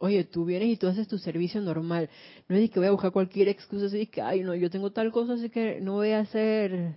oye, 0.00 0.24
tú 0.24 0.44
vienes 0.44 0.68
y 0.68 0.76
tú 0.76 0.88
haces 0.88 1.08
tu 1.08 1.18
servicio 1.18 1.60
normal, 1.60 2.10
no 2.48 2.56
es 2.56 2.70
que 2.70 2.80
voy 2.80 2.88
a 2.88 2.92
buscar 2.92 3.12
cualquier 3.12 3.48
excusa, 3.48 3.86
así 3.86 4.06
que, 4.06 4.20
ay, 4.20 4.42
no, 4.42 4.54
yo 4.54 4.70
tengo 4.70 4.90
tal 4.90 5.12
cosa, 5.12 5.34
así 5.34 5.48
que 5.48 5.80
no 5.80 5.94
voy 5.94 6.10
a 6.10 6.20
hacer 6.20 6.96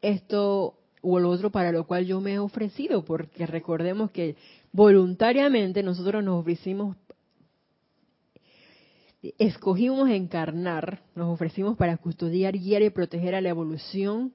esto 0.00 0.78
o 1.02 1.20
lo 1.20 1.30
otro 1.30 1.50
para 1.50 1.72
lo 1.72 1.86
cual 1.86 2.06
yo 2.06 2.20
me 2.20 2.34
he 2.34 2.38
ofrecido, 2.38 3.04
porque 3.04 3.46
recordemos 3.46 4.10
que 4.10 4.36
voluntariamente 4.72 5.82
nosotros 5.82 6.24
nos 6.24 6.40
ofrecimos 6.40 6.96
escogimos 9.38 10.10
encarnar, 10.10 11.02
nos 11.14 11.32
ofrecimos 11.32 11.76
para 11.76 11.96
custodiar, 11.96 12.56
guiar 12.56 12.82
y 12.82 12.90
proteger 12.90 13.34
a 13.34 13.40
la 13.40 13.48
evolución 13.48 14.32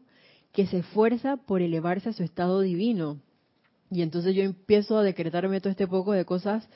que 0.52 0.68
se 0.68 0.80
esfuerza 0.80 1.38
por 1.38 1.62
elevarse 1.62 2.10
a 2.10 2.14
su 2.14 2.24
estado 2.24 2.62
divino. 2.62 3.22
Y 3.90 4.02
entonces 4.02 4.36
yo 4.36 4.44
empiezo 4.44 4.98
a 4.98 5.04
decretarme 5.04 5.60
todo 5.60 5.72
este 5.72 5.88
poco 5.88 6.14
de 6.14 6.26
cosas, 6.26 6.68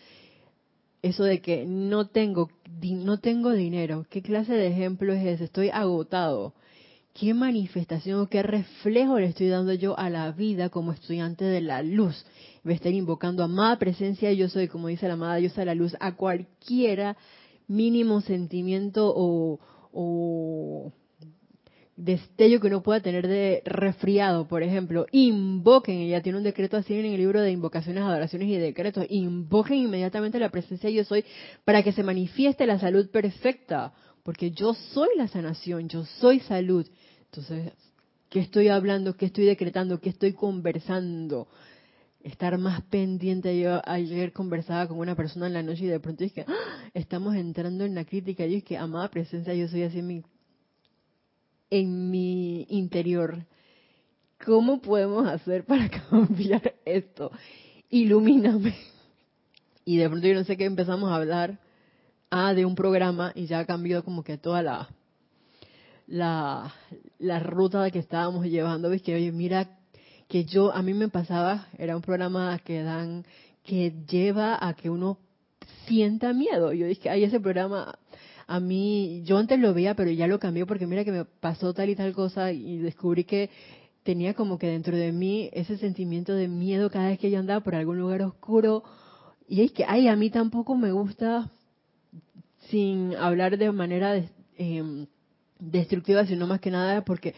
eso 1.02 1.24
de 1.24 1.42
que 1.42 1.66
no 1.66 2.08
tengo, 2.08 2.50
no 2.82 3.20
tengo 3.20 3.52
dinero. 3.52 4.06
¿Qué 4.10 4.22
clase 4.22 4.54
de 4.54 4.68
ejemplo 4.68 5.14
es 5.14 5.26
ese? 5.26 5.46
Estoy 5.46 5.70
agotado. 5.70 6.54
¿Qué 7.14 7.34
manifestación 7.34 8.20
o 8.20 8.28
qué 8.28 8.44
reflejo 8.44 9.18
le 9.20 9.28
estoy 9.28 9.48
dando 9.48 9.74
yo 9.74 9.98
a 9.98 10.10
la 10.10 10.32
vida 10.32 10.70
como 10.70 10.92
estudiante 10.92 11.46
de 11.46 11.62
la 11.62 11.82
luz? 11.82 12.26
A 12.66 12.72
estar 12.74 12.92
invocando 12.92 13.44
amada 13.44 13.80
presencia, 13.80 14.34
yo 14.34 14.50
soy, 14.50 14.68
como 14.68 14.90
dice 14.90 15.08
la 15.08 15.14
amada 15.14 15.36
diosa 15.36 15.62
de 15.62 15.66
la 15.66 15.76
luz, 15.76 15.96
a 16.02 16.16
cualquiera 16.16 17.16
mínimo 17.68 18.22
sentimiento 18.22 19.12
o, 19.16 20.92
destello 21.96 22.60
que 22.60 22.68
uno 22.68 22.84
pueda 22.84 23.00
tener 23.00 23.28
de 23.28 23.62
resfriado, 23.66 24.48
por 24.50 24.64
ejemplo, 24.64 25.06
invoquen, 25.12 26.00
ella 26.00 26.22
tiene 26.22 26.38
un 26.38 26.44
decreto 26.44 26.76
así 26.76 26.94
en 26.94 27.06
el 27.06 27.18
libro 27.18 27.42
de 27.42 27.52
invocaciones, 27.52 28.04
adoraciones 28.04 28.50
y 28.50 28.58
decretos, 28.58 29.06
invoquen 29.10 29.78
inmediatamente 29.78 30.38
la 30.38 30.50
presencia 30.50 30.90
yo 30.90 31.06
soy 31.06 31.24
para 31.64 31.84
que 31.84 31.94
se 31.94 32.04
manifieste 32.04 32.66
la 32.66 32.80
salud 32.80 33.10
perfecta, 33.10 33.94
porque 34.24 34.52
yo 34.52 34.74
soy 34.74 35.10
la 35.16 35.30
sanación, 35.30 35.88
yo 35.88 36.04
soy 36.04 36.42
salud. 36.42 36.86
Entonces, 37.26 37.72
¿qué 38.30 38.40
estoy 38.40 38.68
hablando? 38.68 39.16
¿Qué 39.16 39.28
estoy 39.28 39.46
decretando? 39.46 40.02
¿Qué 40.02 40.10
estoy 40.10 40.34
conversando? 40.34 41.48
Estar 42.26 42.58
más 42.58 42.82
pendiente. 42.84 43.58
Yo 43.60 43.82
ayer 43.86 44.34
conversaba 44.34 44.88
con 44.88 44.98
una 44.98 45.16
persona 45.16 45.48
en 45.48 45.54
la 45.54 45.64
noche 45.64 45.86
y 45.86 45.88
de 45.88 46.00
pronto 46.00 46.24
dije, 46.24 46.44
¡Ah! 46.48 46.90
estamos 46.94 47.36
entrando 47.36 47.86
en 47.86 47.94
la 47.94 48.04
crítica. 48.04 48.46
Yo 48.46 48.64
que 48.64 48.78
amada 48.78 49.10
presencia, 49.10 49.54
yo 49.54 49.68
soy 49.68 49.84
así 49.84 50.00
en 51.70 52.10
mi, 52.10 52.66
interior. 52.70 53.46
¿Cómo 54.44 54.82
podemos 54.82 55.28
hacer 55.28 55.66
para 55.66 55.88
cambiar 56.10 56.74
esto? 56.84 57.32
Ilumíname. 57.90 58.76
Y 59.86 59.98
de 59.98 60.10
pronto 60.10 60.28
yo 60.28 60.34
no 60.34 60.44
sé 60.44 60.58
qué 60.58 60.66
empezamos 60.66 61.12
a 61.12 61.16
hablar. 61.16 61.60
Ah, 62.32 62.56
de 62.56 62.66
un 62.66 62.74
programa 62.74 63.32
y 63.36 63.46
ya 63.46 63.60
ha 63.60 63.66
cambiado 63.66 64.04
como 64.04 64.24
que 64.24 64.38
toda 64.38 64.64
la 64.64 64.90
la, 66.08 66.74
la 67.18 67.40
ruta 67.40 67.90
que 67.92 68.00
estábamos 68.00 68.46
llevando, 68.46 68.90
ves 68.90 69.02
que 69.02 69.16
oye, 69.16 69.32
mira 69.32 69.80
que 70.28 70.46
yo, 70.46 70.74
a 70.74 70.82
mí 70.82 70.94
me 70.94 71.10
pasaba, 71.10 71.68
era 71.78 71.96
un 71.96 72.02
programa 72.02 72.60
que 72.60 72.82
dan, 72.82 73.26
que 73.64 73.94
lleva 74.08 74.58
a 74.60 74.74
que 74.74 74.90
uno 74.90 75.20
sienta 75.88 76.34
miedo. 76.34 76.74
Yo 76.74 76.88
dije, 76.88 77.10
ay, 77.10 77.24
ese 77.24 77.40
programa, 77.40 77.98
a 78.48 78.60
mí, 78.60 79.24
yo 79.26 79.38
antes 79.38 79.60
lo 79.60 79.74
veía, 79.74 79.96
pero 79.96 80.12
ya 80.12 80.28
lo 80.28 80.40
cambié 80.40 80.66
porque 80.66 80.88
mira 80.88 81.04
que 81.04 81.12
me 81.12 81.26
pasó 81.26 81.74
tal 81.74 81.90
y 81.90 81.96
tal 81.96 82.14
cosa 82.14 82.52
y 82.52 82.78
descubrí 82.78 83.24
que 83.24 83.50
tenía 84.04 84.34
como 84.36 84.60
que 84.60 84.68
dentro 84.68 84.96
de 84.96 85.12
mí 85.12 85.50
ese 85.52 85.78
sentimiento 85.78 86.34
de 86.34 86.48
miedo 86.48 86.92
cada 86.92 87.08
vez 87.08 87.20
que 87.20 87.32
yo 87.32 87.40
andaba 87.40 87.62
por 87.62 87.76
algún 87.76 88.00
lugar 88.00 88.22
oscuro. 88.22 88.84
Y 89.48 89.62
es 89.62 89.72
que, 89.72 89.86
ay, 89.88 90.08
a 90.08 90.16
mí 90.16 90.30
tampoco 90.30 90.76
me 90.76 90.92
gusta, 90.92 91.52
sin 92.70 93.16
hablar 93.16 93.58
de 93.58 93.72
manera 93.72 94.16
eh, 94.58 95.08
destructiva, 95.60 96.26
sino 96.26 96.48
más 96.48 96.60
que 96.60 96.72
nada 96.72 97.04
porque 97.04 97.34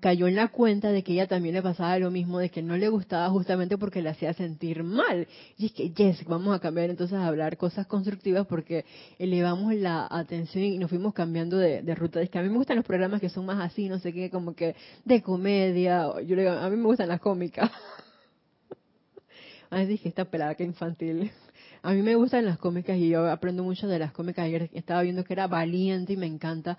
cayó 0.00 0.26
en 0.26 0.36
la 0.36 0.48
cuenta 0.48 0.90
de 0.90 1.02
que 1.02 1.12
ella 1.12 1.26
también 1.26 1.54
le 1.54 1.62
pasaba 1.62 1.98
lo 1.98 2.10
mismo, 2.10 2.38
de 2.38 2.48
que 2.48 2.62
no 2.62 2.78
le 2.78 2.88
gustaba 2.88 3.28
justamente 3.28 3.76
porque 3.76 4.00
le 4.00 4.08
hacía 4.08 4.32
sentir 4.32 4.82
mal. 4.82 5.28
Y 5.58 5.66
es 5.66 5.72
que, 5.72 5.90
yes, 5.90 6.24
vamos 6.24 6.56
a 6.56 6.60
cambiar 6.60 6.88
entonces 6.88 7.18
a 7.18 7.26
hablar 7.26 7.58
cosas 7.58 7.86
constructivas 7.86 8.46
porque 8.46 8.86
elevamos 9.18 9.74
la 9.74 10.08
atención 10.10 10.64
y 10.64 10.78
nos 10.78 10.88
fuimos 10.88 11.12
cambiando 11.12 11.58
de, 11.58 11.82
ruta. 11.94 12.22
Es 12.22 12.30
que 12.30 12.38
a 12.38 12.42
mí 12.42 12.48
me 12.48 12.56
gustan 12.56 12.76
los 12.76 12.86
programas 12.86 13.20
que 13.20 13.28
son 13.28 13.44
más 13.44 13.60
así, 13.60 13.88
no 13.88 13.98
sé 13.98 14.14
qué, 14.14 14.30
como 14.30 14.54
que 14.54 14.74
de 15.04 15.22
comedia. 15.22 16.06
Yo 16.26 16.36
le 16.36 16.42
digo, 16.42 16.54
a 16.54 16.70
mí 16.70 16.76
me 16.76 16.84
gustan 16.84 17.08
las 17.08 17.20
cómicas. 17.20 17.70
Ay, 19.70 19.86
dije, 19.86 20.08
esta 20.08 20.24
pelada 20.24 20.54
que 20.54 20.64
infantil. 20.64 21.30
A 21.82 21.92
mí 21.92 22.02
me 22.02 22.14
gustan 22.14 22.44
las 22.44 22.58
cómicas 22.58 22.98
y 22.98 23.08
yo 23.08 23.30
aprendo 23.30 23.62
mucho 23.62 23.88
de 23.88 23.98
las 23.98 24.12
cómicas. 24.12 24.44
Ayer 24.44 24.68
estaba 24.74 25.00
viendo 25.00 25.24
que 25.24 25.32
era 25.32 25.46
valiente 25.46 26.12
y 26.12 26.16
me 26.18 26.26
encanta 26.26 26.76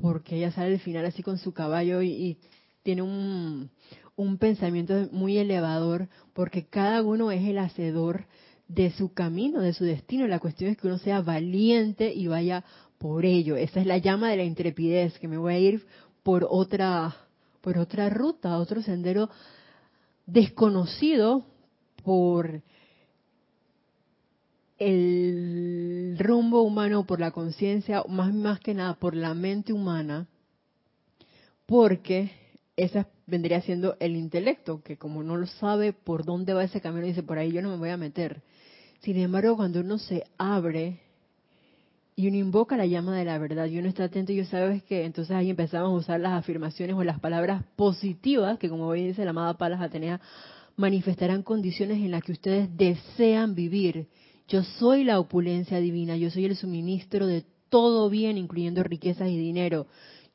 porque 0.00 0.36
ella 0.36 0.52
sale 0.52 0.74
al 0.74 0.80
final 0.80 1.04
así 1.06 1.22
con 1.22 1.38
su 1.38 1.52
caballo 1.52 2.02
y, 2.02 2.38
tiene 2.82 3.02
un, 3.02 3.70
un 4.16 4.38
pensamiento 4.38 5.08
muy 5.12 5.36
elevador, 5.36 6.08
porque 6.32 6.64
cada 6.64 7.02
uno 7.02 7.30
es 7.30 7.46
el 7.46 7.58
hacedor 7.58 8.24
de 8.66 8.90
su 8.92 9.12
camino, 9.12 9.60
de 9.60 9.74
su 9.74 9.84
destino. 9.84 10.26
La 10.26 10.38
cuestión 10.38 10.70
es 10.70 10.78
que 10.78 10.86
uno 10.86 10.96
sea 10.96 11.20
valiente 11.20 12.14
y 12.14 12.28
vaya 12.28 12.64
por 12.98 13.26
ello. 13.26 13.56
Esa 13.56 13.80
es 13.80 13.86
la 13.86 13.98
llama 13.98 14.30
de 14.30 14.38
la 14.38 14.44
intrepidez, 14.44 15.18
que 15.18 15.28
me 15.28 15.36
voy 15.36 15.54
a 15.54 15.58
ir 15.58 15.86
por 16.22 16.46
otra, 16.48 17.14
por 17.60 17.78
otra 17.78 18.08
ruta, 18.08 18.58
otro 18.58 18.80
sendero 18.80 19.28
desconocido 20.26 21.44
por 22.04 22.62
el 24.78 26.16
rumbo 26.18 26.62
humano 26.62 27.04
por 27.04 27.20
la 27.20 27.32
conciencia, 27.32 28.02
más, 28.08 28.32
más 28.32 28.60
que 28.60 28.74
nada 28.74 28.94
por 28.94 29.14
la 29.14 29.34
mente 29.34 29.72
humana, 29.72 30.26
porque 31.66 32.30
esa 32.76 33.08
vendría 33.26 33.60
siendo 33.60 33.96
el 34.00 34.16
intelecto, 34.16 34.82
que 34.82 34.96
como 34.96 35.22
no 35.22 35.36
lo 35.36 35.46
sabe 35.46 35.92
por 35.92 36.24
dónde 36.24 36.54
va 36.54 36.64
ese 36.64 36.80
camino, 36.80 37.06
dice, 37.06 37.22
por 37.22 37.38
ahí 37.38 37.52
yo 37.52 37.60
no 37.60 37.70
me 37.70 37.76
voy 37.76 37.90
a 37.90 37.96
meter. 37.96 38.42
Sin 39.00 39.18
embargo, 39.18 39.56
cuando 39.56 39.80
uno 39.80 39.98
se 39.98 40.24
abre 40.38 41.00
y 42.16 42.26
uno 42.28 42.36
invoca 42.36 42.76
la 42.76 42.86
llama 42.86 43.16
de 43.16 43.24
la 43.24 43.38
verdad 43.38 43.66
y 43.66 43.78
uno 43.78 43.88
está 43.88 44.04
atento, 44.04 44.32
y 44.32 44.44
sabes 44.44 44.82
que 44.84 45.04
entonces 45.04 45.36
ahí 45.36 45.50
empezamos 45.50 45.90
a 45.90 45.96
usar 45.96 46.20
las 46.20 46.32
afirmaciones 46.32 46.96
o 46.96 47.04
las 47.04 47.20
palabras 47.20 47.64
positivas, 47.76 48.58
que 48.58 48.68
como 48.68 48.86
hoy 48.86 49.08
dice 49.08 49.24
la 49.24 49.30
amada 49.30 49.58
Palas 49.58 49.80
Atenea, 49.80 50.20
manifestarán 50.76 51.42
condiciones 51.42 51.98
en 51.98 52.12
las 52.12 52.22
que 52.22 52.32
ustedes 52.32 52.76
desean 52.76 53.54
vivir 53.54 54.08
yo 54.48 54.64
soy 54.64 55.04
la 55.04 55.20
opulencia 55.20 55.78
divina, 55.78 56.16
yo 56.16 56.30
soy 56.30 56.46
el 56.46 56.56
suministro 56.56 57.26
de 57.26 57.44
todo 57.68 58.08
bien, 58.08 58.38
incluyendo 58.38 58.82
riquezas 58.82 59.28
y 59.28 59.36
dinero. 59.36 59.86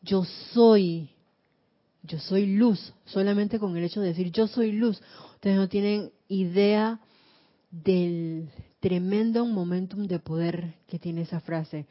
Yo 0.02 0.24
soy, 0.54 1.10
yo 2.04 2.20
soy 2.20 2.46
luz, 2.46 2.94
solamente 3.06 3.58
con 3.58 3.76
el 3.76 3.84
hecho 3.84 4.02
de 4.02 4.10
decir 4.10 4.32
yo 4.32 4.48
soy 4.48 4.72
luz. 4.72 5.02
Ustedes 5.34 5.58
no 5.58 5.68
tienen 5.68 6.12
idea 6.28 7.00
del 7.72 8.50
tremendo 8.80 9.46
momentum 9.48 10.06
de 10.06 10.20
poder 10.20 10.76
que 10.88 11.00
tiene 11.00 11.22
esa 11.22 11.40
frase. 11.40 11.88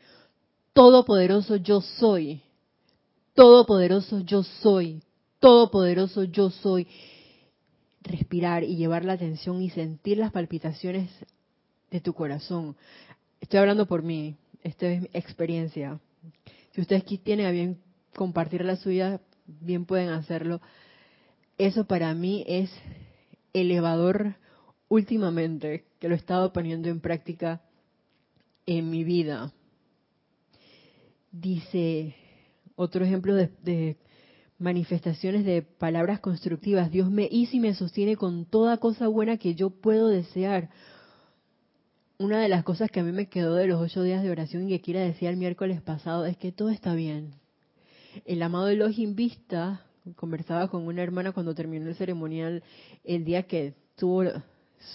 Todopoderoso 0.75 1.57
yo 1.57 1.81
soy. 1.81 2.41
Todopoderoso 3.35 4.21
yo 4.21 4.45
soy. 4.45 5.03
Todopoderoso 5.41 6.23
yo 6.23 6.51
soy. 6.51 6.87
Respirar 8.03 8.63
y 8.63 8.77
llevar 8.77 9.05
la 9.05 9.15
atención 9.15 9.61
y 9.61 9.71
sentir 9.71 10.19
las 10.19 10.31
palpitaciones 10.31 11.11
de 11.93 12.01
tu 12.01 12.15
corazón. 12.15 12.75
Estoy 13.41 13.61
hablando 13.61 13.87
por 13.87 14.03
mí, 14.03 14.37
esta 14.63 14.89
es 14.89 15.03
mi 15.03 15.11
experiencia. 15.13 16.01
Si 16.73 16.81
ustedes 16.81 17.05
tienen 17.23 17.47
a 17.47 17.51
bien 17.51 17.79
compartir 18.17 18.65
la 18.65 18.77
suya, 18.77 19.21
bien 19.47 19.85
pueden 19.85 20.09
hacerlo. 20.09 20.61
Eso 21.59 21.85
para 21.85 22.13
mí 22.15 22.45
es 22.49 22.71
elevador 23.53 24.37
últimamente, 24.89 25.85
que 26.01 26.09
lo 26.09 26.15
he 26.15 26.19
estado 26.19 26.53
poniendo 26.53 26.89
en 26.89 27.01
práctica 27.01 27.63
en 28.65 28.91
mi 28.91 29.05
vida. 29.05 29.53
Dice 31.31 32.15
otro 32.75 33.05
ejemplo 33.05 33.35
de, 33.35 33.51
de, 33.63 33.97
manifestaciones 34.59 35.45
de 35.45 35.63
palabras 35.63 36.21
constructivas. 36.21 36.91
Dios 36.91 37.11
me 37.11 37.29
hizo 37.31 37.57
y 37.57 37.61
me 37.61 37.75
sostiene 37.75 38.17
con 38.17 38.47
toda 38.47 38.79
cosa 38.79 39.09
buena 39.09 39.37
que 39.37 39.55
yo 39.55 39.71
puedo 39.71 40.09
desear 40.09 40.71
una 42.23 42.41
de 42.41 42.49
las 42.49 42.65
cosas 42.65 42.91
que 42.91 43.01
a 43.01 43.03
mí 43.03 43.13
me 43.13 43.29
quedó 43.29 43.55
de 43.55 43.67
los 43.67 43.81
ocho 43.81 44.03
días 44.03 44.23
de 44.23 44.31
oración 44.31 44.67
y 44.67 44.71
que 44.71 44.81
quiera 44.81 45.01
decir 45.01 45.29
el 45.29 45.37
miércoles 45.37 45.81
pasado 45.83 46.25
es 46.25 46.37
que 46.37 46.53
todo 46.53 46.71
está 46.71 46.95
bien. 46.95 47.35
El 48.25 48.43
amado 48.43 48.69
Elohim 48.69 49.15
Vista 49.15 49.85
conversaba 50.17 50.69
con 50.69 50.87
una 50.87 51.03
hermana 51.03 51.33
cuando 51.33 51.55
terminó 51.55 51.89
el 51.89 51.95
ceremonial 51.95 52.63
el 53.05 53.25
día 53.25 53.45
que 53.45 53.75
tuvo 53.97 54.25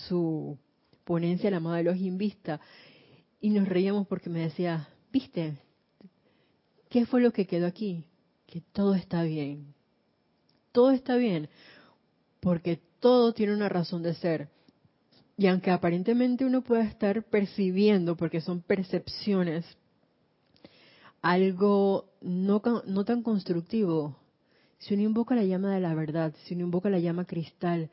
su 0.08 0.58
ponencia 1.04 1.48
el 1.48 1.54
amado 1.56 1.78
Elohim 1.78 2.18
Vista 2.18 2.60
y 3.40 3.50
nos 3.50 3.68
reíamos 3.68 4.08
porque 4.08 4.30
me 4.30 4.40
decía, 4.40 4.90
viste, 5.12 5.58
¿qué 6.90 7.06
fue 7.06 7.22
lo 7.22 7.32
que 7.32 7.48
quedó 7.48 7.68
aquí? 7.68 8.04
Que 8.46 8.62
todo 8.62 8.96
está 8.96 9.24
bien. 9.24 9.74
Todo 10.72 10.92
está 10.92 11.16
bien 11.16 11.50
porque 12.40 12.80
todo 13.00 13.34
tiene 13.34 13.54
una 13.54 13.70
razón 13.70 14.04
de 14.04 14.14
ser 14.14 14.50
y 15.38 15.46
aunque 15.48 15.70
aparentemente 15.70 16.46
uno 16.46 16.64
pueda 16.64 16.84
estar 16.84 17.24
percibiendo, 17.24 18.18
porque 18.18 18.42
son 18.42 18.62
percepciones, 18.62 19.66
algo 21.22 22.10
no, 22.22 22.62
no 22.86 23.06
tan 23.06 23.22
constructivo, 23.22 24.18
si 24.80 24.96
uno 24.96 25.04
invoca 25.04 25.36
la 25.36 25.44
llama 25.44 25.74
de 25.74 25.80
la 25.80 25.94
verdad, 25.94 26.34
si 26.44 26.56
uno 26.56 26.64
invoca 26.64 26.90
la 26.90 27.00
llama 27.00 27.26
cristal, 27.26 27.90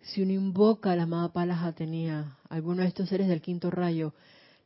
si 0.00 0.22
uno 0.22 0.32
invoca 0.32 0.96
la 0.96 1.02
amada 1.02 1.32
Palas 1.32 1.62
Atenea, 1.62 2.38
alguno 2.48 2.82
de 2.82 2.88
estos 2.88 3.10
seres 3.10 3.28
del 3.28 3.42
quinto 3.42 3.70
rayo, 3.70 4.14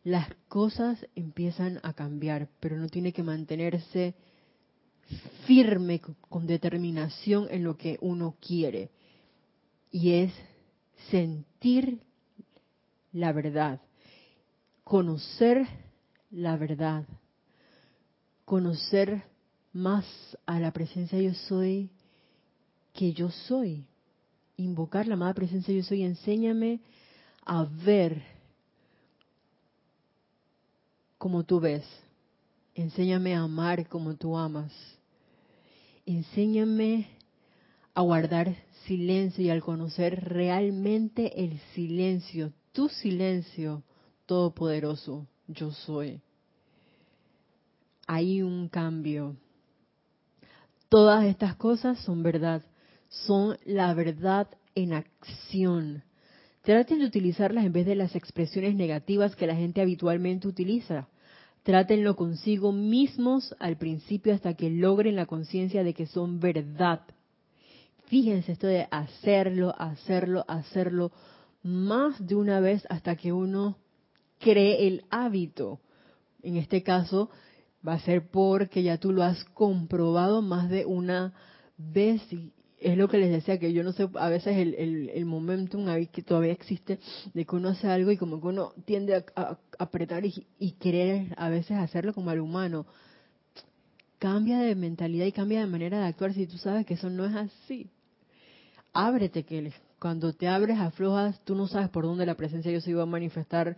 las 0.05 0.29
cosas 0.49 1.05
empiezan 1.17 1.81
a 1.83 1.95
cambiar, 1.95 2.49
pero 2.61 2.77
uno 2.77 2.89
tiene 2.89 3.13
que 3.13 3.23
mantenerse 3.23 4.15
firme 5.47 6.01
con 6.29 6.47
determinación 6.47 7.49
en 7.51 7.65
lo 7.65 7.77
que 7.77 7.99
uno 8.01 8.37
quiere. 8.41 8.91
Y 9.91 10.13
es 10.13 10.33
sentir 11.11 12.01
la 13.13 13.33
verdad, 13.33 13.81
conocer 14.85 15.67
la 16.31 16.57
verdad, 16.57 17.05
conocer 18.45 19.23
más 19.73 20.05
a 20.47 20.59
la 20.61 20.73
presencia 20.73 21.21
yo 21.21 21.35
soy 21.35 21.91
que 22.93 23.13
yo 23.13 23.31
soy, 23.31 23.87
invocar 24.57 25.07
la 25.07 25.15
amada 25.15 25.35
presencia 25.35 25.75
yo 25.75 25.83
soy, 25.83 26.03
enséñame 26.03 26.81
a 27.45 27.65
ver 27.65 28.23
como 31.19 31.45
tú 31.45 31.61
ves, 31.61 31.85
enséñame 32.75 33.35
a 33.35 33.43
amar 33.43 33.89
como 33.89 34.17
tú 34.17 34.37
amas, 34.37 34.73
enséñame 36.07 37.09
a 37.95 38.01
guardar 38.03 38.57
silencio 38.87 39.45
y 39.45 39.51
al 39.51 39.63
conocer 39.63 40.25
realmente 40.25 41.45
el 41.45 41.61
silencio, 41.75 42.53
tu 42.73 42.89
silencio, 42.89 43.83
todopoderoso, 44.27 45.27
yo 45.49 45.73
soy. 45.73 46.21
Hay 48.07 48.43
un 48.43 48.69
cambio. 48.69 49.37
Todas 50.89 51.25
estas 51.25 51.55
cosas 51.57 51.99
son 52.01 52.23
verdad, 52.23 52.63
son 53.09 53.57
la 53.65 53.95
verdad 53.95 54.49
en 54.75 54.93
acción. 54.93 56.03
Traten 56.63 56.99
de 56.99 57.07
utilizarlas 57.07 57.65
en 57.65 57.73
vez 57.73 57.87
de 57.87 57.95
las 57.95 58.15
expresiones 58.15 58.75
negativas 58.75 59.37
que 59.37 59.47
la 59.47 59.57
gente 59.57 59.81
habitualmente 59.81 60.49
utiliza. 60.49 61.09
Trátenlo 61.63 62.17
consigo 62.17 62.73
mismos 62.73 63.55
al 63.59 63.77
principio 63.77 64.35
hasta 64.35 64.55
que 64.55 64.71
logren 64.71 65.17
la 65.17 65.27
conciencia 65.27 65.85
de 65.85 65.95
que 65.95 66.07
son 66.07 66.41
verdad. 66.41 67.03
Fíjense 68.07 68.53
esto 68.53 68.67
de 68.67 68.89
hacerlo, 68.91 69.75
hacerlo, 69.79 70.45
hacerlo 70.49 71.13
más 71.63 72.27
de 72.27 72.35
una 72.35 72.61
vez 72.61 72.87
hasta 72.89 73.17
que 73.17 73.33
uno 73.33 73.79
cree 74.39 74.87
el 74.87 75.05
hábito. 75.11 75.81
En 76.43 76.57
este 76.57 76.83
caso, 76.83 77.31
va 77.87 77.95
a 77.95 78.01
ser 78.01 78.31
porque 78.31 78.83
ya 78.83 78.99
tú 78.99 79.13
lo 79.13 79.23
has 79.23 79.45
comprobado 79.53 80.43
más 80.43 80.71
de 80.71 80.87
una 80.87 81.35
vez 81.77 82.21
y 82.33 82.53
es 82.79 82.97
lo 82.97 83.09
que 83.09 83.19
les 83.19 83.31
decía 83.31 83.59
que 83.59 83.75
yo 83.75 83.85
no 83.85 83.93
sé 83.93 84.09
a 84.15 84.29
veces 84.31 84.57
el, 84.57 84.75
el, 84.75 85.11
el 85.11 85.27
momentum 85.27 85.85
que 86.11 86.23
todavía 86.23 86.53
existe 86.53 86.99
de 87.35 87.45
que 87.45 87.57
uno 87.57 87.69
hace 87.69 87.89
algo 87.89 88.11
y 88.11 88.17
como 88.17 88.41
que 88.41 88.47
uno 88.47 88.73
tiende 88.87 89.23
a, 89.37 89.59
apretar 89.79 90.25
y, 90.25 90.47
y, 90.59 90.73
querer 90.73 91.35
a 91.37 91.51
veces 91.51 91.77
hacerlo 91.77 92.15
como 92.15 92.31
al 92.31 92.41
humano. 92.41 92.87
Cambia 94.19 94.61
de 94.61 94.75
mentalidad 94.75 95.27
y 95.27 95.33
cambia 95.33 95.61
de 95.61 95.67
manera 95.67 96.01
de 96.01 96.07
actuar. 96.07 96.33
Si 96.33 96.47
tú 96.47 96.57
sabes 96.57 96.87
que 96.87 96.95
eso 96.95 97.11
no 97.11 97.27
es 97.27 97.35
así 97.35 97.91
ábrete 98.93 99.45
que 99.45 99.73
cuando 100.01 100.33
te 100.33 100.49
abres 100.49 100.79
aflojas 100.79 101.41
tú 101.45 101.55
no 101.55 101.69
sabes 101.69 101.91
por 101.91 102.05
dónde 102.05 102.27
la 102.27 102.35
presencia 102.35 102.71
de 102.71 102.75
Dios 102.75 102.85
se 102.85 102.91
iba 102.91 103.05
a 103.05 103.07
manifestar 103.07 103.77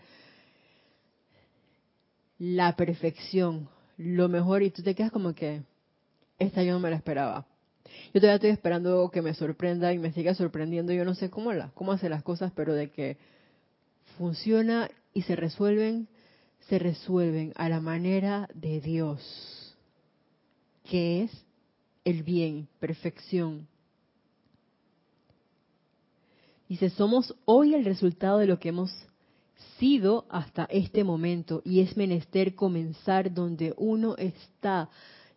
la 2.39 2.75
perfección 2.77 3.69
lo 3.99 4.29
mejor 4.29 4.63
y 4.63 4.71
tú 4.71 4.83
te 4.83 4.95
quedas 4.95 5.13
como 5.13 5.35
que 5.35 5.63
esta 6.39 6.63
yo 6.63 6.73
no 6.73 6.81
me 6.81 6.91
la 6.91 6.97
esperaba 6.97 7.47
yo 8.13 8.21
todavía 8.21 8.37
estoy 8.37 8.51
esperando 8.51 9.11
que 9.11 9.23
me 9.23 9.35
sorprenda 9.35 9.93
y 9.93 9.99
me 9.99 10.13
siga 10.13 10.35
sorprendiendo. 10.35 10.93
Yo 10.93 11.05
no 11.05 11.15
sé 11.15 11.31
cómo, 11.31 11.53
la, 11.53 11.71
cómo 11.75 11.93
hace 11.93 12.09
las 12.09 12.23
cosas, 12.23 12.53
pero 12.55 12.75
de 12.75 12.91
que 12.91 13.17
funciona 14.19 14.91
y 15.15 15.23
se 15.23 15.37
resuelven, 15.37 16.09
se 16.69 16.79
resuelven 16.79 17.53
a 17.57 17.69
la 17.69 17.81
manera 17.81 18.49
de 18.55 18.81
Dios, 18.81 19.77
que 20.85 21.25
es 21.25 21.45
el 22.05 22.23
bien, 22.23 22.69
perfección. 22.81 23.67
Dice, 26.73 26.89
somos 26.89 27.35
hoy 27.45 27.75
el 27.75 27.85
resultado 27.85 28.39
de 28.39 28.47
lo 28.47 28.59
que 28.59 28.71
hemos 28.71 28.91
sido 29.79 30.25
hasta 30.31 30.65
este 30.71 31.05
momento 31.05 31.61
y 31.67 31.81
es 31.81 31.99
menester 31.99 32.55
comenzar 32.55 33.35
donde 33.35 33.75
uno 33.77 34.17
está, 34.17 34.89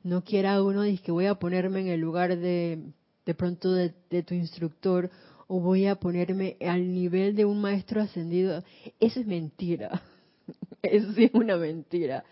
no 0.01 0.23
quiera 0.23 0.63
uno 0.63 0.83
decir 0.83 1.01
que 1.01 1.11
voy 1.11 1.25
a 1.25 1.35
ponerme 1.35 1.81
en 1.81 1.87
el 1.87 1.99
lugar 1.99 2.37
de 2.37 2.85
de 3.25 3.33
pronto 3.33 3.73
de, 3.73 3.89
tu 4.23 4.33
instructor 4.33 5.11
o 5.47 5.59
voy 5.59 5.87
a 5.87 5.95
ponerme 5.95 6.55
al 6.61 6.93
nivel 6.93 7.35
de 7.35 7.43
un 7.43 7.59
maestro 7.59 8.01
ascendido. 8.01 8.63
Eso 9.01 9.19
es 9.19 9.27
mentira. 9.27 10.03
Eso 10.81 11.11
sí 11.11 11.25
es 11.25 11.33
una 11.33 11.57
mentira. 11.57 12.23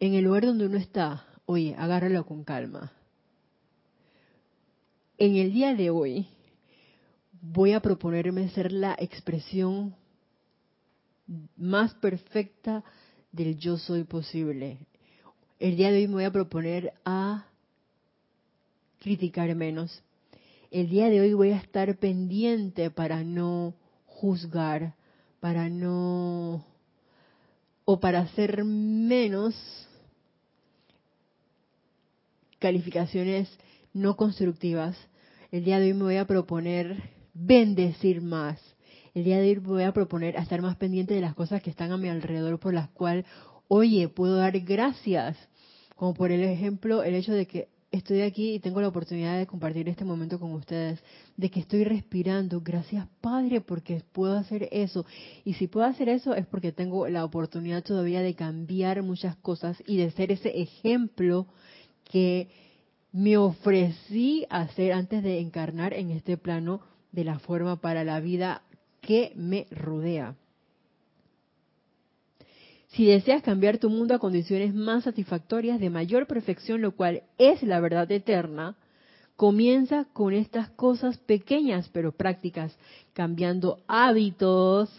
En 0.00 0.14
el 0.14 0.24
lugar 0.24 0.46
donde 0.46 0.66
uno 0.66 0.78
está, 0.78 1.28
oye, 1.46 1.76
agárralo 1.78 2.26
con 2.26 2.42
calma. 2.42 2.90
En 5.16 5.36
el 5.36 5.52
día 5.52 5.76
de 5.76 5.90
hoy 5.90 6.26
voy 7.40 7.72
a 7.72 7.80
proponerme 7.80 8.48
ser 8.50 8.72
la 8.72 8.96
expresión 8.98 9.94
más 11.56 11.94
perfecta 11.94 12.84
del 13.32 13.58
yo 13.58 13.76
soy 13.76 14.04
posible 14.04 14.78
el 15.58 15.76
día 15.76 15.90
de 15.90 15.98
hoy 15.98 16.08
me 16.08 16.14
voy 16.14 16.24
a 16.24 16.32
proponer 16.32 16.92
a 17.04 17.46
criticar 19.00 19.52
menos. 19.54 20.02
El 20.70 20.88
día 20.88 21.08
de 21.08 21.20
hoy 21.20 21.32
voy 21.34 21.50
a 21.50 21.56
estar 21.56 21.96
pendiente 21.96 22.90
para 22.90 23.24
no 23.24 23.74
juzgar, 24.06 24.94
para 25.40 25.68
no 25.68 26.64
o 27.84 28.00
para 28.00 28.20
hacer 28.20 28.64
menos 28.64 29.54
calificaciones 32.58 33.48
no 33.92 34.16
constructivas. 34.16 34.96
El 35.50 35.64
día 35.64 35.80
de 35.80 35.86
hoy 35.86 35.94
me 35.94 36.04
voy 36.04 36.16
a 36.16 36.26
proponer 36.26 37.17
bendecir 37.38 38.20
más. 38.20 38.60
El 39.14 39.24
día 39.24 39.38
de 39.38 39.50
hoy 39.50 39.56
voy 39.56 39.82
a 39.84 39.92
proponer 39.92 40.36
a 40.36 40.42
estar 40.42 40.60
más 40.60 40.76
pendiente 40.76 41.14
de 41.14 41.20
las 41.20 41.34
cosas 41.34 41.62
que 41.62 41.70
están 41.70 41.92
a 41.92 41.96
mi 41.96 42.08
alrededor 42.08 42.58
por 42.58 42.74
las 42.74 42.88
cuales 42.90 43.24
oye, 43.68 44.08
puedo 44.08 44.36
dar 44.36 44.58
gracias, 44.60 45.36
como 45.94 46.14
por 46.14 46.32
el 46.32 46.42
ejemplo 46.42 47.02
el 47.02 47.14
hecho 47.14 47.32
de 47.32 47.46
que 47.46 47.68
estoy 47.90 48.22
aquí 48.22 48.54
y 48.54 48.60
tengo 48.60 48.80
la 48.80 48.88
oportunidad 48.88 49.38
de 49.38 49.46
compartir 49.46 49.88
este 49.88 50.04
momento 50.04 50.38
con 50.38 50.52
ustedes, 50.52 51.02
de 51.36 51.50
que 51.50 51.60
estoy 51.60 51.84
respirando, 51.84 52.60
gracias 52.60 53.06
Padre 53.20 53.60
porque 53.60 54.02
puedo 54.12 54.36
hacer 54.36 54.68
eso. 54.72 55.06
Y 55.44 55.54
si 55.54 55.68
puedo 55.68 55.86
hacer 55.86 56.08
eso 56.08 56.34
es 56.34 56.46
porque 56.46 56.72
tengo 56.72 57.08
la 57.08 57.24
oportunidad 57.24 57.84
todavía 57.84 58.20
de 58.20 58.34
cambiar 58.34 59.02
muchas 59.02 59.36
cosas 59.36 59.82
y 59.86 59.96
de 59.96 60.10
ser 60.10 60.32
ese 60.32 60.60
ejemplo 60.60 61.46
que 62.04 62.48
me 63.12 63.36
ofrecí 63.36 64.44
a 64.50 64.62
hacer 64.62 64.92
antes 64.92 65.22
de 65.22 65.40
encarnar 65.40 65.94
en 65.94 66.10
este 66.10 66.36
plano 66.36 66.80
de 67.12 67.24
la 67.24 67.38
forma 67.38 67.80
para 67.80 68.04
la 68.04 68.20
vida 68.20 68.62
que 69.00 69.32
me 69.36 69.66
rodea. 69.70 70.34
Si 72.88 73.04
deseas 73.04 73.42
cambiar 73.42 73.78
tu 73.78 73.90
mundo 73.90 74.14
a 74.14 74.18
condiciones 74.18 74.74
más 74.74 75.04
satisfactorias 75.04 75.78
de 75.78 75.90
mayor 75.90 76.26
perfección, 76.26 76.80
lo 76.80 76.92
cual 76.92 77.22
es 77.36 77.62
la 77.62 77.80
verdad 77.80 78.10
eterna, 78.10 78.76
comienza 79.36 80.06
con 80.12 80.32
estas 80.32 80.70
cosas 80.70 81.18
pequeñas 81.18 81.88
pero 81.92 82.12
prácticas, 82.12 82.76
cambiando 83.12 83.78
hábitos 83.86 84.90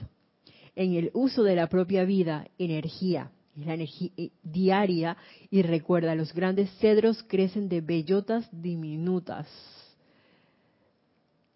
en 0.75 0.93
el 0.93 1.11
uso 1.13 1.43
de 1.43 1.55
la 1.55 1.67
propia 1.67 2.05
vida, 2.05 2.47
energía, 2.57 3.31
la 3.55 3.73
energía 3.73 4.11
eh, 4.15 4.29
diaria, 4.43 5.17
y 5.49 5.61
recuerda, 5.63 6.15
los 6.15 6.33
grandes 6.33 6.69
cedros 6.79 7.23
crecen 7.23 7.67
de 7.67 7.81
bellotas 7.81 8.47
diminutas. 8.51 9.47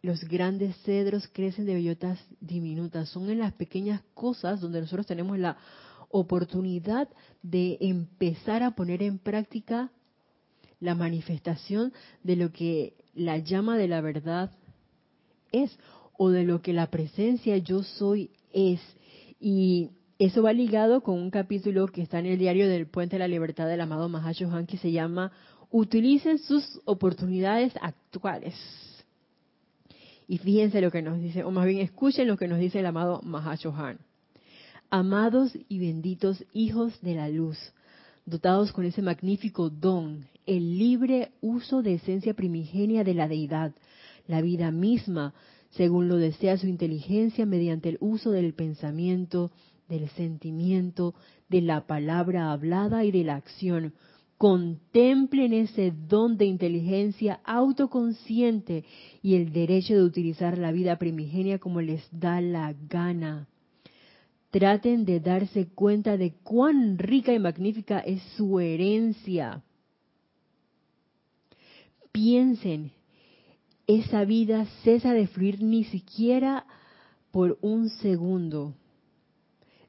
Los 0.03 0.25
grandes 0.25 0.75
cedros 0.83 1.29
crecen 1.31 1.65
de 1.65 1.75
bellotas 1.75 2.19
diminutas. 2.41 3.07
Son 3.07 3.29
en 3.29 3.39
las 3.39 3.53
pequeñas 3.53 4.01
cosas 4.13 4.59
donde 4.59 4.81
nosotros 4.81 5.07
tenemos 5.07 5.39
la 5.39 5.55
oportunidad 6.09 7.07
de 7.41 7.77
empezar 7.79 8.63
a 8.63 8.71
poner 8.71 9.01
en 9.01 9.17
práctica 9.17 9.91
la 10.81 10.93
manifestación 10.93 11.93
de 12.21 12.35
lo 12.35 12.51
que 12.51 12.95
la 13.15 13.37
llama 13.37 13.77
de 13.77 13.87
la 13.87 14.01
verdad 14.01 14.51
es 15.53 15.79
o 16.17 16.31
de 16.31 16.43
lo 16.43 16.61
que 16.61 16.73
la 16.73 16.87
presencia 16.87 17.55
yo 17.59 17.81
soy 17.83 18.29
es. 18.51 18.81
Y 19.39 19.91
eso 20.19 20.43
va 20.43 20.51
ligado 20.51 21.01
con 21.01 21.17
un 21.17 21.31
capítulo 21.31 21.87
que 21.87 22.01
está 22.01 22.19
en 22.19 22.25
el 22.25 22.37
diario 22.37 22.67
del 22.67 22.87
Puente 22.87 23.15
de 23.15 23.19
la 23.19 23.29
Libertad 23.29 23.67
del 23.67 23.79
amado 23.79 24.09
Mahashohan 24.09 24.67
que 24.67 24.77
se 24.77 24.91
llama 24.91 25.31
Utilicen 25.71 26.39
sus 26.39 26.81
oportunidades 26.83 27.71
actuales. 27.81 28.53
Y 30.33 30.39
fíjense 30.39 30.81
lo 30.81 30.89
que 30.89 31.03
nos 31.03 31.19
dice, 31.19 31.43
o 31.43 31.51
más 31.51 31.67
bien 31.67 31.81
escuchen 31.81 32.27
lo 32.27 32.37
que 32.37 32.47
nos 32.47 32.57
dice 32.57 32.79
el 32.79 32.87
amado 32.87 33.21
Mahashohan 33.21 33.99
amados 34.93 35.51
y 35.69 35.79
benditos 35.79 36.45
hijos 36.53 37.01
de 37.01 37.15
la 37.15 37.27
luz, 37.27 37.57
dotados 38.27 38.71
con 38.71 38.85
ese 38.85 39.01
magnífico 39.01 39.71
don, 39.71 40.27
el 40.45 40.77
libre 40.77 41.31
uso 41.41 41.81
de 41.81 41.95
esencia 41.95 42.35
primigenia 42.35 43.03
de 43.03 43.15
la 43.15 43.27
deidad, 43.27 43.73
la 44.27 44.43
vida 44.43 44.69
misma, 44.69 45.33
según 45.71 46.09
lo 46.09 46.17
desea 46.17 46.57
su 46.57 46.67
inteligencia 46.67 47.47
mediante 47.47 47.89
el 47.89 47.97
uso 48.01 48.29
del 48.29 48.53
pensamiento, 48.53 49.51
del 49.89 50.09
sentimiento, 50.09 51.15
de 51.49 51.61
la 51.61 51.87
palabra 51.87 52.51
hablada 52.51 53.03
y 53.03 53.09
de 53.09 53.23
la 53.23 53.35
acción. 53.35 53.95
Contemplen 54.37 55.53
ese 55.53 55.91
don 55.91 56.37
de 56.37 56.45
inteligencia 56.45 57.39
autoconsciente 57.45 58.83
y 59.21 59.35
el 59.35 59.53
derecho 59.53 59.93
de 59.93 60.03
utilizar 60.03 60.57
la 60.57 60.71
vida 60.71 60.97
primigenia 60.97 61.59
como 61.59 61.81
les 61.81 62.07
da 62.11 62.41
la 62.41 62.75
gana 62.89 63.47
traten 64.53 65.03
de 65.03 65.19
darse 65.19 65.69
cuenta 65.69 66.15
de 66.15 66.35
cuán 66.43 66.99
rica 66.99 67.33
y 67.33 67.39
magnífica 67.39 67.97
es 67.97 68.21
su 68.37 68.59
herencia. 68.59 69.63
Piensen, 72.11 72.91
esa 73.87 74.25
vida 74.25 74.67
cesa 74.83 75.11
de 75.13 75.25
fluir 75.25 75.63
ni 75.63 75.85
siquiera 75.85 76.67
por 77.31 77.57
un 77.61 77.89
segundo, 77.89 78.75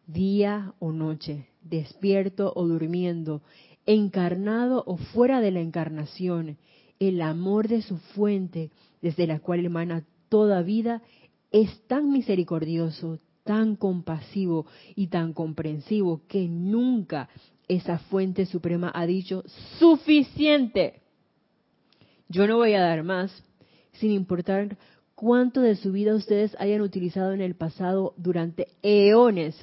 día 0.07 0.73
o 0.79 0.93
noche, 0.93 1.47
despierto 1.61 2.51
o 2.57 2.67
durmiendo, 2.67 3.43
encarnado 3.87 4.83
o 4.87 4.97
fuera 4.97 5.41
de 5.41 5.51
la 5.51 5.61
encarnación. 5.61 6.59
El 6.99 7.21
amor 7.23 7.69
de 7.69 7.83
su 7.83 7.99
fuente, 7.99 8.71
desde 9.03 9.27
la 9.27 9.41
cual 9.41 9.65
emana 9.65 10.05
toda 10.29 10.63
vida, 10.63 11.03
es 11.51 11.87
tan 11.87 12.11
misericordioso, 12.11 13.19
tan 13.45 13.77
compasivo 13.77 14.67
y 14.97 15.09
tan 15.09 15.33
comprensivo 15.33 16.23
que 16.27 16.49
nunca 16.49 17.29
esa 17.69 17.99
fuente 17.99 18.47
suprema 18.47 18.91
ha 18.95 19.07
dicho 19.07 19.45
suficiente. 19.79 21.03
Yo 22.29 22.47
no 22.47 22.57
voy 22.57 22.75
a 22.75 22.81
dar 22.81 23.03
más, 23.05 23.31
sin 23.93 24.11
importar 24.11 24.77
cuánto 25.15 25.61
de 25.61 25.77
su 25.77 25.93
vida 25.93 26.15
ustedes 26.15 26.57
hayan 26.59 26.81
utilizado 26.81 27.33
en 27.33 27.41
el 27.41 27.55
pasado 27.55 28.15
durante 28.17 28.69
eones, 28.83 29.55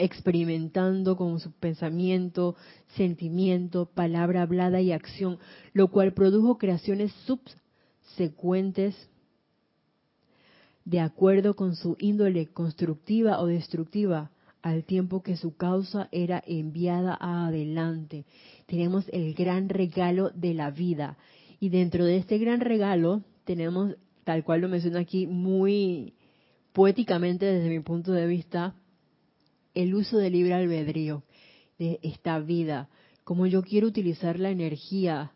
experimentando 0.00 1.16
con 1.16 1.40
su 1.40 1.52
pensamiento, 1.52 2.56
sentimiento, 2.96 3.86
palabra 3.86 4.42
hablada 4.42 4.80
y 4.80 4.92
acción, 4.92 5.38
lo 5.72 5.88
cual 5.88 6.12
produjo 6.12 6.58
creaciones 6.58 7.12
subsecuentes 7.26 8.94
de 10.84 11.00
acuerdo 11.00 11.54
con 11.54 11.76
su 11.76 11.96
índole 12.00 12.46
constructiva 12.46 13.40
o 13.40 13.46
destructiva, 13.46 14.30
al 14.62 14.84
tiempo 14.84 15.22
que 15.22 15.36
su 15.36 15.56
causa 15.56 16.08
era 16.12 16.42
enviada 16.46 17.16
adelante. 17.20 18.26
Tenemos 18.66 19.06
el 19.12 19.34
gran 19.34 19.68
regalo 19.68 20.30
de 20.30 20.54
la 20.54 20.70
vida. 20.70 21.16
Y 21.60 21.68
dentro 21.68 22.04
de 22.04 22.16
este 22.16 22.38
gran 22.38 22.60
regalo 22.60 23.22
tenemos, 23.44 23.96
tal 24.24 24.44
cual 24.44 24.62
lo 24.62 24.68
menciono 24.68 24.98
aquí 24.98 25.26
muy 25.26 26.14
poéticamente 26.72 27.46
desde 27.46 27.68
mi 27.68 27.80
punto 27.80 28.12
de 28.12 28.26
vista, 28.26 28.74
el 29.74 29.94
uso 29.94 30.18
del 30.18 30.32
libre 30.32 30.54
albedrío 30.54 31.22
de 31.78 31.98
esta 32.02 32.38
vida, 32.38 32.88
como 33.24 33.46
yo 33.46 33.62
quiero 33.62 33.86
utilizar 33.86 34.38
la 34.38 34.50
energía. 34.50 35.32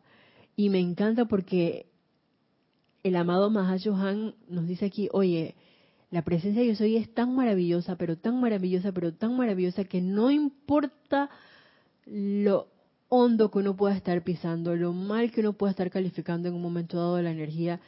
Y 0.56 0.68
me 0.68 0.80
encanta 0.80 1.24
porque 1.24 1.86
el 3.02 3.16
amado 3.16 3.50
Mahashohan 3.50 4.34
nos 4.48 4.66
dice 4.66 4.86
aquí, 4.86 5.08
oye, 5.12 5.54
la 6.10 6.22
presencia 6.22 6.62
de 6.62 6.68
yo 6.68 6.74
soy 6.76 6.96
es 6.96 7.12
tan 7.12 7.34
maravillosa, 7.34 7.96
pero 7.96 8.16
tan 8.16 8.40
maravillosa, 8.40 8.92
pero 8.92 9.12
tan 9.12 9.36
maravillosa 9.36 9.84
que 9.84 10.00
no 10.00 10.30
importa 10.30 11.30
lo 12.06 12.68
hondo 13.08 13.50
que 13.50 13.58
uno 13.58 13.76
pueda 13.76 13.96
estar 13.96 14.22
pisando, 14.22 14.74
lo 14.76 14.92
mal 14.92 15.30
que 15.30 15.40
uno 15.40 15.52
pueda 15.52 15.70
estar 15.70 15.90
calificando 15.90 16.48
en 16.48 16.54
un 16.54 16.62
momento 16.62 16.96
dado 16.96 17.16
de 17.16 17.22
la 17.22 17.30
energía, 17.30 17.80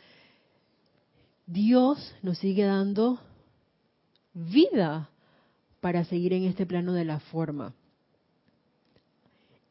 Dios 1.46 2.14
nos 2.22 2.38
sigue 2.38 2.64
dando 2.64 3.20
vida 4.34 5.10
para 5.86 6.02
seguir 6.02 6.32
en 6.32 6.42
este 6.42 6.66
plano 6.66 6.94
de 6.94 7.04
la 7.04 7.20
forma. 7.20 7.72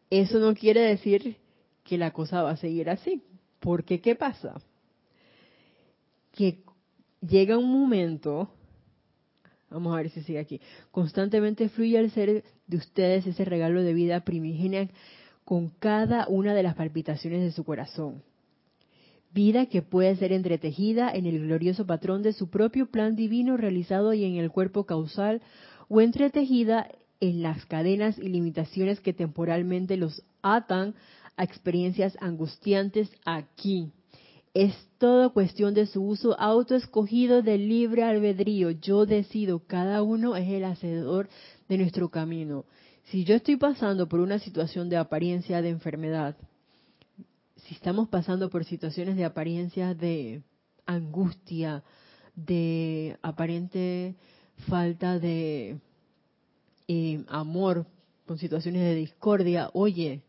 Eso 0.10 0.40
no 0.40 0.54
quiere 0.54 0.80
decir 0.80 1.36
que 1.84 1.98
la 1.98 2.12
cosa 2.12 2.42
va 2.42 2.52
a 2.52 2.56
seguir 2.56 2.90
así. 2.90 3.22
Porque, 3.60 4.00
¿qué 4.00 4.16
pasa? 4.16 4.62
Que 6.32 6.64
llega 7.20 7.58
un 7.58 7.70
momento, 7.70 8.50
vamos 9.70 9.94
a 9.94 9.98
ver 9.98 10.10
si 10.10 10.24
sigue 10.24 10.40
aquí, 10.40 10.62
constantemente 10.90 11.68
fluye 11.68 12.00
al 12.00 12.10
ser 12.12 12.46
de 12.66 12.78
ustedes 12.78 13.28
ese 13.28 13.44
regalo 13.44 13.84
de 13.84 13.94
vida 13.94 14.22
primigenia 14.22 14.88
con 15.44 15.68
cada 15.68 16.30
una 16.30 16.54
de 16.54 16.64
las 16.64 16.76
palpitaciones 16.76 17.42
de 17.42 17.52
su 17.52 17.66
corazón. 17.66 18.24
Vida 19.34 19.66
que 19.66 19.82
puede 19.82 20.16
ser 20.16 20.32
entretejida 20.32 21.14
en 21.14 21.26
el 21.26 21.42
glorioso 21.42 21.86
patrón 21.86 22.22
de 22.22 22.32
su 22.32 22.50
propio 22.50 22.86
plan 22.86 23.18
divino 23.18 23.58
realizado 23.58 24.14
y 24.14 24.24
en 24.24 24.38
el 24.38 24.50
cuerpo 24.50 24.86
causal 24.86 25.42
o 25.90 26.02
entretejida 26.02 26.90
en 27.20 27.42
las 27.42 27.66
cadenas 27.66 28.18
y 28.18 28.30
limitaciones 28.30 29.00
que 29.00 29.14
temporalmente 29.14 29.98
los 29.98 30.24
atan 30.42 30.96
a 31.38 31.44
experiencias 31.44 32.18
angustiantes 32.22 33.10
aquí. 33.26 33.92
Es 34.54 34.74
todo 35.00 35.34
cuestión 35.34 35.74
de 35.74 35.86
su 35.86 36.02
uso 36.02 36.40
autoescogido 36.40 37.42
del 37.42 37.68
libre 37.68 38.04
albedrío. 38.04 38.72
Yo 38.72 39.06
decido, 39.06 39.60
cada 39.68 40.02
uno 40.02 40.36
es 40.36 40.48
el 40.48 40.64
hacedor 40.64 41.28
de 41.68 41.78
nuestro 41.78 42.10
camino. 42.10 42.66
Si 43.06 43.26
yo 43.26 43.36
estoy 43.36 43.58
pasando 43.58 44.08
por 44.08 44.20
una 44.20 44.40
situación 44.40 44.90
de 44.90 44.98
apariencia 44.98 45.62
de 45.62 45.70
enfermedad, 45.70 46.38
si 47.58 47.76
estamos 47.76 48.08
pasando 48.08 48.50
por 48.50 48.64
situaciones 48.64 49.18
de 49.18 49.26
apariencia 49.26 49.94
de 49.94 50.42
angustia, 50.86 51.84
de 52.36 53.18
aparente 53.22 54.16
falta 54.68 55.20
de 55.20 55.80
eh, 56.88 57.24
amor, 57.28 57.86
con 58.26 58.38
situaciones 58.38 58.82
de 58.82 58.96
discordia, 58.96 59.70
oye, 59.74 60.22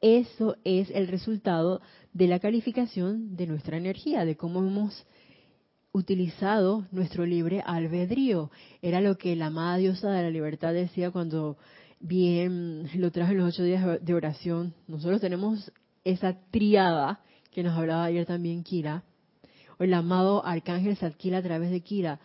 eso 0.00 0.56
es 0.64 0.90
el 0.90 1.08
resultado 1.08 1.80
de 2.12 2.26
la 2.26 2.38
calificación 2.38 3.36
de 3.36 3.46
nuestra 3.46 3.76
energía, 3.76 4.24
de 4.24 4.36
cómo 4.36 4.60
hemos 4.60 5.06
utilizado 5.92 6.86
nuestro 6.90 7.26
libre 7.26 7.62
albedrío. 7.64 8.50
Era 8.82 9.00
lo 9.00 9.18
que 9.18 9.36
la 9.36 9.46
amada 9.46 9.76
diosa 9.76 10.10
de 10.10 10.22
la 10.22 10.30
libertad 10.30 10.72
decía 10.72 11.10
cuando 11.10 11.56
bien 11.98 12.88
lo 12.94 13.10
trajo 13.10 13.32
en 13.32 13.38
los 13.38 13.54
ocho 13.54 13.62
días 13.62 14.02
de 14.02 14.14
oración. 14.14 14.74
Nosotros 14.86 15.20
tenemos 15.20 15.72
esa 16.04 16.38
triada 16.50 17.20
que 17.50 17.62
nos 17.62 17.76
hablaba 17.76 18.04
ayer 18.04 18.26
también 18.26 18.62
Kira, 18.62 19.04
o 19.78 19.84
el 19.84 19.92
amado 19.94 20.44
arcángel 20.46 20.96
Zadkiel 20.96 21.34
a 21.34 21.42
través 21.42 21.70
de 21.70 21.80
Kira. 21.80 22.20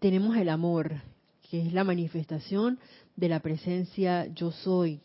Tenemos 0.00 0.34
el 0.38 0.48
amor, 0.48 1.02
que 1.50 1.60
es 1.60 1.74
la 1.74 1.84
manifestación 1.84 2.78
de 3.16 3.28
la 3.28 3.40
presencia 3.40 4.26
yo 4.34 4.50
soy, 4.50 5.00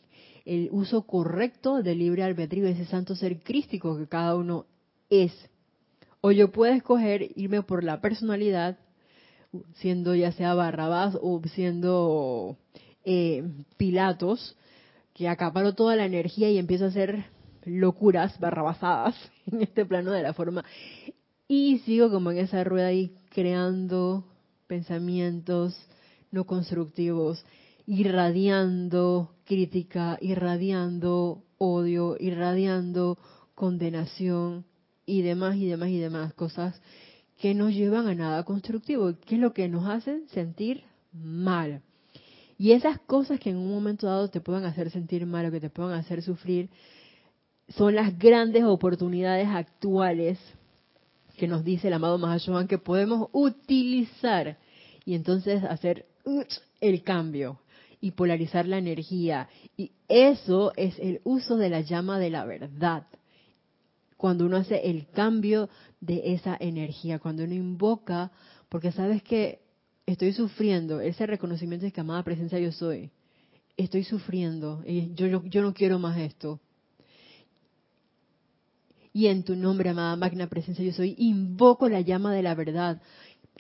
el 0.46 0.70
uso 0.72 1.06
correcto 1.06 1.84
del 1.84 2.00
libre 2.00 2.24
albedrío, 2.24 2.66
ese 2.66 2.86
santo 2.86 3.14
ser 3.14 3.40
crístico 3.42 3.98
que 3.98 4.08
cada 4.08 4.36
uno 4.36 4.66
es. 5.10 5.34
O 6.22 6.32
yo 6.32 6.50
puedo 6.52 6.74
escoger 6.74 7.30
irme 7.36 7.62
por 7.62 7.84
la 7.84 8.00
personalidad, 8.00 8.78
siendo 9.76 10.16
ya 10.16 10.32
sea 10.32 10.54
Barrabás 10.54 11.18
o 11.22 11.42
siendo 11.54 12.58
eh, 13.04 13.44
Pilatos, 13.76 14.56
que 15.14 15.28
acaparo 15.28 15.76
toda 15.76 15.98
la 15.98 16.06
energía 16.06 16.50
y 16.50 16.58
empiezo 16.58 16.86
a 16.86 16.90
hacer 16.90 17.26
locuras, 17.66 18.40
barrabasadas 18.40 19.16
en 19.52 19.62
este 19.62 19.86
plano 19.86 20.12
de 20.12 20.24
la 20.24 20.34
forma. 20.34 20.64
Y 21.50 21.80
sigo 21.80 22.10
como 22.10 22.32
en 22.32 22.38
esa 22.38 22.64
rueda 22.64 22.88
ahí 22.88 23.14
creando 23.32 24.26
pensamientos 24.68 25.78
no 26.32 26.46
constructivos 26.46 27.46
irradiando 27.88 29.32
crítica, 29.46 30.18
irradiando 30.22 31.44
odio, 31.58 32.18
irradiando 32.20 33.18
condenación 33.54 34.66
y 35.06 35.22
demás 35.22 35.56
y 35.58 35.68
demás 35.68 35.90
y 35.90 36.00
demás 36.00 36.34
cosas 36.34 36.82
que 37.38 37.54
no 37.54 37.70
llevan 37.70 38.08
a 38.08 38.16
nada 38.16 38.44
constructivo, 38.44 39.14
que 39.26 39.36
es 39.36 39.42
lo 39.42 39.54
que 39.54 39.68
nos 39.68 39.88
hacen 39.88 40.28
sentir 40.30 40.84
mal. 41.14 41.82
Y 42.58 42.72
esas 42.72 43.00
cosas 43.00 43.40
que 43.40 43.50
en 43.50 43.58
un 43.58 43.70
momento 43.70 44.08
dado 44.08 44.30
te 44.30 44.42
puedan 44.42 44.64
hacer 44.64 44.90
sentir 44.90 45.26
mal 45.26 45.46
o 45.46 45.52
que 45.52 45.60
te 45.60 45.70
puedan 45.70 45.94
hacer 45.94 46.22
sufrir, 46.22 46.70
son 47.68 47.96
las 47.96 48.18
grandes 48.18 48.64
oportunidades 48.64 49.48
actuales 49.48 50.40
que 51.36 51.48
nos 51.48 51.64
dice 51.64 51.88
el 51.88 51.94
amado 51.94 52.18
Mahashohan 52.18 52.68
que 52.68 52.78
podemos 52.78 53.30
utilizar 53.32 54.58
y 55.06 55.16
entonces 55.16 55.64
hacer 55.64 56.06
el 56.82 57.04
cambio, 57.04 57.60
y 58.02 58.12
polarizar 58.12 58.68
la 58.68 58.78
energía. 58.78 59.50
Y 59.78 59.92
eso 60.08 60.74
es 60.76 61.00
el 61.00 61.22
uso 61.24 61.58
de 61.58 61.70
la 61.70 61.82
llama 61.82 62.20
de 62.20 62.30
la 62.30 62.46
verdad. 62.46 63.08
Cuando 64.18 64.46
uno 64.46 64.58
hace 64.58 64.90
el 64.90 65.08
cambio 65.08 65.70
de 66.02 66.34
esa 66.34 66.56
energía, 66.60 67.18
cuando 67.18 67.44
uno 67.44 67.56
invoca, 67.56 68.32
porque 68.70 68.92
sabes 68.92 69.24
que 69.24 69.60
estoy 70.06 70.34
sufriendo, 70.34 71.02
ese 71.02 71.26
reconocimiento 71.26 71.86
de 71.86 71.92
que 71.92 72.02
amada 72.02 72.24
presencia 72.24 72.60
yo 72.60 72.72
soy, 72.72 73.10
estoy 73.76 74.04
sufriendo, 74.04 74.84
y 74.86 75.14
yo, 75.16 75.28
yo, 75.28 75.44
yo 75.46 75.62
no 75.64 75.74
quiero 75.74 75.98
más 75.98 76.18
esto. 76.18 76.60
Y 79.16 79.28
en 79.28 79.44
tu 79.44 79.56
nombre, 79.56 79.92
amada 79.92 80.18
magna 80.18 80.48
presencia 80.48 80.84
yo 80.84 80.92
soy, 80.92 81.16
invoco 81.18 81.88
la 81.88 82.02
llama 82.02 82.34
de 82.34 82.44
la 82.44 82.54
verdad 82.54 83.02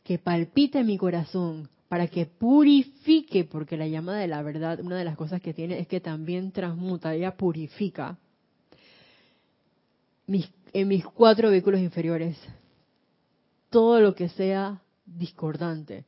que 0.03 0.19
palpita 0.19 0.81
en 0.81 0.87
mi 0.87 0.97
corazón, 0.97 1.69
para 1.87 2.07
que 2.07 2.25
purifique, 2.25 3.45
porque 3.45 3.77
la 3.77 3.87
llama 3.87 4.17
de 4.17 4.27
la 4.27 4.41
verdad, 4.41 4.81
una 4.81 4.97
de 4.97 5.05
las 5.05 5.15
cosas 5.15 5.41
que 5.41 5.53
tiene 5.53 5.79
es 5.79 5.87
que 5.87 6.01
también 6.01 6.51
transmuta, 6.51 7.15
ella 7.15 7.37
purifica 7.37 8.17
mis, 10.27 10.51
en 10.73 10.89
mis 10.89 11.05
cuatro 11.05 11.49
vehículos 11.49 11.79
inferiores 11.79 12.37
todo 13.69 14.01
lo 14.01 14.13
que 14.13 14.27
sea 14.27 14.81
discordante. 15.05 16.03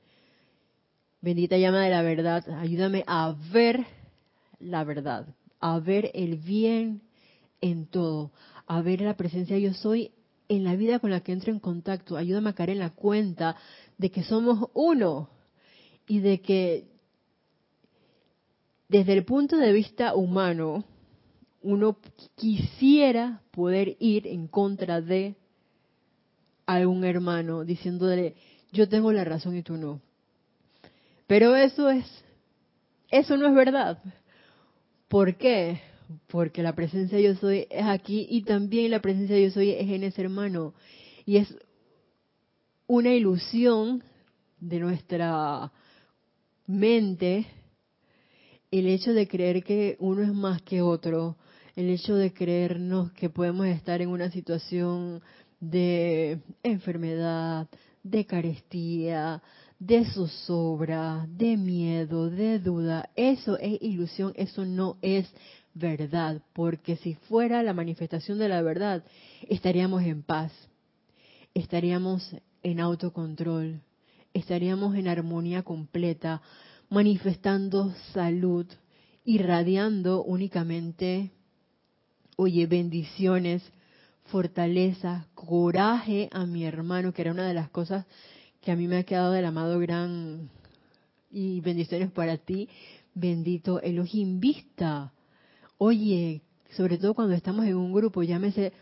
Bendita 1.22 1.56
llama 1.56 1.86
de 1.86 1.92
la 1.92 2.02
verdad, 2.02 2.44
ayúdame 2.60 3.06
a 3.08 3.34
ver 3.54 3.86
la 4.60 4.84
verdad, 4.84 5.26
a 5.62 5.80
ver 5.80 6.12
el 6.14 6.36
bien 6.36 7.02
en 7.62 7.88
todo, 7.88 8.32
a 8.68 8.82
ver 8.82 9.02
la 9.02 9.18
presencia 9.18 9.58
yo 9.58 9.74
soy 9.74 10.12
en 10.50 10.64
la 10.64 10.76
vida 10.76 11.00
con 11.00 11.10
la 11.10 11.22
que 11.22 11.32
entro 11.32 11.52
en 11.52 11.60
contacto. 11.60 12.18
Ayúdame 12.18 12.52
a 12.52 12.54
caer 12.54 12.72
en 12.72 12.80
la 12.80 12.92
cuenta 12.92 13.56
de 13.98 14.12
que 14.12 14.24
somos 14.24 14.70
uno, 14.74 15.30
y 16.08 16.20
de 16.20 16.42
que 16.42 16.88
desde 18.88 19.14
el 19.14 19.26
punto 19.26 19.58
de 19.58 19.74
vista 19.74 20.16
humano 20.16 20.86
uno 21.62 21.98
quisiera 22.36 23.42
poder 23.52 23.98
ir 24.00 24.26
en 24.26 24.48
contra 24.48 25.02
de 25.02 25.36
algún 26.66 27.04
hermano 27.04 27.66
diciéndole 27.66 28.36
yo 28.72 28.88
tengo 28.88 29.12
la 29.12 29.26
razón 29.26 29.58
y 29.58 29.64
tú 29.64 29.76
no. 29.76 30.02
Pero 31.28 31.56
eso 31.56 31.90
es 31.90 32.06
eso 33.10 33.36
no 33.36 33.48
es 33.48 33.56
verdad. 33.56 34.02
¿Por 35.10 35.36
qué? 35.36 35.82
Porque 36.28 36.64
la 36.64 36.76
presencia 36.76 37.20
yo 37.20 37.36
soy 37.36 37.68
es 37.70 37.86
aquí 37.86 38.28
y 38.30 38.44
también 38.44 38.92
la 38.92 39.02
presencia 39.02 39.40
yo 39.40 39.52
soy 39.52 39.72
es 39.72 39.90
en 39.90 40.04
ese 40.04 40.22
hermano. 40.22 40.74
Y 41.26 41.38
es 41.38 41.56
una 42.88 43.14
ilusión 43.14 44.04
de 44.60 44.80
nuestra 44.80 45.72
mente 46.66 47.48
el 48.72 48.88
hecho 48.88 49.14
de 49.14 49.28
creer 49.28 49.64
que 49.64 49.96
uno 50.00 50.24
es 50.24 50.34
más 50.34 50.62
que 50.62 50.82
otro, 50.82 51.38
el 51.76 51.90
hecho 51.90 52.16
de 52.16 52.34
creernos 52.34 53.12
que 53.14 53.30
podemos 53.30 53.68
estar 53.68 54.02
en 54.02 54.10
una 54.10 54.30
situación 54.32 55.22
de 55.60 56.40
enfermedad, 56.64 57.68
de 58.04 58.26
carestía, 58.26 59.42
de 59.80 60.06
zozobra, 60.06 61.28
de 61.30 61.56
miedo, 61.56 62.30
de 62.30 62.60
duda. 62.60 63.10
Eso 63.16 63.58
es 63.58 63.82
ilusión, 63.82 64.34
eso 64.36 64.66
no 64.66 64.98
es 65.02 65.32
verdad, 65.78 66.42
porque 66.54 66.98
si 66.98 67.16
fuera 67.16 67.64
la 67.64 67.74
manifestación 67.74 68.38
de 68.40 68.50
la 68.50 68.62
verdad, 68.62 69.04
estaríamos 69.50 70.04
en 70.04 70.24
paz, 70.24 70.52
estaríamos 71.54 72.36
en 72.64 72.80
autocontrol, 72.80 73.82
estaríamos 74.34 74.96
en 74.96 75.08
armonía 75.08 75.64
completa, 75.64 76.42
manifestando 76.90 77.94
salud, 78.14 78.66
irradiando 79.24 80.24
únicamente, 80.24 81.32
oye, 82.36 82.66
bendiciones, 82.68 83.64
fortaleza, 84.26 85.28
coraje 85.36 86.30
a 86.32 86.46
mi 86.46 86.66
hermano, 86.66 87.14
que 87.14 87.22
era 87.22 87.32
una 87.32 87.48
de 87.48 87.54
las 87.54 87.70
cosas 87.70 88.06
que 88.62 88.72
a 88.72 88.76
mí 88.76 88.88
me 88.88 88.98
ha 88.98 89.04
quedado 89.04 89.32
del 89.32 89.46
amado 89.46 89.80
gran 89.80 90.50
y 91.30 91.62
bendiciones 91.62 92.12
para 92.12 92.38
ti, 92.38 92.70
bendito 93.14 93.82
Elohim 93.82 94.40
Vista. 94.40 95.12
Oye, 95.78 96.42
sobre 96.72 96.98
todo 96.98 97.14
cuando 97.14 97.36
estamos 97.36 97.66
en 97.66 97.76
un 97.76 97.94
grupo, 97.94 98.24
llámese 98.24 98.74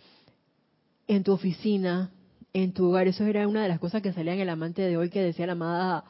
en 1.08 1.24
tu 1.24 1.34
oficina, 1.34 2.12
en 2.54 2.72
tu 2.74 2.88
hogar, 2.88 3.08
eso 3.08 3.26
era 3.26 3.48
una 3.48 3.64
de 3.64 3.68
las 3.68 3.80
cosas 3.80 4.02
que 4.02 4.14
salía 4.14 4.34
en 4.34 4.40
el 4.40 4.50
amante 4.50 4.82
de 4.82 4.96
hoy 4.96 5.10
que 5.10 5.22
decía 5.22 5.46
la 5.46 5.52
amada 5.52 6.06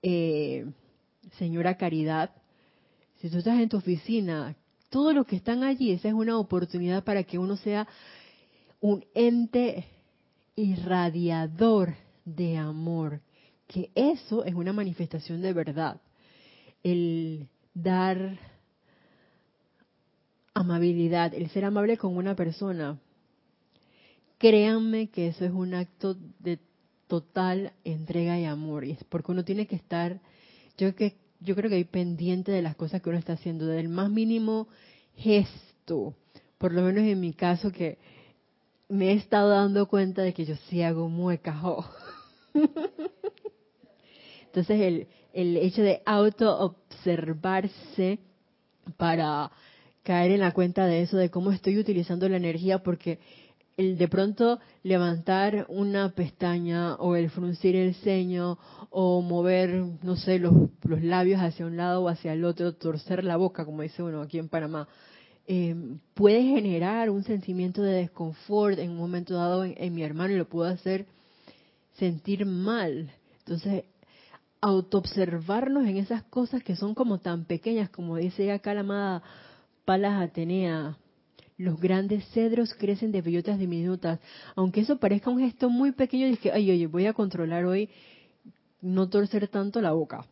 eh, 0.00 0.64
señora 1.38 1.76
Caridad. 1.76 2.30
Si 3.20 3.30
tú 3.30 3.38
estás 3.38 3.60
en 3.60 3.68
tu 3.68 3.78
oficina, 3.78 4.54
todos 4.90 5.12
los 5.12 5.26
que 5.26 5.36
están 5.36 5.64
allí, 5.64 5.90
esa 5.90 6.08
es 6.08 6.14
una 6.14 6.38
oportunidad 6.38 7.02
para 7.02 7.24
que 7.24 7.38
uno 7.38 7.56
sea 7.56 7.88
un 8.80 9.04
ente 9.14 9.86
irradiador 10.54 11.96
de 12.24 12.58
amor, 12.58 13.20
que 13.66 13.90
eso 13.96 14.44
es 14.44 14.54
una 14.54 14.72
manifestación 14.72 15.42
de 15.42 15.52
verdad. 15.52 16.00
El 16.84 17.48
dar 17.74 18.38
amabilidad, 20.58 21.34
el 21.34 21.48
ser 21.50 21.64
amable 21.64 21.96
con 21.96 22.16
una 22.16 22.34
persona, 22.34 22.98
créanme 24.38 25.08
que 25.08 25.28
eso 25.28 25.44
es 25.44 25.52
un 25.52 25.74
acto 25.74 26.16
de 26.38 26.58
total 27.06 27.72
entrega 27.84 28.38
y 28.38 28.44
amor, 28.44 28.84
y 28.84 28.92
es 28.92 29.04
porque 29.04 29.32
uno 29.32 29.44
tiene 29.44 29.66
que 29.66 29.76
estar, 29.76 30.20
yo 30.76 30.94
que 30.94 31.16
yo 31.40 31.54
creo 31.54 31.70
que 31.70 31.76
hay 31.76 31.84
pendiente 31.84 32.50
de 32.50 32.62
las 32.62 32.74
cosas 32.74 33.00
que 33.00 33.08
uno 33.08 33.18
está 33.18 33.34
haciendo, 33.34 33.66
del 33.66 33.88
más 33.88 34.10
mínimo 34.10 34.66
gesto, 35.16 36.14
por 36.58 36.72
lo 36.72 36.82
menos 36.82 37.04
en 37.04 37.20
mi 37.20 37.32
caso 37.32 37.70
que 37.70 37.98
me 38.88 39.10
he 39.10 39.12
estado 39.12 39.50
dando 39.50 39.86
cuenta 39.86 40.22
de 40.22 40.34
que 40.34 40.44
yo 40.44 40.56
sí 40.68 40.82
hago 40.82 41.08
muecas. 41.08 41.56
Entonces 44.46 44.80
el, 44.80 45.06
el 45.32 45.56
hecho 45.56 45.82
de 45.82 46.02
auto-observarse 46.04 48.18
para 48.96 49.52
caer 50.08 50.30
en 50.30 50.40
la 50.40 50.52
cuenta 50.52 50.86
de 50.86 51.02
eso, 51.02 51.18
de 51.18 51.28
cómo 51.28 51.52
estoy 51.52 51.76
utilizando 51.76 52.26
la 52.30 52.38
energía, 52.38 52.78
porque 52.82 53.18
el 53.76 53.98
de 53.98 54.08
pronto 54.08 54.58
levantar 54.82 55.66
una 55.68 56.14
pestaña 56.14 56.94
o 56.94 57.14
el 57.14 57.28
fruncir 57.28 57.76
el 57.76 57.94
ceño 57.94 58.56
o 58.88 59.20
mover, 59.20 59.84
no 60.02 60.16
sé, 60.16 60.38
los, 60.38 60.54
los 60.84 61.02
labios 61.02 61.42
hacia 61.42 61.66
un 61.66 61.76
lado 61.76 62.04
o 62.04 62.08
hacia 62.08 62.32
el 62.32 62.46
otro, 62.46 62.72
torcer 62.72 63.22
la 63.22 63.36
boca, 63.36 63.66
como 63.66 63.82
dice 63.82 64.02
uno 64.02 64.22
aquí 64.22 64.38
en 64.38 64.48
Panamá, 64.48 64.88
eh, 65.46 65.76
puede 66.14 66.42
generar 66.42 67.10
un 67.10 67.22
sentimiento 67.22 67.82
de 67.82 67.92
desconfort 67.92 68.78
en 68.78 68.92
un 68.92 68.96
momento 68.96 69.34
dado 69.34 69.62
en, 69.62 69.94
mi 69.94 70.02
hermano 70.02 70.32
y 70.32 70.38
lo 70.38 70.48
puedo 70.48 70.70
hacer 70.70 71.04
sentir 71.98 72.46
mal. 72.46 73.12
Entonces, 73.40 73.84
autoobservarnos 74.62 75.86
en 75.86 75.98
esas 75.98 76.22
cosas 76.22 76.62
que 76.62 76.76
son 76.76 76.94
como 76.94 77.18
tan 77.18 77.44
pequeñas, 77.44 77.90
como 77.90 78.16
dice 78.16 78.50
acá 78.52 78.72
la 78.72 78.80
amada 78.80 79.22
Palas 79.88 80.20
Atenea, 80.20 80.98
los 81.56 81.80
grandes 81.80 82.22
cedros 82.34 82.74
crecen 82.74 83.10
de 83.10 83.22
bellotas 83.22 83.58
diminutas. 83.58 84.20
Aunque 84.54 84.82
eso 84.82 84.98
parezca 84.98 85.30
un 85.30 85.38
gesto 85.38 85.70
muy 85.70 85.92
pequeño, 85.92 86.26
dije, 86.26 86.52
ay, 86.52 86.70
oye, 86.70 86.86
voy 86.86 87.06
a 87.06 87.14
controlar 87.14 87.64
hoy 87.64 87.88
no 88.82 89.08
torcer 89.08 89.48
tanto 89.48 89.80
la 89.80 89.92
boca. 89.92 90.26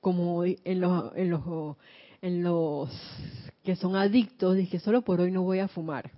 Como 0.00 0.46
en 0.46 0.80
los, 0.80 1.14
en 1.14 1.28
los, 1.28 1.76
en 2.22 2.42
los 2.42 2.88
que 3.64 3.76
son 3.76 3.96
adictos, 3.96 4.56
dije, 4.56 4.78
solo 4.78 5.02
por 5.02 5.20
hoy 5.20 5.30
no 5.30 5.42
voy 5.42 5.58
a 5.58 5.68
fumar. 5.68 6.12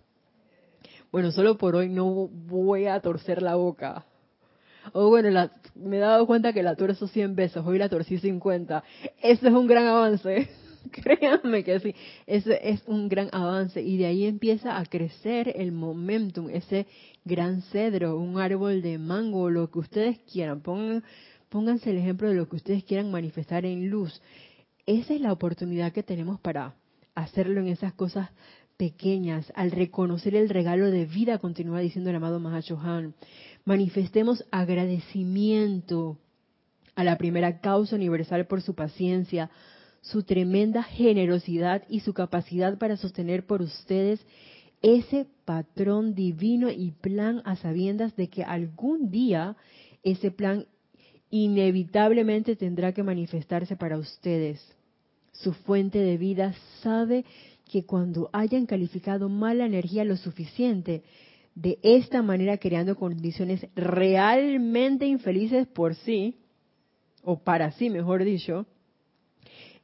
Bueno, 1.11 1.33
solo 1.33 1.59
por 1.59 1.75
hoy 1.75 1.89
no 1.89 2.29
voy 2.29 2.87
a 2.87 3.01
torcer 3.01 3.43
la 3.43 3.57
boca. 3.57 4.07
O 4.93 5.09
bueno, 5.09 5.51
me 5.75 5.97
he 5.97 6.01
dado 6.01 6.29
cuenta 6.29 6.53
que 6.53 6.63
la 6.63 6.77
torzo 6.77 7.09
100 7.09 7.35
veces, 7.35 7.61
hoy 7.67 7.79
la 7.79 7.89
torcí 7.89 8.19
50. 8.19 8.85
Eso 9.21 9.49
es 9.49 9.53
un 9.53 9.67
gran 9.67 9.85
avance. 9.89 10.62
Créanme 10.91 11.65
que 11.65 11.81
sí, 11.81 11.95
eso 12.27 12.51
es 12.53 12.83
un 12.87 13.09
gran 13.09 13.29
avance. 13.33 13.81
Y 13.81 13.97
de 13.97 14.07
ahí 14.07 14.25
empieza 14.25 14.79
a 14.79 14.85
crecer 14.87 15.53
el 15.57 15.73
momentum, 15.73 16.49
ese 16.51 16.87
gran 17.25 17.63
cedro, 17.63 18.19
un 18.19 18.39
árbol 18.39 18.83
de 18.83 18.99
mango, 18.99 19.51
lo 19.51 19.71
que 19.71 19.79
ustedes 19.79 20.19
quieran. 20.31 20.61
Pongan, 20.61 21.05
pónganse 21.49 21.91
el 21.91 21.99
ejemplo 21.99 22.29
de 22.29 22.35
lo 22.35 22.49
que 22.49 22.57
ustedes 22.57 22.85
quieran 22.85 23.11
manifestar 23.11 23.65
en 23.65 23.89
luz. 23.91 24.21
Esa 24.87 25.15
es 25.15 25.21
la 25.21 25.33
oportunidad 25.33 25.93
que 25.93 26.03
tenemos 26.03 26.41
para 26.41 26.75
hacerlo 27.15 27.61
en 27.61 27.69
esas 27.69 27.93
cosas 27.93 28.31
pequeñas, 28.77 29.53
al 29.55 29.71
reconocer 29.71 30.35
el 30.35 30.49
regalo 30.49 30.91
de 30.91 31.05
vida, 31.05 31.39
continúa 31.39 31.81
diciendo 31.81 32.11
el 32.11 32.17
amado 32.17 32.41
Mahachohan. 32.41 33.15
Manifestemos 33.65 34.45
agradecimiento 34.51 36.19
a 36.97 37.05
la 37.05 37.17
primera 37.17 37.61
causa 37.61 37.95
universal 37.97 38.47
por 38.47 38.61
su 38.61 38.75
paciencia, 38.75 39.51
su 40.03 40.25
tremenda 40.25 40.83
generosidad 40.83 41.85
y 41.89 42.01
su 42.01 42.13
capacidad 42.13 42.77
para 42.77 42.97
sostener 42.97 43.47
por 43.47 43.63
ustedes 43.63 44.21
ese 44.83 45.27
patrón 45.45 46.15
divino 46.15 46.71
y 46.71 46.91
plan 46.91 47.41
a 47.45 47.57
sabiendas 47.57 48.15
de 48.17 48.29
que 48.29 48.43
algún 48.43 49.11
día 49.11 49.57
ese 50.03 50.33
plan 50.33 50.67
inevitablemente 51.31 52.57
tendrá 52.57 52.93
que 52.93 53.05
manifestarse 53.05 53.77
para 53.77 53.97
ustedes. 53.97 54.61
Su 55.33 55.53
fuente 55.55 55.99
de 55.99 56.19
vida 56.19 56.55
sabe 56.83 57.25
que 57.71 57.85
cuando 57.85 58.29
hayan 58.33 58.67
calificado 58.67 59.29
mala 59.29 59.65
energía 59.65 60.05
lo 60.05 60.17
suficiente, 60.17 61.05
de 61.55 61.79
esta 61.83 62.23
manera 62.23 62.59
creando 62.59 62.97
condiciones 62.97 63.67
realmente 63.77 65.07
infelices 65.07 65.67
por 65.69 65.95
sí, 65.95 66.37
o 67.23 67.39
para 67.39 67.71
sí, 67.73 67.89
mejor 67.89 68.25
dicho, 68.25 68.67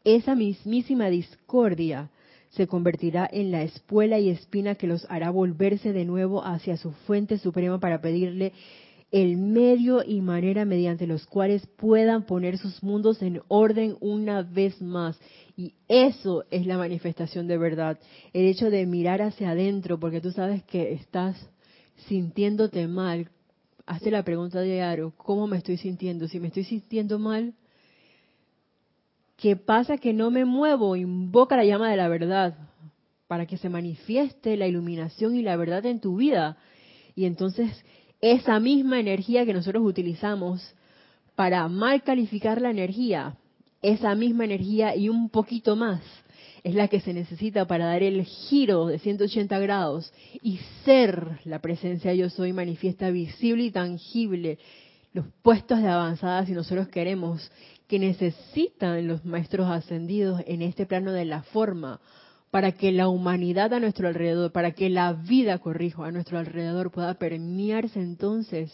esa 0.04 0.34
mismísima 0.34 1.08
discordia 1.08 2.10
se 2.50 2.66
convertirá 2.66 3.28
en 3.30 3.50
la 3.50 3.62
espuela 3.62 4.18
y 4.18 4.30
espina 4.30 4.74
que 4.74 4.86
los 4.86 5.06
hará 5.10 5.30
volverse 5.30 5.92
de 5.92 6.04
nuevo 6.04 6.44
hacia 6.44 6.76
su 6.76 6.92
fuente 6.92 7.38
suprema 7.38 7.78
para 7.78 8.00
pedirle 8.00 8.52
el 9.10 9.38
medio 9.38 10.02
y 10.04 10.20
manera 10.20 10.64
mediante 10.64 11.06
los 11.06 11.26
cuales 11.26 11.66
puedan 11.66 12.26
poner 12.26 12.58
sus 12.58 12.82
mundos 12.82 13.22
en 13.22 13.40
orden 13.48 13.96
una 14.00 14.42
vez 14.42 14.80
más. 14.82 15.18
Y 15.56 15.74
eso 15.88 16.44
es 16.50 16.66
la 16.66 16.76
manifestación 16.76 17.46
de 17.46 17.58
verdad. 17.58 17.98
El 18.32 18.46
hecho 18.46 18.70
de 18.70 18.84
mirar 18.86 19.22
hacia 19.22 19.50
adentro, 19.50 19.98
porque 19.98 20.20
tú 20.20 20.30
sabes 20.30 20.62
que 20.64 20.92
estás 20.92 21.36
sintiéndote 22.06 22.86
mal. 22.86 23.30
Hazte 23.86 24.10
la 24.10 24.22
pregunta 24.22 24.60
de 24.60 24.82
Aro, 24.82 25.14
¿cómo 25.16 25.46
me 25.46 25.56
estoy 25.56 25.78
sintiendo? 25.78 26.28
Si 26.28 26.38
me 26.38 26.48
estoy 26.48 26.64
sintiendo 26.64 27.18
mal, 27.18 27.54
¿qué 29.38 29.56
pasa 29.56 29.96
que 29.96 30.12
no 30.12 30.30
me 30.30 30.44
muevo? 30.44 30.96
Invoca 30.96 31.56
la 31.56 31.64
llama 31.64 31.90
de 31.90 31.96
la 31.96 32.08
verdad 32.08 32.58
para 33.26 33.46
que 33.46 33.56
se 33.56 33.68
manifieste 33.68 34.56
la 34.56 34.66
iluminación 34.66 35.34
y 35.36 35.42
la 35.42 35.56
verdad 35.56 35.86
en 35.86 36.00
tu 36.00 36.16
vida. 36.16 36.58
Y 37.14 37.24
entonces 37.24 37.84
esa 38.20 38.58
misma 38.60 39.00
energía 39.00 39.46
que 39.46 39.54
nosotros 39.54 39.82
utilizamos 39.84 40.74
para 41.36 41.68
mal 41.68 42.02
calificar 42.02 42.60
la 42.60 42.70
energía, 42.70 43.36
esa 43.80 44.14
misma 44.16 44.44
energía 44.44 44.96
y 44.96 45.08
un 45.08 45.30
poquito 45.30 45.76
más 45.76 46.02
es 46.64 46.74
la 46.74 46.88
que 46.88 47.00
se 47.00 47.12
necesita 47.12 47.66
para 47.66 47.86
dar 47.86 48.02
el 48.02 48.24
giro 48.24 48.86
de 48.86 48.98
180 48.98 49.56
grados 49.60 50.12
y 50.42 50.58
ser 50.84 51.38
la 51.44 51.60
presencia 51.60 52.12
yo 52.12 52.28
soy 52.28 52.52
manifiesta 52.52 53.10
visible 53.10 53.64
y 53.64 53.70
tangible 53.70 54.58
los 55.12 55.26
puestos 55.42 55.80
de 55.80 55.88
avanzada 55.88 56.44
si 56.44 56.52
nosotros 56.52 56.88
queremos 56.88 57.50
que 57.88 57.98
necesitan 57.98 59.08
los 59.08 59.24
maestros 59.24 59.68
ascendidos 59.68 60.42
en 60.46 60.62
este 60.62 60.86
plano 60.86 61.12
de 61.12 61.24
la 61.24 61.42
forma 61.42 62.00
para 62.50 62.72
que 62.72 62.92
la 62.92 63.08
humanidad 63.08 63.72
a 63.74 63.80
nuestro 63.80 64.08
alrededor, 64.08 64.52
para 64.52 64.72
que 64.72 64.88
la 64.88 65.12
vida, 65.12 65.58
corrijo, 65.58 66.04
a 66.04 66.12
nuestro 66.12 66.38
alrededor 66.38 66.90
pueda 66.90 67.14
permearse 67.14 68.00
entonces 68.00 68.72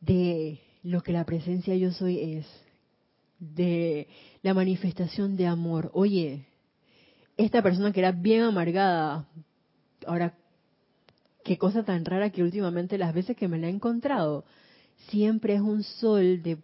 de 0.00 0.60
lo 0.82 1.02
que 1.02 1.12
la 1.12 1.24
presencia 1.24 1.74
yo 1.76 1.92
soy 1.92 2.18
es, 2.18 2.46
de 3.38 4.08
la 4.42 4.54
manifestación 4.54 5.36
de 5.36 5.46
amor. 5.46 5.90
Oye, 5.94 6.46
esta 7.36 7.62
persona 7.62 7.92
que 7.92 8.00
era 8.00 8.12
bien 8.12 8.42
amargada, 8.42 9.26
ahora, 10.06 10.34
qué 11.44 11.58
cosa 11.58 11.84
tan 11.84 12.04
rara 12.04 12.30
que 12.30 12.42
últimamente 12.42 12.98
las 12.98 13.14
veces 13.14 13.36
que 13.36 13.48
me 13.48 13.58
la 13.58 13.66
he 13.66 13.70
encontrado, 13.70 14.44
siempre 15.08 15.54
es 15.54 15.60
un 15.60 15.82
sol 15.82 16.42
de 16.42 16.58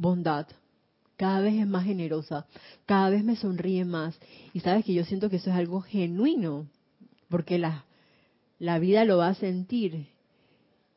bondad, 0.00 0.46
cada 1.16 1.40
vez 1.40 1.54
es 1.54 1.66
más 1.66 1.84
generosa, 1.84 2.46
cada 2.86 3.10
vez 3.10 3.22
me 3.22 3.36
sonríe 3.36 3.84
más. 3.84 4.18
Y 4.54 4.60
sabes 4.60 4.84
que 4.84 4.94
yo 4.94 5.04
siento 5.04 5.28
que 5.28 5.36
eso 5.36 5.50
es 5.50 5.56
algo 5.56 5.82
genuino, 5.82 6.66
porque 7.28 7.58
la, 7.58 7.84
la 8.58 8.78
vida 8.78 9.04
lo 9.04 9.18
va 9.18 9.28
a 9.28 9.34
sentir. 9.34 10.06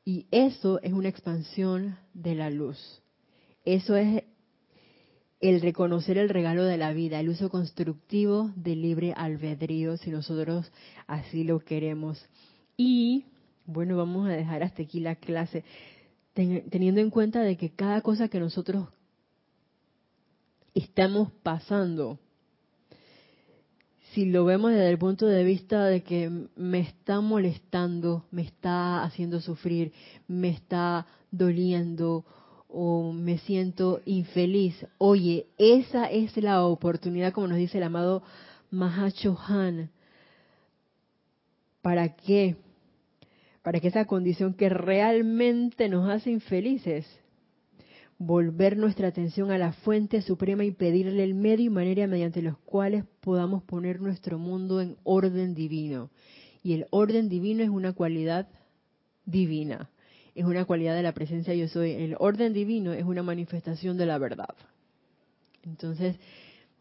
Y 0.05 0.25
eso 0.31 0.79
es 0.81 0.93
una 0.93 1.09
expansión 1.09 1.97
de 2.13 2.35
la 2.35 2.49
luz. 2.49 3.01
Eso 3.65 3.95
es 3.95 4.23
el 5.41 5.59
reconocer 5.59 6.17
el 6.17 6.29
regalo 6.29 6.63
de 6.63 6.77
la 6.77 6.93
vida, 6.93 7.19
el 7.19 7.27
uso 7.27 7.49
constructivo 7.49 8.51
del 8.55 8.81
libre 8.81 9.13
albedrío, 9.15 9.97
si 9.97 10.09
nosotros 10.09 10.71
así 11.05 11.43
lo 11.43 11.59
queremos. 11.59 12.25
Y 12.77 13.25
bueno, 13.65 13.97
vamos 13.97 14.29
a 14.29 14.33
dejar 14.33 14.63
hasta 14.63 14.83
aquí 14.83 15.01
la 15.01 15.15
clase, 15.15 15.65
teniendo 16.33 17.01
en 17.01 17.09
cuenta 17.09 17.41
de 17.41 17.57
que 17.57 17.71
cada 17.71 18.01
cosa 18.01 18.27
que 18.27 18.39
nosotros 18.39 18.87
estamos 20.73 21.31
pasando, 21.43 22.19
si 24.13 24.25
lo 24.25 24.45
vemos 24.45 24.71
desde 24.71 24.89
el 24.89 24.97
punto 24.97 25.25
de 25.25 25.43
vista 25.43 25.85
de 25.85 26.03
que 26.03 26.29
me 26.55 26.79
está 26.79 27.21
molestando, 27.21 28.25
me 28.31 28.43
está 28.43 29.03
haciendo 29.03 29.41
sufrir, 29.41 29.91
me 30.27 30.49
está 30.49 31.07
doliendo 31.31 32.25
o 32.67 33.11
me 33.11 33.37
siento 33.37 34.01
infeliz, 34.05 34.75
oye, 34.97 35.47
esa 35.59 36.05
es 36.05 36.35
la 36.37 36.63
oportunidad, 36.63 37.31
como 37.31 37.47
nos 37.47 37.57
dice 37.57 37.77
el 37.77 37.83
amado 37.83 38.23
Mahachohan. 38.71 39.91
¿Para 41.83 42.15
qué? 42.15 42.55
Para 43.63 43.79
que 43.79 43.87
esa 43.87 44.05
condición 44.05 44.53
que 44.53 44.69
realmente 44.69 45.89
nos 45.89 46.07
hace 46.09 46.29
infelices 46.29 47.07
volver 48.17 48.77
nuestra 48.77 49.07
atención 49.07 49.51
a 49.51 49.57
la 49.57 49.73
fuente 49.73 50.21
suprema 50.21 50.63
y 50.63 50.71
pedirle 50.71 51.23
el 51.23 51.33
medio 51.33 51.65
y 51.65 51.69
manera 51.69 52.07
mediante 52.07 52.41
los 52.41 52.57
cuales 52.59 53.05
podamos 53.21 53.63
poner 53.63 54.01
nuestro 54.01 54.37
mundo 54.37 54.81
en 54.81 54.97
orden 55.03 55.55
divino. 55.55 56.09
Y 56.61 56.73
el 56.73 56.87
orden 56.91 57.27
divino 57.27 57.63
es 57.63 57.69
una 57.69 57.93
cualidad 57.93 58.47
divina, 59.25 59.89
es 60.35 60.45
una 60.45 60.65
cualidad 60.65 60.95
de 60.95 61.03
la 61.03 61.13
presencia 61.13 61.53
yo 61.53 61.67
soy. 61.67 61.91
El 61.91 62.15
orden 62.19 62.53
divino 62.53 62.93
es 62.93 63.03
una 63.03 63.23
manifestación 63.23 63.97
de 63.97 64.05
la 64.05 64.17
verdad. 64.17 64.55
Entonces, 65.63 66.15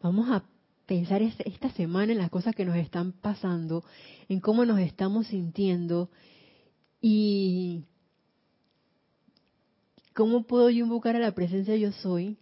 vamos 0.01 0.29
a 0.29 0.43
pensar 0.85 1.21
esta 1.21 1.69
semana 1.71 2.11
en 2.11 2.17
las 2.17 2.29
cosas 2.29 2.55
que 2.55 2.65
nos 2.65 2.75
están 2.75 3.13
pasando, 3.13 3.83
en 4.29 4.39
cómo 4.39 4.65
nos 4.65 4.79
estamos 4.79 5.27
sintiendo 5.27 6.09
y 7.05 7.83
¿Cómo 10.13 10.43
puedo 10.43 10.69
yo 10.69 10.85
invocar 10.85 11.15
a 11.15 11.19
la 11.19 11.33
presencia 11.33 11.75
yo 11.75 11.91
soy? 11.91 12.37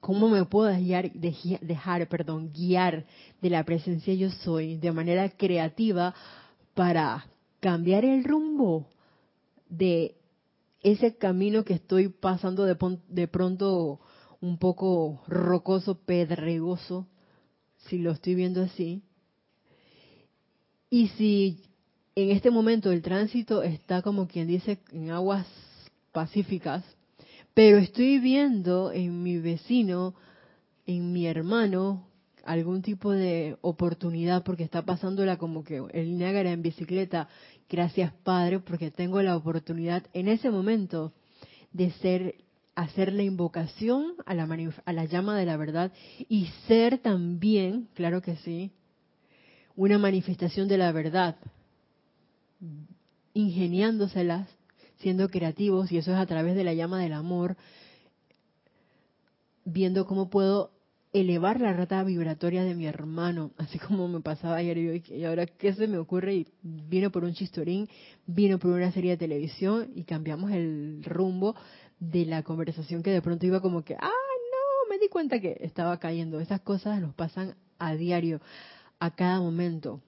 ¿Cómo 0.00 0.28
me 0.28 0.44
puedo 0.44 0.68
dejar, 0.68 1.12
dejar 1.12 2.08
perdón, 2.08 2.52
guiar 2.52 3.06
de 3.40 3.50
la 3.50 3.64
presencia 3.64 4.12
yo 4.14 4.30
soy 4.30 4.78
de 4.78 4.90
manera 4.90 5.28
creativa 5.30 6.12
para 6.74 7.24
cambiar 7.60 8.04
el 8.04 8.24
rumbo 8.24 8.88
de 9.68 10.16
ese 10.80 11.16
camino 11.16 11.64
que 11.64 11.74
estoy 11.74 12.08
pasando 12.08 12.64
de, 12.64 12.76
de 13.08 13.28
pronto 13.28 14.00
un 14.40 14.58
poco 14.58 15.22
rocoso, 15.28 15.94
pedregoso, 15.94 17.06
si 17.86 17.98
lo 17.98 18.10
estoy 18.10 18.34
viendo 18.34 18.62
así? 18.62 19.04
Y 20.90 21.08
si 21.08 21.62
en 22.14 22.30
este 22.30 22.50
momento 22.50 22.92
el 22.92 23.02
tránsito 23.02 23.62
está 23.62 24.02
como 24.02 24.26
quien 24.26 24.46
dice 24.46 24.78
en 24.92 25.10
aguas 25.10 25.46
pacíficas, 26.12 26.84
pero 27.54 27.78
estoy 27.78 28.18
viendo 28.18 28.92
en 28.92 29.22
mi 29.22 29.38
vecino, 29.38 30.14
en 30.86 31.12
mi 31.12 31.26
hermano, 31.26 32.06
algún 32.44 32.82
tipo 32.82 33.12
de 33.12 33.56
oportunidad 33.60 34.42
porque 34.42 34.64
está 34.64 34.82
pasándola 34.82 35.36
como 35.38 35.64
que 35.64 35.82
el 35.92 36.18
Niágara 36.18 36.52
en 36.52 36.62
bicicleta. 36.62 37.28
Gracias 37.68 38.12
Padre 38.24 38.60
porque 38.60 38.90
tengo 38.90 39.22
la 39.22 39.36
oportunidad 39.36 40.02
en 40.12 40.28
ese 40.28 40.50
momento 40.50 41.12
de 41.72 41.90
ser 41.92 42.34
hacer 42.74 43.12
la 43.12 43.22
invocación 43.22 44.14
a 44.24 44.34
la, 44.34 44.48
a 44.84 44.92
la 44.92 45.04
llama 45.04 45.38
de 45.38 45.46
la 45.46 45.56
verdad 45.56 45.92
y 46.28 46.46
ser 46.66 46.98
también, 46.98 47.88
claro 47.94 48.22
que 48.22 48.36
sí, 48.36 48.70
una 49.76 49.98
manifestación 49.98 50.68
de 50.68 50.78
la 50.78 50.92
verdad, 50.92 51.36
ingeniándoselas 53.34 54.48
siendo 54.98 55.28
creativos, 55.28 55.90
y 55.90 55.98
eso 55.98 56.12
es 56.12 56.18
a 56.18 56.26
través 56.26 56.54
de 56.54 56.64
la 56.64 56.74
llama 56.74 57.00
del 57.00 57.12
amor, 57.12 57.56
viendo 59.64 60.06
cómo 60.06 60.30
puedo 60.30 60.70
elevar 61.12 61.60
la 61.60 61.72
rata 61.72 62.02
vibratoria 62.04 62.64
de 62.64 62.74
mi 62.74 62.86
hermano, 62.86 63.50
así 63.58 63.78
como 63.78 64.08
me 64.08 64.20
pasaba 64.20 64.56
ayer 64.56 65.02
y 65.08 65.24
ahora 65.24 65.46
qué 65.46 65.74
se 65.74 65.86
me 65.86 65.98
ocurre 65.98 66.34
y 66.34 66.46
vino 66.62 67.10
por 67.10 67.24
un 67.24 67.34
chistorín, 67.34 67.88
vino 68.26 68.58
por 68.58 68.70
una 68.70 68.92
serie 68.92 69.12
de 69.12 69.16
televisión 69.18 69.90
y 69.94 70.04
cambiamos 70.04 70.52
el 70.52 71.02
rumbo 71.04 71.54
de 72.00 72.24
la 72.24 72.42
conversación 72.42 73.02
que 73.02 73.10
de 73.10 73.22
pronto 73.22 73.44
iba 73.44 73.60
como 73.60 73.84
que, 73.84 73.94
ah, 73.94 74.08
no, 74.08 74.90
me 74.90 74.98
di 74.98 75.08
cuenta 75.08 75.38
que 75.40 75.58
estaba 75.60 75.98
cayendo. 75.98 76.40
Esas 76.40 76.60
cosas 76.60 77.00
nos 77.00 77.14
pasan 77.14 77.56
a 77.78 77.94
diario, 77.94 78.40
a 78.98 79.14
cada 79.14 79.38
momento. 79.40 80.00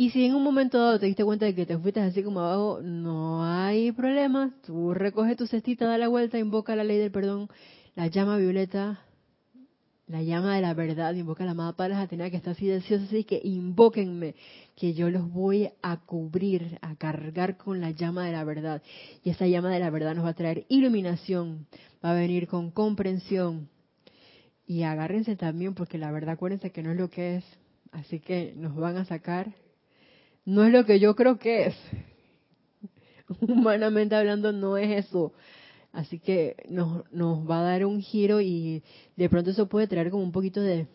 Y 0.00 0.10
si 0.10 0.24
en 0.24 0.36
un 0.36 0.44
momento 0.44 0.78
dado 0.78 1.00
te 1.00 1.06
diste 1.06 1.24
cuenta 1.24 1.44
de 1.44 1.56
que 1.56 1.66
te 1.66 1.76
fuiste 1.76 1.98
así 1.98 2.22
como 2.22 2.38
abajo, 2.38 2.80
no 2.80 3.44
hay 3.44 3.90
problema. 3.90 4.54
Tú 4.64 4.94
recoges 4.94 5.36
tu 5.36 5.48
cestita, 5.48 5.86
da 5.86 5.98
la 5.98 6.06
vuelta, 6.06 6.38
invoca 6.38 6.76
la 6.76 6.84
ley 6.84 6.98
del 6.98 7.10
perdón, 7.10 7.48
la 7.96 8.06
llama 8.06 8.36
violeta, 8.36 9.00
la 10.06 10.22
llama 10.22 10.54
de 10.54 10.62
la 10.62 10.72
verdad, 10.72 11.14
invoca 11.14 11.44
la 11.44 11.50
amada 11.50 11.72
Padre 11.72 11.96
Atenea 11.96 12.30
que 12.30 12.36
está 12.36 12.54
deseosa, 12.54 13.06
así 13.06 13.24
que 13.24 13.40
invóquenme, 13.42 14.36
que 14.76 14.94
yo 14.94 15.10
los 15.10 15.28
voy 15.32 15.68
a 15.82 15.96
cubrir, 15.96 16.78
a 16.80 16.94
cargar 16.94 17.56
con 17.56 17.80
la 17.80 17.90
llama 17.90 18.24
de 18.24 18.30
la 18.30 18.44
verdad. 18.44 18.80
Y 19.24 19.30
esa 19.30 19.48
llama 19.48 19.72
de 19.72 19.80
la 19.80 19.90
verdad 19.90 20.14
nos 20.14 20.24
va 20.24 20.28
a 20.28 20.34
traer 20.34 20.64
iluminación, 20.68 21.66
va 22.04 22.12
a 22.12 22.14
venir 22.14 22.46
con 22.46 22.70
comprensión. 22.70 23.68
Y 24.64 24.84
agárrense 24.84 25.34
también, 25.34 25.74
porque 25.74 25.98
la 25.98 26.12
verdad 26.12 26.34
acuérdense 26.34 26.70
que 26.70 26.84
no 26.84 26.92
es 26.92 26.96
lo 26.96 27.10
que 27.10 27.38
es. 27.38 27.44
Así 27.90 28.20
que 28.20 28.54
nos 28.56 28.76
van 28.76 28.96
a 28.96 29.04
sacar 29.04 29.52
no 30.48 30.64
es 30.64 30.72
lo 30.72 30.86
que 30.86 30.98
yo 30.98 31.14
creo 31.14 31.38
que 31.38 31.66
es. 31.66 31.76
Humanamente 33.42 34.14
hablando, 34.14 34.50
no 34.50 34.78
es 34.78 35.04
eso. 35.04 35.34
Así 35.92 36.18
que 36.18 36.56
nos, 36.70 37.04
nos 37.12 37.48
va 37.48 37.60
a 37.60 37.64
dar 37.64 37.84
un 37.84 38.00
giro 38.00 38.40
y 38.40 38.82
de 39.14 39.28
pronto 39.28 39.50
eso 39.50 39.68
puede 39.68 39.88
traer 39.88 40.10
como 40.10 40.22
un 40.22 40.32
poquito 40.32 40.62
de, 40.62 40.86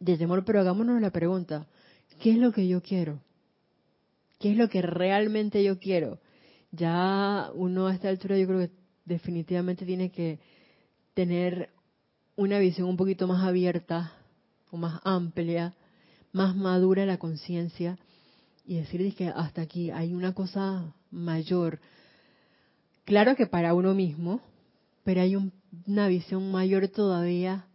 de 0.00 0.16
temor, 0.16 0.46
pero 0.46 0.60
hagámonos 0.60 0.98
la 1.02 1.10
pregunta, 1.10 1.66
¿qué 2.22 2.30
es 2.30 2.38
lo 2.38 2.52
que 2.52 2.66
yo 2.66 2.80
quiero? 2.80 3.20
¿Qué 4.40 4.52
es 4.52 4.56
lo 4.56 4.70
que 4.70 4.80
realmente 4.80 5.62
yo 5.62 5.78
quiero? 5.78 6.18
Ya 6.70 7.50
uno 7.54 7.86
a 7.86 7.94
esta 7.94 8.08
altura 8.08 8.38
yo 8.38 8.46
creo 8.46 8.60
que 8.60 8.70
definitivamente 9.04 9.84
tiene 9.84 10.10
que 10.10 10.38
tener 11.12 11.68
una 12.36 12.58
visión 12.58 12.88
un 12.88 12.96
poquito 12.96 13.26
más 13.26 13.44
abierta 13.44 14.14
o 14.70 14.78
más 14.78 15.02
amplia, 15.04 15.74
más 16.32 16.56
madura 16.56 17.04
la 17.04 17.18
conciencia 17.18 17.98
y 18.64 18.76
decir 18.76 19.14
que 19.14 19.28
hasta 19.28 19.62
aquí 19.62 19.90
hay 19.90 20.14
una 20.14 20.34
cosa 20.34 20.94
mayor. 21.10 21.80
Claro 23.04 23.36
que 23.36 23.46
para 23.46 23.74
uno 23.74 23.94
mismo, 23.94 24.40
pero 25.04 25.20
hay 25.20 25.36
una 25.86 26.08
visión 26.08 26.50
mayor 26.52 26.88
todavía 26.88 27.66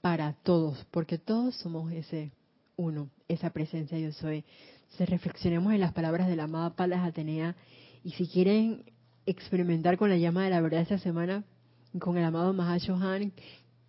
para 0.00 0.32
todos, 0.32 0.84
porque 0.90 1.18
todos 1.18 1.54
somos 1.56 1.92
ese 1.92 2.32
uno, 2.76 3.08
esa 3.28 3.50
presencia 3.50 3.98
yo 3.98 4.12
soy. 4.12 4.44
Se 4.96 5.06
reflexionemos 5.06 5.72
en 5.72 5.80
las 5.80 5.92
palabras 5.92 6.28
de 6.28 6.36
la 6.36 6.44
amada 6.44 6.74
Palas 6.74 7.06
Atenea 7.06 7.54
y 8.02 8.12
si 8.12 8.26
quieren 8.26 8.84
experimentar 9.26 9.96
con 9.96 10.10
la 10.10 10.16
llama 10.16 10.44
de 10.44 10.50
la 10.50 10.60
verdad 10.60 10.80
esta 10.80 10.98
semana, 10.98 11.44
con 11.98 12.16
el 12.16 12.24
amado 12.24 12.52
Mahashohan, 12.52 13.32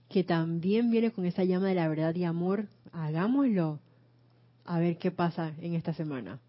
que 0.09 0.23
también 0.23 0.91
viene 0.91 1.11
con 1.11 1.25
esa 1.25 1.43
llama 1.43 1.69
de 1.69 1.75
la 1.75 1.87
verdad 1.87 2.13
y 2.13 2.23
amor, 2.23 2.67
hagámoslo 2.91 3.79
a 4.65 4.79
ver 4.79 4.97
qué 4.97 5.11
pasa 5.11 5.53
en 5.61 5.75
esta 5.75 5.93
semana. 5.93 6.39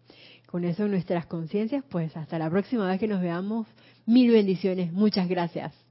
Con 0.47 0.63
eso 0.63 0.87
nuestras 0.87 1.25
conciencias, 1.25 1.83
pues 1.89 2.15
hasta 2.15 2.39
la 2.39 2.49
próxima 2.49 2.87
vez 2.87 2.99
que 2.99 3.07
nos 3.07 3.21
veamos, 3.21 3.67
mil 4.05 4.31
bendiciones, 4.31 4.93
muchas 4.93 5.27
gracias. 5.27 5.84